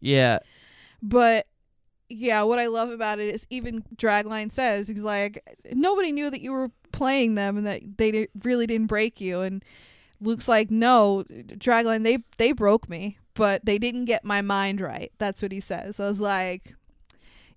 Yeah. 0.01 0.39
But 1.03 1.47
yeah, 2.09 2.43
what 2.43 2.59
I 2.59 2.69
love 2.69 2.89
about 2.89 3.19
it 3.19 3.35
is 3.35 3.47
even 3.51 3.83
Dragline 3.97 4.51
says 4.51 4.89
he's 4.89 5.05
like 5.05 5.43
nobody 5.73 6.11
knew 6.11 6.31
that 6.31 6.41
you 6.41 6.53
were 6.53 6.71
playing 6.95 7.35
them 7.35 7.59
and 7.59 7.67
that 7.67 7.83
they 7.99 8.11
di- 8.11 8.29
really 8.43 8.67
didn't 8.67 8.87
break 8.87 9.21
you 9.21 9.41
and 9.41 9.65
Luke's 10.21 10.49
like 10.49 10.71
no 10.71 11.25
Dragline 11.29 12.05
they 12.05 12.19
they 12.39 12.53
broke 12.53 12.89
me 12.89 13.19
but 13.35 13.65
they 13.65 13.79
didn't 13.79 14.05
get 14.05 14.25
my 14.25 14.41
mind 14.41 14.81
right. 14.81 15.11
That's 15.19 15.43
what 15.43 15.51
he 15.51 15.61
says. 15.61 15.99
I 15.99 16.07
was 16.07 16.21
like 16.21 16.75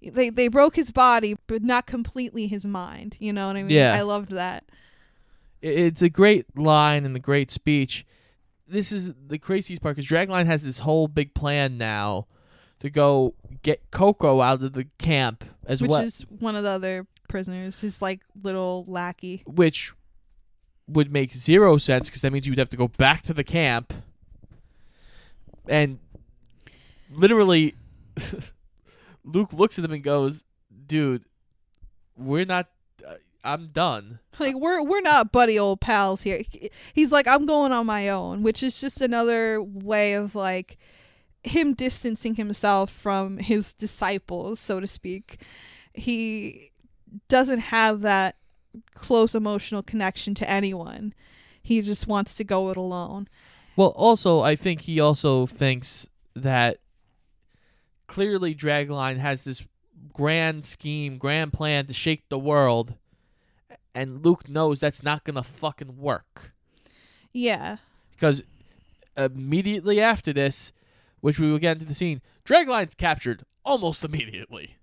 they 0.01 0.29
they 0.29 0.47
broke 0.47 0.75
his 0.75 0.91
body 0.91 1.37
but 1.47 1.63
not 1.63 1.85
completely 1.85 2.47
his 2.47 2.65
mind. 2.65 3.15
You 3.19 3.31
know 3.31 3.47
what 3.47 3.55
I 3.55 3.63
mean? 3.63 3.75
Yeah. 3.75 3.95
I 3.95 4.01
loved 4.01 4.31
that. 4.31 4.65
It's 5.61 6.01
a 6.01 6.09
great 6.09 6.57
line 6.57 7.05
and 7.05 7.15
a 7.15 7.19
great 7.19 7.51
speech. 7.51 8.05
This 8.67 8.91
is 8.91 9.13
the 9.27 9.37
craziest 9.37 9.81
part 9.81 9.95
because 9.95 10.09
Dragline 10.09 10.45
has 10.45 10.63
this 10.63 10.79
whole 10.79 11.07
big 11.07 11.33
plan 11.33 11.77
now 11.77 12.27
to 12.79 12.89
go 12.89 13.33
get 13.63 13.91
Coco 13.91 14.41
out 14.41 14.61
of 14.61 14.73
the 14.73 14.85
camp 14.97 15.43
as 15.65 15.81
Which 15.81 15.89
well. 15.89 16.01
Which 16.01 16.07
is 16.07 16.21
one 16.39 16.55
of 16.55 16.63
the 16.63 16.69
other 16.69 17.07
prisoners, 17.27 17.79
his 17.79 18.01
like 18.01 18.21
little 18.41 18.85
lackey. 18.87 19.43
which 19.45 19.93
would 20.87 21.11
make 21.11 21.33
zero 21.33 21.77
sense 21.77 22.07
because 22.09 22.21
that 22.21 22.31
means 22.31 22.47
you 22.47 22.51
would 22.51 22.59
have 22.59 22.69
to 22.69 22.77
go 22.77 22.87
back 22.87 23.21
to 23.23 23.33
the 23.33 23.43
camp 23.43 23.93
and 25.67 25.99
literally 27.11 27.75
luke 29.25 29.51
looks 29.51 29.77
at 29.77 29.83
him 29.83 29.91
and 29.91 30.01
goes 30.03 30.43
dude 30.85 31.25
we're 32.15 32.45
not 32.45 32.69
uh, 33.05 33.15
i'm 33.43 33.67
done 33.67 34.19
Like 34.39 34.55
we're 34.55 34.81
we're 34.83 35.01
not 35.01 35.31
buddy 35.31 35.57
old 35.57 35.81
pals 35.81 36.21
here. 36.21 36.43
He's 36.93 37.11
like 37.11 37.27
I'm 37.27 37.47
going 37.47 37.71
on 37.71 37.87
my 37.87 38.07
own, 38.07 38.43
which 38.43 38.61
is 38.61 38.79
just 38.79 39.01
another 39.01 39.59
way 39.61 40.13
of 40.13 40.35
like 40.35 40.77
him 41.43 41.73
distancing 41.73 42.35
himself 42.35 42.91
from 42.91 43.39
his 43.39 43.73
disciples, 43.73 44.59
so 44.59 44.79
to 44.79 44.85
speak. 44.85 45.41
He 45.91 46.69
doesn't 47.27 47.59
have 47.59 48.01
that 48.01 48.35
close 48.93 49.33
emotional 49.35 49.81
connection 49.83 50.33
to 50.35 50.49
anyone. 50.49 51.13
He 51.61 51.81
just 51.81 52.07
wants 52.07 52.35
to 52.35 52.43
go 52.43 52.69
it 52.69 52.77
alone. 52.77 53.27
well 53.75 53.93
also 53.95 54.39
i 54.41 54.55
think 54.55 54.81
he 54.81 54.99
also 54.99 55.45
thinks 55.45 56.07
that 56.35 56.77
clearly 58.07 58.55
dragline 58.55 59.17
has 59.17 59.43
this 59.43 59.63
grand 60.13 60.65
scheme 60.65 61.17
grand 61.17 61.51
plan 61.53 61.85
to 61.85 61.93
shake 61.93 62.27
the 62.29 62.39
world 62.39 62.95
and 63.93 64.23
luke 64.25 64.47
knows 64.49 64.79
that's 64.79 65.03
not 65.03 65.23
gonna 65.23 65.43
fucking 65.43 65.97
work 65.97 66.53
Yeah. 67.33 67.77
because 68.11 68.41
immediately 69.17 69.99
after 69.99 70.31
this, 70.31 70.71
which 71.21 71.39
we 71.39 71.49
will 71.51 71.57
get 71.57 71.73
into 71.77 71.85
the 71.85 71.95
scene. 71.95 72.21
Dragline's 72.45 72.93
captured 72.93 73.43
almost 73.65 74.03
immediately. 74.03 74.75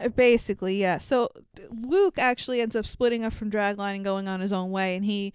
Uh, 0.00 0.08
Basically, 0.08 0.76
yeah. 0.80 0.98
So 0.98 1.28
Luke 1.70 2.18
actually 2.18 2.60
ends 2.60 2.76
up 2.76 2.86
splitting 2.86 3.24
up 3.24 3.32
from 3.32 3.50
Dragline 3.50 3.96
and 3.96 4.04
going 4.04 4.28
on 4.28 4.40
his 4.40 4.52
own 4.52 4.70
way, 4.70 4.96
and 4.96 5.04
he 5.04 5.32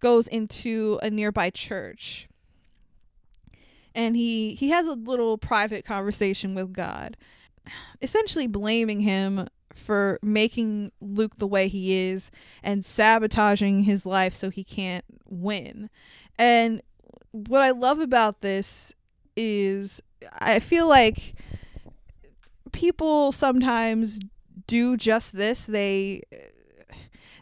goes 0.00 0.26
into 0.26 0.98
a 1.02 1.10
nearby 1.10 1.50
church. 1.50 2.28
And 3.94 4.16
he 4.16 4.54
he 4.54 4.68
has 4.70 4.86
a 4.86 4.92
little 4.92 5.38
private 5.38 5.84
conversation 5.84 6.54
with 6.54 6.72
God, 6.72 7.16
essentially 8.02 8.46
blaming 8.46 9.00
him 9.00 9.48
for 9.74 10.18
making 10.22 10.92
Luke 11.00 11.38
the 11.38 11.46
way 11.46 11.68
he 11.68 11.94
is 11.94 12.30
and 12.62 12.84
sabotaging 12.84 13.82
his 13.82 14.06
life 14.06 14.34
so 14.34 14.50
he 14.50 14.64
can't 14.64 15.04
win. 15.26 15.90
And 16.38 16.82
what 17.30 17.62
I 17.62 17.70
love 17.70 18.00
about 18.00 18.40
this 18.40 18.94
is 19.36 20.00
I 20.40 20.60
feel 20.60 20.88
like 20.88 21.34
people 22.76 23.32
sometimes 23.32 24.20
do 24.66 24.96
just 24.96 25.34
this. 25.34 25.64
They 25.64 26.22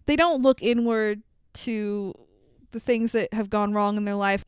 they 0.06 0.16
don't 0.16 0.42
look 0.42 0.62
inward 0.62 1.22
to 1.54 2.14
the 2.70 2.80
things 2.80 3.12
that 3.12 3.32
have 3.34 3.50
gone 3.50 3.72
wrong 3.72 3.96
in 3.96 4.04
their 4.04 4.14
life. 4.14 4.44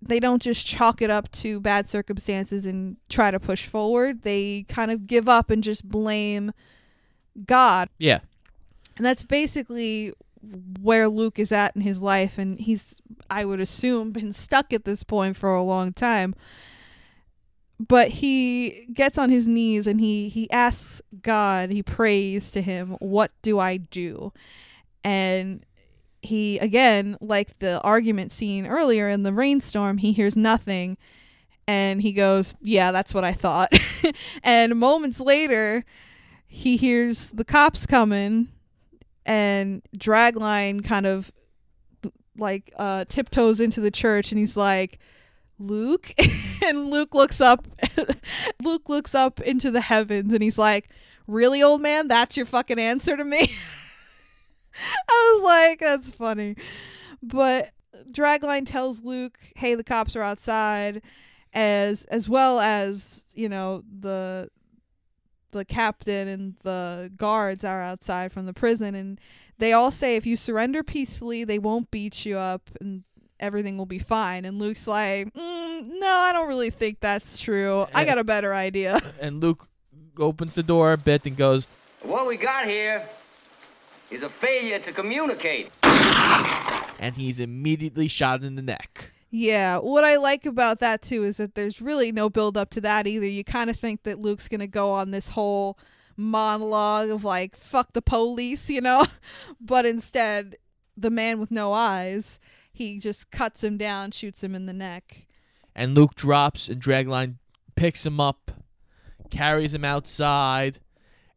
They 0.00 0.18
don't 0.18 0.42
just 0.42 0.66
chalk 0.66 1.02
it 1.02 1.10
up 1.10 1.30
to 1.32 1.60
bad 1.60 1.88
circumstances 1.88 2.66
and 2.66 2.96
try 3.08 3.30
to 3.30 3.38
push 3.38 3.66
forward. 3.66 4.22
They 4.22 4.64
kind 4.68 4.90
of 4.90 5.06
give 5.06 5.28
up 5.28 5.50
and 5.50 5.62
just 5.62 5.88
blame 5.88 6.52
God. 7.46 7.88
Yeah. 7.98 8.20
And 8.96 9.06
that's 9.06 9.24
basically 9.24 10.12
where 10.80 11.08
Luke 11.08 11.38
is 11.38 11.52
at 11.52 11.76
in 11.76 11.82
his 11.82 12.02
life 12.02 12.36
and 12.36 12.58
he's 12.58 13.00
I 13.30 13.44
would 13.44 13.60
assume 13.60 14.12
been 14.12 14.32
stuck 14.32 14.72
at 14.72 14.84
this 14.84 15.02
point 15.04 15.36
for 15.36 15.54
a 15.54 15.62
long 15.62 15.92
time. 15.92 16.34
But 17.88 18.08
he 18.08 18.86
gets 18.92 19.18
on 19.18 19.30
his 19.30 19.48
knees 19.48 19.86
and 19.86 20.00
he 20.00 20.28
he 20.28 20.50
asks 20.50 21.02
God, 21.22 21.70
he 21.70 21.82
prays 21.82 22.50
to 22.52 22.62
him, 22.62 22.90
"What 23.00 23.32
do 23.42 23.58
I 23.58 23.78
do?" 23.78 24.32
And 25.02 25.64
he 26.20 26.58
again, 26.58 27.16
like 27.20 27.58
the 27.58 27.80
argument 27.80 28.30
scene 28.30 28.66
earlier 28.66 29.08
in 29.08 29.22
the 29.24 29.32
rainstorm, 29.32 29.98
he 29.98 30.12
hears 30.12 30.36
nothing 30.36 30.96
and 31.66 32.02
he 32.02 32.12
goes, 32.12 32.54
"Yeah, 32.60 32.92
that's 32.92 33.14
what 33.14 33.24
I 33.24 33.32
thought." 33.32 33.72
and 34.44 34.76
moments 34.76 35.20
later, 35.20 35.84
he 36.46 36.76
hears 36.76 37.30
the 37.30 37.44
cops 37.44 37.86
coming 37.86 38.48
and 39.24 39.82
dragline 39.96 40.84
kind 40.84 41.06
of 41.06 41.32
like 42.36 42.72
uh 42.76 43.04
tiptoes 43.08 43.60
into 43.60 43.80
the 43.80 43.90
church 43.90 44.32
and 44.32 44.38
he's 44.38 44.56
like 44.56 44.98
luke 45.62 46.14
and 46.64 46.90
luke 46.90 47.14
looks 47.14 47.40
up 47.40 47.66
luke 48.62 48.88
looks 48.88 49.14
up 49.14 49.40
into 49.40 49.70
the 49.70 49.80
heavens 49.80 50.32
and 50.32 50.42
he's 50.42 50.58
like 50.58 50.88
really 51.26 51.62
old 51.62 51.80
man? 51.80 52.08
That's 52.08 52.36
your 52.36 52.46
fucking 52.46 52.78
answer 52.78 53.16
to 53.16 53.24
me? 53.24 53.40
I 55.08 55.32
was 55.34 55.42
like 55.42 55.80
that's 55.80 56.10
funny. 56.10 56.56
But 57.22 57.70
dragline 58.10 58.66
tells 58.66 59.02
luke 59.02 59.38
hey 59.54 59.74
the 59.74 59.84
cops 59.84 60.16
are 60.16 60.22
outside 60.22 61.02
as 61.52 62.04
as 62.06 62.28
well 62.28 62.58
as 62.58 63.24
you 63.34 63.48
know 63.48 63.82
the 64.00 64.48
the 65.52 65.64
captain 65.64 66.26
and 66.26 66.54
the 66.62 67.12
guards 67.16 67.64
are 67.64 67.82
outside 67.82 68.32
from 68.32 68.46
the 68.46 68.54
prison 68.54 68.94
and 68.94 69.20
they 69.58 69.72
all 69.72 69.90
say 69.90 70.16
if 70.16 70.26
you 70.26 70.36
surrender 70.36 70.82
peacefully 70.82 71.44
they 71.44 71.58
won't 71.58 71.90
beat 71.90 72.24
you 72.24 72.36
up 72.36 72.70
and 72.80 73.04
everything 73.42 73.76
will 73.76 73.84
be 73.86 73.98
fine. 73.98 74.44
And 74.46 74.58
luke's 74.58 74.86
like 74.86 75.32
mm, 75.34 75.88
no 76.00 76.06
i 76.06 76.30
don't 76.32 76.48
really 76.48 76.70
think 76.70 77.00
that's 77.00 77.38
true. 77.38 77.84
I 77.94 78.04
got 78.04 78.18
a 78.18 78.24
better 78.24 78.54
idea. 78.54 78.98
And 79.20 79.42
Luke 79.42 79.68
opens 80.18 80.54
the 80.54 80.62
door 80.62 80.92
a 80.92 80.96
bit 80.96 81.26
and 81.26 81.36
goes, 81.36 81.66
What 82.02 82.26
we 82.26 82.36
got 82.36 82.64
here 82.66 83.02
is 84.10 84.22
a 84.22 84.28
failure 84.28 84.78
to 84.78 84.92
communicate. 84.92 85.70
and 86.98 87.14
he's 87.16 87.40
immediately 87.40 88.08
shot 88.08 88.44
in 88.44 88.54
the 88.54 88.62
neck. 88.62 89.12
yeah 89.30 89.78
what 89.78 90.04
i 90.04 90.16
like 90.16 90.44
about 90.46 90.78
that 90.80 91.00
too 91.02 91.24
is 91.24 91.36
that 91.38 91.54
there's 91.54 91.80
really 91.80 92.12
no 92.12 92.28
build 92.28 92.56
up 92.56 92.70
to 92.70 92.80
that 92.82 93.06
either. 93.06 93.26
You 93.26 93.44
kind 93.44 93.70
of 93.70 93.76
think 93.76 94.02
that 94.04 94.18
luke's 94.20 94.48
gonna 94.48 94.66
go 94.82 94.92
on 94.92 95.10
this 95.10 95.30
whole 95.30 95.78
monologue 96.16 97.08
of 97.10 97.24
like 97.24 97.56
fuck 97.56 97.92
the 97.94 98.02
police 98.02 98.68
you 98.70 98.80
know? 98.80 99.06
But 99.60 99.86
instead 99.86 100.56
the 100.96 101.10
man 101.10 101.40
with 101.40 101.50
no 101.50 101.72
eyes 101.72 102.38
he 102.72 102.98
just 102.98 103.30
cuts 103.30 103.62
him 103.62 103.76
down 103.76 104.10
shoots 104.10 104.42
him 104.42 104.54
in 104.54 104.66
the 104.66 104.72
neck 104.72 105.26
And 105.74 105.94
Luke 105.94 106.14
drops, 106.14 106.68
and 106.68 106.82
Dragline 106.82 107.36
picks 107.76 108.04
him 108.04 108.20
up, 108.20 108.50
carries 109.30 109.72
him 109.74 109.84
outside, 109.84 110.80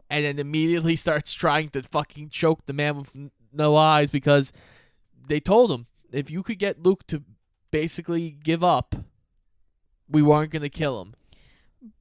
and 0.10 0.26
then 0.26 0.40
immediately 0.40 0.96
starts 1.06 1.34
trying 1.34 1.70
to 1.70 1.84
fucking 1.84 2.30
choke 2.30 2.66
the 2.66 2.74
man 2.74 2.98
with 2.98 3.12
n- 3.16 3.32
no 3.54 3.76
eyes 3.76 4.10
because 4.10 4.52
they 5.28 5.40
told 5.40 5.72
him 5.72 5.88
if 6.12 6.30
you 6.30 6.44
could 6.44 6.60
get 6.60 6.84
Luke 6.84 7.06
to 7.08 7.24
basically 7.72 8.32
give 8.44 8.64
up, 8.64 8.96
we 10.10 10.22
weren't 10.22 10.52
going 10.52 10.62
to 10.62 10.70
kill 10.70 11.02
him. 11.02 11.16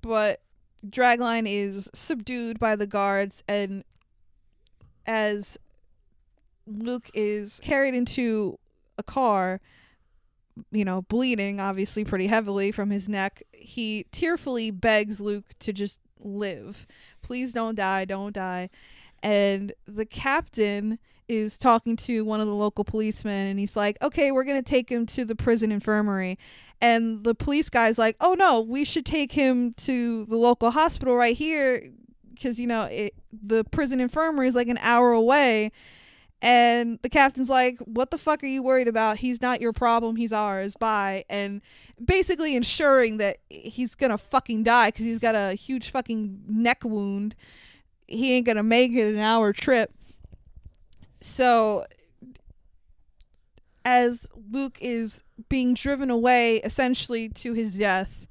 but 0.03 0.41
Dragline 0.87 1.47
is 1.49 1.89
subdued 1.95 2.59
by 2.59 2.76
the 2.76 2.87
guards, 2.87 3.43
and 3.49 3.85
as 5.07 5.57
Luke 6.66 7.11
is 7.14 7.61
carried 7.62 7.95
into 7.95 8.59
a 8.99 9.03
car, 9.03 9.61
you 10.70 10.84
know, 10.84 11.03
bleeding 11.03 11.61
obviously 11.61 12.05
pretty 12.05 12.26
heavily 12.26 12.70
from 12.70 12.90
his 12.90 13.09
neck, 13.09 13.42
he 13.53 14.07
tearfully 14.12 14.70
begs 14.70 15.20
Luke 15.20 15.47
to 15.61 15.72
just 15.72 16.01
live. 16.20 16.86
Please 17.22 17.53
don't 17.53 17.74
die, 17.74 18.05
don't 18.05 18.34
die. 18.34 18.70
And 19.22 19.72
the 19.86 20.05
captain 20.05 20.99
is 21.28 21.57
talking 21.57 21.97
to 21.97 22.24
one 22.24 22.40
of 22.40 22.47
the 22.47 22.55
local 22.55 22.84
policemen 22.84 23.47
and 23.47 23.59
he's 23.59 23.76
like, 23.76 23.97
"Okay, 24.03 24.30
we're 24.30 24.45
going 24.45 24.62
to 24.62 24.70
take 24.70 24.90
him 24.90 25.07
to 25.07 25.24
the 25.24 25.34
prison 25.34 25.72
infirmary." 25.72 26.38
And 26.80 27.24
the 27.24 27.34
police 27.34 27.70
guy's 27.70 27.99
like, 27.99 28.16
"Oh 28.20 28.34
no, 28.34 28.61
we 28.61 28.84
should 28.84 29.07
take 29.07 29.32
him 29.32 29.72
to 29.78 30.26
the 30.26 30.36
local 30.36 30.70
hospital 30.70 31.16
right 31.16 31.36
here 31.36 31.82
cuz 32.40 32.59
you 32.59 32.66
know, 32.66 32.82
it, 32.82 33.14
the 33.32 33.64
prison 33.64 34.01
infirmary 34.01 34.49
is 34.49 34.55
like 34.55 34.68
an 34.68 34.78
hour 34.82 35.12
away." 35.12 35.72
And 36.45 36.99
the 37.01 37.09
captain's 37.09 37.49
like, 37.49 37.78
"What 37.78 38.11
the 38.11 38.18
fuck 38.18 38.45
are 38.45 38.47
you 38.47 38.62
worried 38.62 38.86
about? 38.86 39.16
He's 39.16 39.40
not 39.40 39.62
your 39.62 39.72
problem. 39.72 40.16
He's 40.16 40.30
ours. 40.30 40.76
Bye." 40.76 41.24
And 41.30 41.62
basically 42.05 42.55
ensuring 42.55 43.16
that 43.16 43.38
he's 43.49 43.95
gonna 43.95 44.18
fucking 44.18 44.62
die 44.62 44.88
because 44.88 45.07
he's 45.07 45.18
got 45.18 45.34
a 45.34 45.55
huge 45.55 45.90
fucking 45.90 46.42
neck 46.47 46.84
wound. 46.84 47.34
He 48.07 48.34
ain't 48.34 48.45
gonna 48.45 48.62
make 48.62 48.92
it 48.92 49.09
an 49.09 49.20
hour 49.20 49.55
trip. 49.55 49.95
So, 51.22 51.86
as 53.86 54.26
Luke 54.51 54.76
is 54.82 55.22
being 55.49 55.72
driven 55.72 56.11
away 56.11 56.59
essentially 56.59 57.30
to 57.30 57.55
his 57.55 57.78
death, 57.78 58.26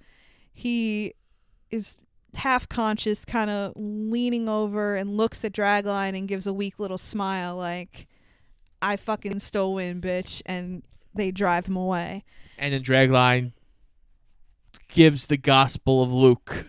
he 0.53 1.15
is 1.71 1.97
half 2.35 2.67
conscious, 2.69 3.25
kind 3.25 3.49
of 3.49 3.73
leaning 3.75 4.49
over 4.49 4.95
and 4.95 5.17
looks 5.17 5.43
at 5.45 5.53
Dragline 5.53 6.17
and 6.17 6.27
gives 6.27 6.47
a 6.47 6.53
weak 6.53 6.79
little 6.79 6.97
smile, 6.97 7.55
like, 7.55 8.07
I 8.81 8.97
fucking 8.97 9.39
stole 9.39 9.77
in, 9.77 10.01
bitch. 10.01 10.41
And 10.45 10.83
they 11.15 11.31
drive 11.31 11.67
him 11.67 11.77
away. 11.77 12.23
And 12.57 12.73
then 12.73 12.83
Dragline 12.83 13.53
gives 14.89 15.27
the 15.27 15.37
gospel 15.37 16.01
of 16.03 16.11
Luke. 16.11 16.65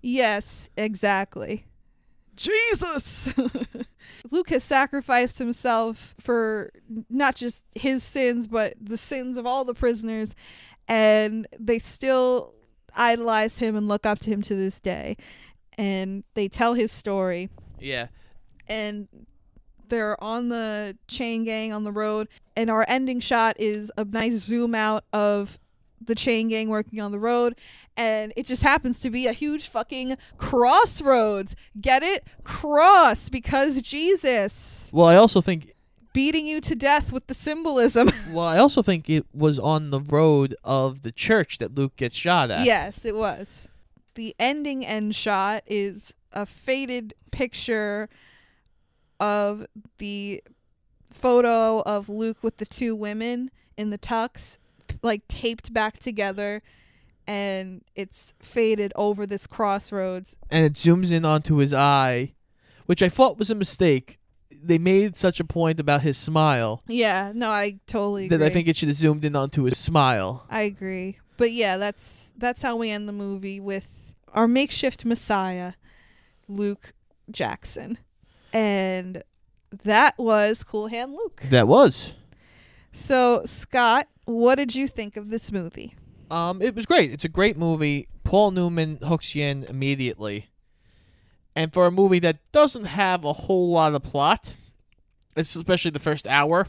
Yes, 0.00 0.68
exactly. 0.76 1.66
Jesus! 2.36 3.32
Luke 4.30 4.50
has 4.50 4.64
sacrificed 4.64 5.38
himself 5.38 6.14
for 6.20 6.70
not 7.08 7.36
just 7.36 7.64
his 7.74 8.02
sins, 8.02 8.48
but 8.48 8.74
the 8.80 8.96
sins 8.96 9.36
of 9.36 9.46
all 9.46 9.64
the 9.64 9.74
prisoners, 9.74 10.34
and 10.88 11.46
they 11.58 11.78
still 11.78 12.54
idolize 12.96 13.58
him 13.58 13.76
and 13.76 13.88
look 13.88 14.06
up 14.06 14.18
to 14.20 14.30
him 14.30 14.42
to 14.42 14.54
this 14.54 14.80
day. 14.80 15.16
And 15.76 16.24
they 16.34 16.48
tell 16.48 16.74
his 16.74 16.92
story, 16.92 17.50
Yeah. 17.80 18.06
and 18.68 19.08
they're 19.88 20.22
on 20.22 20.48
the 20.48 20.96
chain 21.08 21.44
gang 21.44 21.72
on 21.72 21.84
the 21.84 21.92
road, 21.92 22.28
and 22.56 22.70
our 22.70 22.84
ending 22.88 23.20
shot 23.20 23.56
is 23.58 23.90
a 23.98 24.04
nice 24.04 24.34
zoom 24.34 24.74
out 24.74 25.04
of 25.12 25.58
the 26.00 26.14
chain 26.14 26.48
gang 26.48 26.68
working 26.68 27.00
on 27.00 27.10
the 27.12 27.18
road. 27.18 27.54
And 27.96 28.32
it 28.36 28.46
just 28.46 28.62
happens 28.62 28.98
to 29.00 29.10
be 29.10 29.26
a 29.26 29.32
huge 29.32 29.68
fucking 29.68 30.16
crossroads. 30.36 31.54
Get 31.80 32.02
it? 32.02 32.26
Cross 32.42 33.28
because 33.28 33.80
jesus. 33.82 34.88
Well, 34.92 35.06
I 35.06 35.16
also 35.16 35.40
think 35.40 35.73
beating 36.14 36.46
you 36.46 36.62
to 36.62 36.74
death 36.74 37.12
with 37.12 37.26
the 37.26 37.34
symbolism 37.34 38.10
well, 38.30 38.46
I 38.46 38.56
also 38.56 38.80
think 38.82 39.10
it 39.10 39.26
was 39.34 39.58
on 39.58 39.90
the 39.90 40.00
road 40.00 40.54
of 40.64 41.02
the 41.02 41.12
church 41.12 41.58
that 41.58 41.74
Luke 41.74 41.96
gets 41.96 42.16
shot 42.16 42.50
at. 42.50 42.64
yes 42.64 43.04
it 43.04 43.14
was 43.14 43.68
the 44.14 44.34
ending 44.38 44.86
end 44.86 45.14
shot 45.14 45.62
is 45.66 46.14
a 46.32 46.46
faded 46.46 47.12
picture 47.30 48.08
of 49.20 49.66
the 49.98 50.42
photo 51.12 51.80
of 51.82 52.08
luke 52.08 52.38
with 52.42 52.56
the 52.56 52.66
two 52.66 52.96
women 52.96 53.50
in 53.76 53.90
the 53.90 53.98
tux 53.98 54.58
like 55.02 55.26
taped 55.28 55.72
back 55.72 55.98
together 55.98 56.62
and 57.26 57.82
it's 57.94 58.34
faded 58.38 58.92
over 58.96 59.26
this 59.26 59.46
crossroads. 59.46 60.36
and 60.50 60.64
it 60.64 60.74
zooms 60.74 61.10
in 61.10 61.24
onto 61.24 61.56
his 61.56 61.72
eye, 61.72 62.34
which 62.86 63.02
I 63.02 63.08
thought 63.08 63.38
was 63.38 63.50
a 63.50 63.54
mistake. 63.54 64.18
They 64.66 64.78
made 64.78 65.16
such 65.16 65.40
a 65.40 65.44
point 65.44 65.78
about 65.78 66.02
his 66.02 66.16
smile 66.16 66.80
Yeah, 66.86 67.32
no, 67.34 67.50
I 67.50 67.80
totally 67.86 68.28
that. 68.28 68.42
I 68.42 68.50
think 68.50 68.68
it 68.68 68.76
should 68.76 68.88
have 68.88 68.96
zoomed 68.96 69.24
in 69.24 69.36
onto 69.36 69.64
his 69.64 69.78
smile. 69.78 70.46
I 70.48 70.62
agree. 70.62 71.18
But 71.36 71.52
yeah, 71.52 71.76
that's 71.76 72.32
that's 72.36 72.62
how 72.62 72.76
we 72.76 72.90
end 72.90 73.08
the 73.08 73.12
movie 73.12 73.60
with 73.60 74.14
our 74.32 74.48
makeshift 74.48 75.04
messiah, 75.04 75.74
Luke 76.48 76.92
Jackson. 77.30 77.98
And 78.52 79.22
that 79.82 80.16
was 80.18 80.62
Cool 80.62 80.86
Hand 80.88 81.12
Luke. 81.12 81.42
That 81.50 81.68
was. 81.68 82.12
So, 82.92 83.42
Scott, 83.44 84.06
what 84.24 84.54
did 84.54 84.74
you 84.74 84.86
think 84.86 85.16
of 85.16 85.30
this 85.30 85.50
movie? 85.50 85.96
Um, 86.30 86.62
it 86.62 86.74
was 86.74 86.86
great. 86.86 87.10
It's 87.12 87.24
a 87.24 87.28
great 87.28 87.56
movie. 87.56 88.08
Paul 88.22 88.52
Newman 88.52 88.98
hooks 89.02 89.34
you 89.34 89.42
in 89.44 89.64
immediately. 89.64 90.48
And 91.56 91.72
for 91.72 91.86
a 91.86 91.90
movie 91.90 92.18
that 92.20 92.38
doesn't 92.52 92.84
have 92.86 93.24
a 93.24 93.32
whole 93.32 93.70
lot 93.70 93.94
of 93.94 94.02
plot, 94.02 94.56
especially 95.36 95.90
the 95.92 95.98
first 96.00 96.26
hour, 96.26 96.66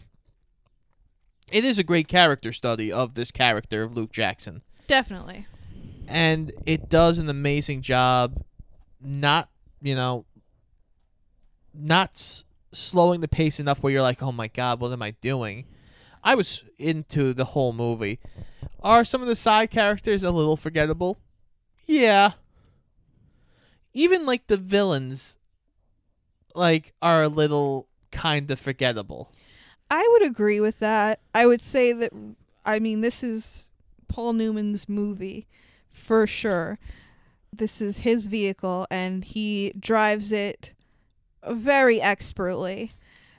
it 1.52 1.64
is 1.66 1.80
a 1.80 1.84
great 1.84 2.08
character 2.08 2.52
study 2.54 2.92
of 2.92 3.14
this 3.16 3.32
character 3.32 3.84
of 3.84 3.96
Luke 3.96 4.12
Jackson. 4.12 4.62
Definitely. 4.88 5.48
and 6.08 6.52
it 6.68 6.90
does 6.90 7.18
an 7.18 7.28
amazing 7.30 7.82
job 7.82 8.44
not 9.02 9.50
you 9.82 9.96
know 9.96 10.26
not 11.74 12.12
s- 12.14 12.44
slowing 12.72 13.22
the 13.22 13.28
pace 13.28 13.60
enough 13.60 13.82
where 13.82 13.92
you're 13.92 14.02
like 14.04 14.22
oh 14.22 14.32
my 14.32 14.48
god 14.48 14.80
what 14.80 14.92
am 14.92 15.02
i 15.02 15.10
doing 15.22 15.66
i 16.24 16.36
was 16.36 16.64
into 16.78 17.34
the 17.34 17.46
whole 17.46 17.74
movie 17.74 18.20
are 18.84 19.04
some 19.04 19.22
of 19.24 19.28
the 19.28 19.36
side 19.36 19.72
characters 19.72 20.24
a 20.24 20.30
little 20.30 20.56
forgettable 20.56 21.18
yeah 21.88 22.34
even 23.96 24.28
like 24.28 24.46
the 24.46 24.58
villains 24.58 25.38
like 26.54 26.94
are 27.02 27.24
a 27.24 27.28
little 27.28 27.88
kind 28.12 28.52
of 28.52 28.60
forgettable 28.60 29.32
I 29.90 30.08
would 30.14 30.24
agree 30.24 30.60
with 30.60 30.80
that. 30.80 31.20
I 31.34 31.46
would 31.46 31.62
say 31.62 31.94
that 31.94 32.12
I 32.66 32.80
mean 32.80 33.02
this 33.02 33.24
is 33.24 33.68
Paul 34.08 34.34
Newman's 34.34 34.90
movie 34.90 35.48
for 35.92 36.28
sure. 36.28 36.80
This 37.54 37.82
is 37.82 38.00
his 38.00 38.26
vehicle 38.28 38.88
and 38.90 39.24
he 39.24 39.74
drives 39.80 40.32
it 40.32 40.74
very 41.48 42.02
expertly. 42.02 42.92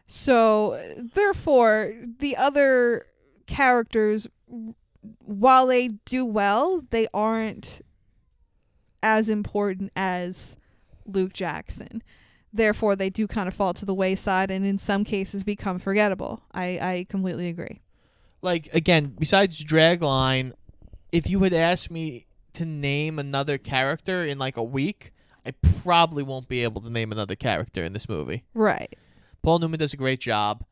So 0.06 0.80
therefore 1.14 1.94
the 2.18 2.36
other 2.36 3.06
characters 3.46 4.28
while 5.18 5.66
they 5.66 5.88
do 5.88 6.24
well, 6.24 6.84
they 6.90 7.06
aren't 7.12 7.80
as 9.06 9.28
important 9.28 9.92
as 9.94 10.56
Luke 11.06 11.32
Jackson 11.32 12.02
therefore 12.52 12.96
they 12.96 13.10
do 13.10 13.26
kind 13.26 13.48
of 13.48 13.54
fall 13.54 13.74
to 13.74 13.84
the 13.84 13.94
wayside 13.94 14.50
and 14.50 14.64
in 14.64 14.78
some 14.78 15.04
cases 15.04 15.44
become 15.44 15.78
forgettable. 15.78 16.42
I, 16.52 16.64
I 16.80 17.06
completely 17.08 17.48
agree. 17.48 17.80
like 18.42 18.68
again, 18.72 19.14
besides 19.18 19.62
Dragline, 19.64 20.52
if 21.12 21.28
you 21.30 21.42
had 21.42 21.52
asked 21.52 21.90
me 21.90 22.26
to 22.54 22.64
name 22.64 23.18
another 23.18 23.58
character 23.58 24.24
in 24.24 24.38
like 24.38 24.56
a 24.56 24.64
week, 24.64 25.12
I 25.44 25.52
probably 25.82 26.22
won't 26.22 26.48
be 26.48 26.62
able 26.62 26.80
to 26.82 26.90
name 26.90 27.12
another 27.12 27.36
character 27.36 27.84
in 27.84 27.92
this 27.92 28.08
movie. 28.08 28.44
Right. 28.54 28.94
Paul 29.42 29.60
Newman 29.60 29.78
does 29.78 29.92
a 29.92 29.96
great 29.96 30.20
job. 30.20 30.64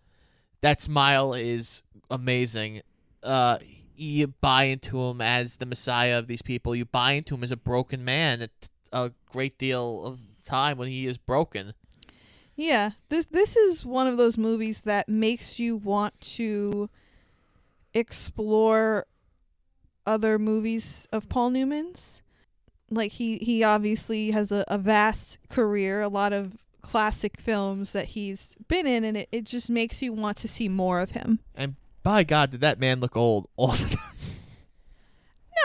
That 0.62 0.80
smile 0.80 1.34
is 1.34 1.82
amazing. 2.10 2.82
Uh, 3.22 3.58
you 3.96 4.28
buy 4.28 4.64
into 4.64 5.00
him 5.00 5.20
as 5.20 5.56
the 5.56 5.66
messiah 5.66 6.18
of 6.18 6.26
these 6.26 6.42
people. 6.42 6.74
You 6.74 6.84
buy 6.84 7.12
into 7.12 7.34
him 7.34 7.44
as 7.44 7.50
a 7.50 7.56
broken 7.56 8.04
man 8.04 8.42
at 8.42 8.50
a 8.92 9.12
great 9.30 9.58
deal 9.58 10.04
of 10.04 10.20
time 10.44 10.78
when 10.78 10.88
he 10.88 11.06
is 11.06 11.18
broken. 11.18 11.74
Yeah. 12.56 12.90
This 13.08 13.26
this 13.26 13.56
is 13.56 13.84
one 13.84 14.06
of 14.06 14.16
those 14.16 14.38
movies 14.38 14.82
that 14.82 15.08
makes 15.08 15.58
you 15.58 15.76
want 15.76 16.20
to 16.20 16.88
explore 17.92 19.06
other 20.06 20.38
movies 20.38 21.08
of 21.12 21.28
Paul 21.28 21.50
Newman's. 21.50 22.22
Like 22.90 23.12
he 23.12 23.38
he 23.38 23.64
obviously 23.64 24.30
has 24.30 24.52
a, 24.52 24.64
a 24.68 24.78
vast 24.78 25.38
career, 25.48 26.00
a 26.00 26.08
lot 26.08 26.32
of 26.32 26.56
classic 26.82 27.40
films 27.40 27.92
that 27.92 28.08
he's 28.08 28.56
been 28.68 28.86
in 28.86 29.04
and 29.04 29.16
it, 29.16 29.28
it 29.32 29.44
just 29.44 29.70
makes 29.70 30.02
you 30.02 30.12
want 30.12 30.36
to 30.36 30.46
see 30.46 30.68
more 30.68 31.00
of 31.00 31.12
him. 31.12 31.40
And 31.54 31.76
by 32.04 32.22
God, 32.22 32.52
did 32.52 32.60
that 32.60 32.78
man 32.78 33.00
look 33.00 33.16
old 33.16 33.48
all 33.56 33.72
the 33.72 33.96
time? 33.96 33.98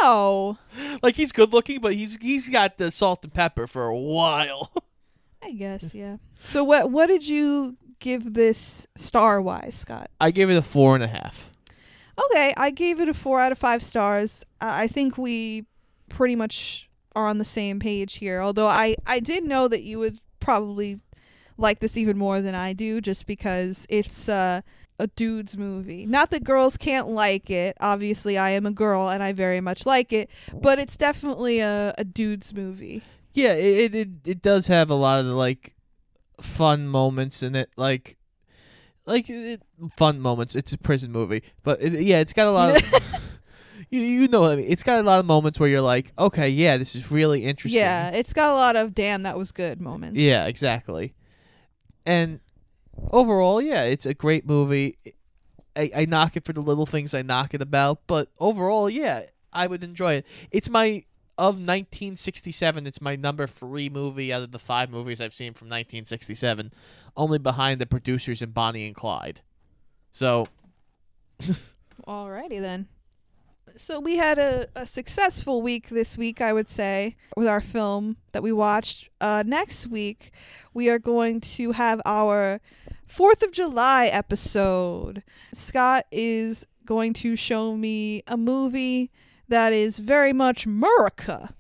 No. 0.01 0.57
like 1.03 1.15
he's 1.15 1.33
good 1.33 1.51
looking, 1.51 1.81
but 1.81 1.93
he's 1.93 2.17
he's 2.21 2.47
got 2.47 2.77
the 2.77 2.89
salt 2.89 3.21
and 3.23 3.33
pepper 3.33 3.67
for 3.67 3.87
a 3.87 3.97
while. 3.97 4.71
I 5.43 5.51
guess, 5.51 5.93
yeah. 5.93 6.17
So 6.45 6.63
what 6.63 6.89
what 6.89 7.07
did 7.07 7.27
you 7.27 7.75
give 7.99 8.33
this 8.33 8.87
star 8.95 9.41
wise, 9.41 9.75
Scott? 9.75 10.09
I 10.21 10.31
gave 10.31 10.49
it 10.49 10.55
a 10.55 10.61
four 10.61 10.95
and 10.95 11.03
a 11.03 11.07
half. 11.07 11.51
Okay, 12.31 12.53
I 12.55 12.71
gave 12.71 13.01
it 13.01 13.09
a 13.09 13.13
four 13.13 13.41
out 13.41 13.51
of 13.51 13.57
five 13.57 13.83
stars. 13.83 14.45
I 14.61 14.83
I 14.83 14.87
think 14.87 15.17
we 15.17 15.65
pretty 16.07 16.35
much 16.35 16.89
are 17.13 17.27
on 17.27 17.37
the 17.37 17.45
same 17.45 17.79
page 17.79 18.15
here. 18.17 18.39
Although 18.41 18.67
I 18.67 18.95
I 19.05 19.19
did 19.19 19.43
know 19.43 19.67
that 19.67 19.81
you 19.83 19.99
would 19.99 20.19
probably 20.39 21.01
like 21.57 21.79
this 21.79 21.97
even 21.97 22.17
more 22.17 22.41
than 22.41 22.55
I 22.55 22.71
do, 22.71 23.01
just 23.01 23.25
because 23.25 23.85
it's 23.89 24.29
uh, 24.29 24.61
a 24.99 25.07
dude's 25.07 25.57
movie. 25.57 26.05
Not 26.05 26.29
that 26.31 26.43
girls 26.43 26.77
can't 26.77 27.07
like 27.07 27.49
it. 27.49 27.77
Obviously, 27.79 28.37
I 28.37 28.51
am 28.51 28.65
a 28.65 28.71
girl 28.71 29.09
and 29.09 29.23
I 29.23 29.33
very 29.33 29.61
much 29.61 29.85
like 29.85 30.11
it, 30.13 30.29
but 30.53 30.77
it's 30.77 30.97
definitely 30.97 31.59
a, 31.59 31.95
a 31.97 32.03
dude's 32.03 32.53
movie. 32.53 33.01
Yeah, 33.33 33.53
it, 33.53 33.93
it 33.93 33.95
it 33.95 34.09
it 34.25 34.41
does 34.41 34.67
have 34.67 34.89
a 34.89 34.95
lot 34.95 35.21
of 35.21 35.27
like 35.27 35.75
fun 36.41 36.87
moments 36.87 37.41
in 37.41 37.55
it, 37.55 37.69
like 37.77 38.17
like 39.05 39.29
it, 39.29 39.61
fun 39.97 40.19
moments. 40.19 40.55
It's 40.55 40.73
a 40.73 40.77
prison 40.77 41.11
movie, 41.11 41.43
but 41.63 41.81
it, 41.81 41.93
yeah, 42.01 42.19
it's 42.19 42.33
got 42.33 42.47
a 42.47 42.51
lot 42.51 42.75
of. 42.75 42.93
you 43.89 44.01
you 44.01 44.27
know 44.27 44.41
what 44.41 44.51
I 44.51 44.55
mean? 44.57 44.65
It's 44.67 44.83
got 44.83 44.99
a 44.99 45.03
lot 45.03 45.19
of 45.19 45.25
moments 45.25 45.59
where 45.59 45.69
you're 45.69 45.81
like, 45.81 46.11
okay, 46.17 46.49
yeah, 46.49 46.77
this 46.77 46.95
is 46.95 47.09
really 47.11 47.45
interesting. 47.45 47.79
Yeah, 47.79 48.09
it's 48.09 48.33
got 48.33 48.51
a 48.51 48.55
lot 48.55 48.75
of 48.75 48.93
damn 48.93 49.23
that 49.23 49.37
was 49.37 49.51
good 49.51 49.79
moments. 49.79 50.19
Yeah, 50.19 50.45
exactly. 50.45 51.13
And 52.05 52.39
overall, 53.11 53.61
yeah, 53.61 53.83
it's 53.83 54.05
a 54.05 54.13
great 54.13 54.45
movie. 54.45 54.95
I, 55.75 55.91
I 55.95 56.05
knock 56.05 56.35
it 56.35 56.45
for 56.45 56.53
the 56.53 56.61
little 56.61 56.85
things 56.85 57.13
I 57.13 57.21
knock 57.21 57.53
it 57.53 57.61
about, 57.61 58.01
but 58.07 58.29
overall, 58.39 58.89
yeah, 58.89 59.23
I 59.53 59.67
would 59.67 59.83
enjoy 59.83 60.15
it. 60.15 60.25
It's 60.51 60.69
my 60.69 61.03
of 61.37 61.55
1967. 61.55 62.85
It's 62.85 62.99
my 62.99 63.15
number 63.15 63.47
three 63.47 63.89
movie 63.89 64.33
out 64.33 64.41
of 64.41 64.51
the 64.51 64.59
five 64.59 64.89
movies 64.91 65.21
I've 65.21 65.33
seen 65.33 65.53
from 65.53 65.67
1967, 65.67 66.73
only 67.15 67.39
behind 67.39 67.79
the 67.79 67.85
producers 67.85 68.41
and 68.41 68.53
Bonnie 68.53 68.85
and 68.85 68.95
Clyde. 68.95 69.41
So 70.11 70.49
Alrighty 72.07 72.59
then. 72.59 72.87
So 73.81 73.97
we 73.97 74.17
had 74.17 74.37
a, 74.37 74.67
a 74.75 74.85
successful 74.85 75.61
week 75.61 75.87
this 75.87 76.17
week, 76.17 76.41
I 76.41 76.51
would 76.51 76.67
say, 76.67 77.15
with 77.37 77.47
our 77.47 77.61
film 77.61 78.17
that 78.33 78.43
we 78.43 78.51
watched. 78.51 79.09
Uh, 79.21 79.41
next 79.47 79.87
week, 79.87 80.31
we 80.73 80.89
are 80.89 80.99
going 80.99 81.39
to 81.39 81.71
have 81.71 82.01
our 82.05 82.59
Fourth 83.07 83.41
of 83.41 83.53
July 83.53 84.07
episode. 84.07 85.23
Scott 85.53 86.05
is 86.11 86.67
going 86.85 87.13
to 87.13 87.37
show 87.37 87.77
me 87.77 88.21
a 88.27 88.35
movie 88.35 89.11
that 89.47 89.71
is 89.71 89.97
very 89.97 90.33
much 90.33 90.65
America. 90.65 91.55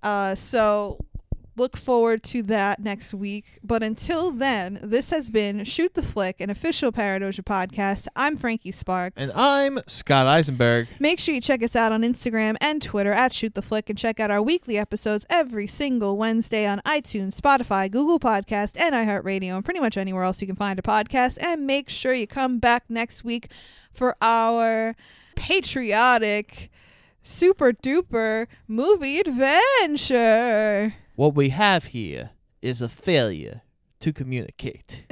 Uh, 0.00 0.36
so 0.36 1.04
look 1.58 1.76
forward 1.76 2.22
to 2.22 2.42
that 2.44 2.80
next 2.80 3.12
week. 3.12 3.44
But 3.62 3.82
until 3.82 4.30
then, 4.30 4.78
this 4.82 5.10
has 5.10 5.28
been 5.30 5.64
Shoot 5.64 5.94
the 5.94 6.02
Flick, 6.02 6.40
an 6.40 6.50
official 6.50 6.92
Paradoja 6.92 7.42
podcast. 7.42 8.06
I'm 8.14 8.36
Frankie 8.36 8.72
Sparks. 8.72 9.20
and 9.20 9.32
I'm 9.32 9.80
Scott 9.88 10.26
Eisenberg. 10.26 10.88
Make 11.00 11.18
sure 11.18 11.34
you 11.34 11.40
check 11.40 11.62
us 11.62 11.74
out 11.74 11.92
on 11.92 12.02
Instagram 12.02 12.56
and 12.60 12.80
Twitter 12.80 13.12
at 13.12 13.32
Shoot 13.32 13.54
the 13.54 13.62
Flick 13.62 13.90
and 13.90 13.98
check 13.98 14.20
out 14.20 14.30
our 14.30 14.40
weekly 14.40 14.78
episodes 14.78 15.26
every 15.28 15.66
single 15.66 16.16
Wednesday 16.16 16.64
on 16.66 16.80
iTunes, 16.86 17.38
Spotify, 17.38 17.90
Google 17.90 18.20
Podcast, 18.20 18.80
and 18.80 18.94
iHeartRadio, 18.94 19.56
and 19.56 19.64
pretty 19.64 19.80
much 19.80 19.96
anywhere 19.96 20.22
else 20.22 20.40
you 20.40 20.46
can 20.46 20.56
find 20.56 20.78
a 20.78 20.82
podcast. 20.82 21.38
And 21.42 21.66
make 21.66 21.88
sure 21.88 22.14
you 22.14 22.26
come 22.26 22.58
back 22.58 22.84
next 22.88 23.24
week 23.24 23.50
for 23.92 24.14
our 24.22 24.94
patriotic, 25.34 26.70
super 27.20 27.72
duper 27.72 28.46
movie 28.68 29.18
adventure. 29.18 30.94
What 31.18 31.34
we 31.34 31.48
have 31.48 31.86
here 31.86 32.30
is 32.62 32.80
a 32.80 32.88
failure 32.88 33.62
to 33.98 34.12
communicate. 34.12 35.04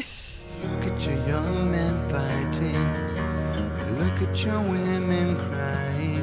Look 0.62 0.84
at 0.84 1.04
your 1.04 1.26
young 1.26 1.72
men 1.72 2.08
fighting. 2.08 3.98
Look 3.98 4.22
at 4.22 4.44
your 4.44 4.60
women 4.60 5.34
crying. 5.34 6.22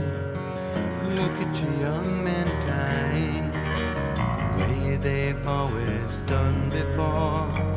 Look 1.17 1.31
at 1.31 1.61
your 1.61 1.73
young 1.81 2.23
men 2.23 2.47
dying. 2.65 3.51
The 4.57 4.85
way 4.85 4.95
they've 4.95 5.45
always 5.45 6.11
done 6.27 6.69
before. 6.69 7.72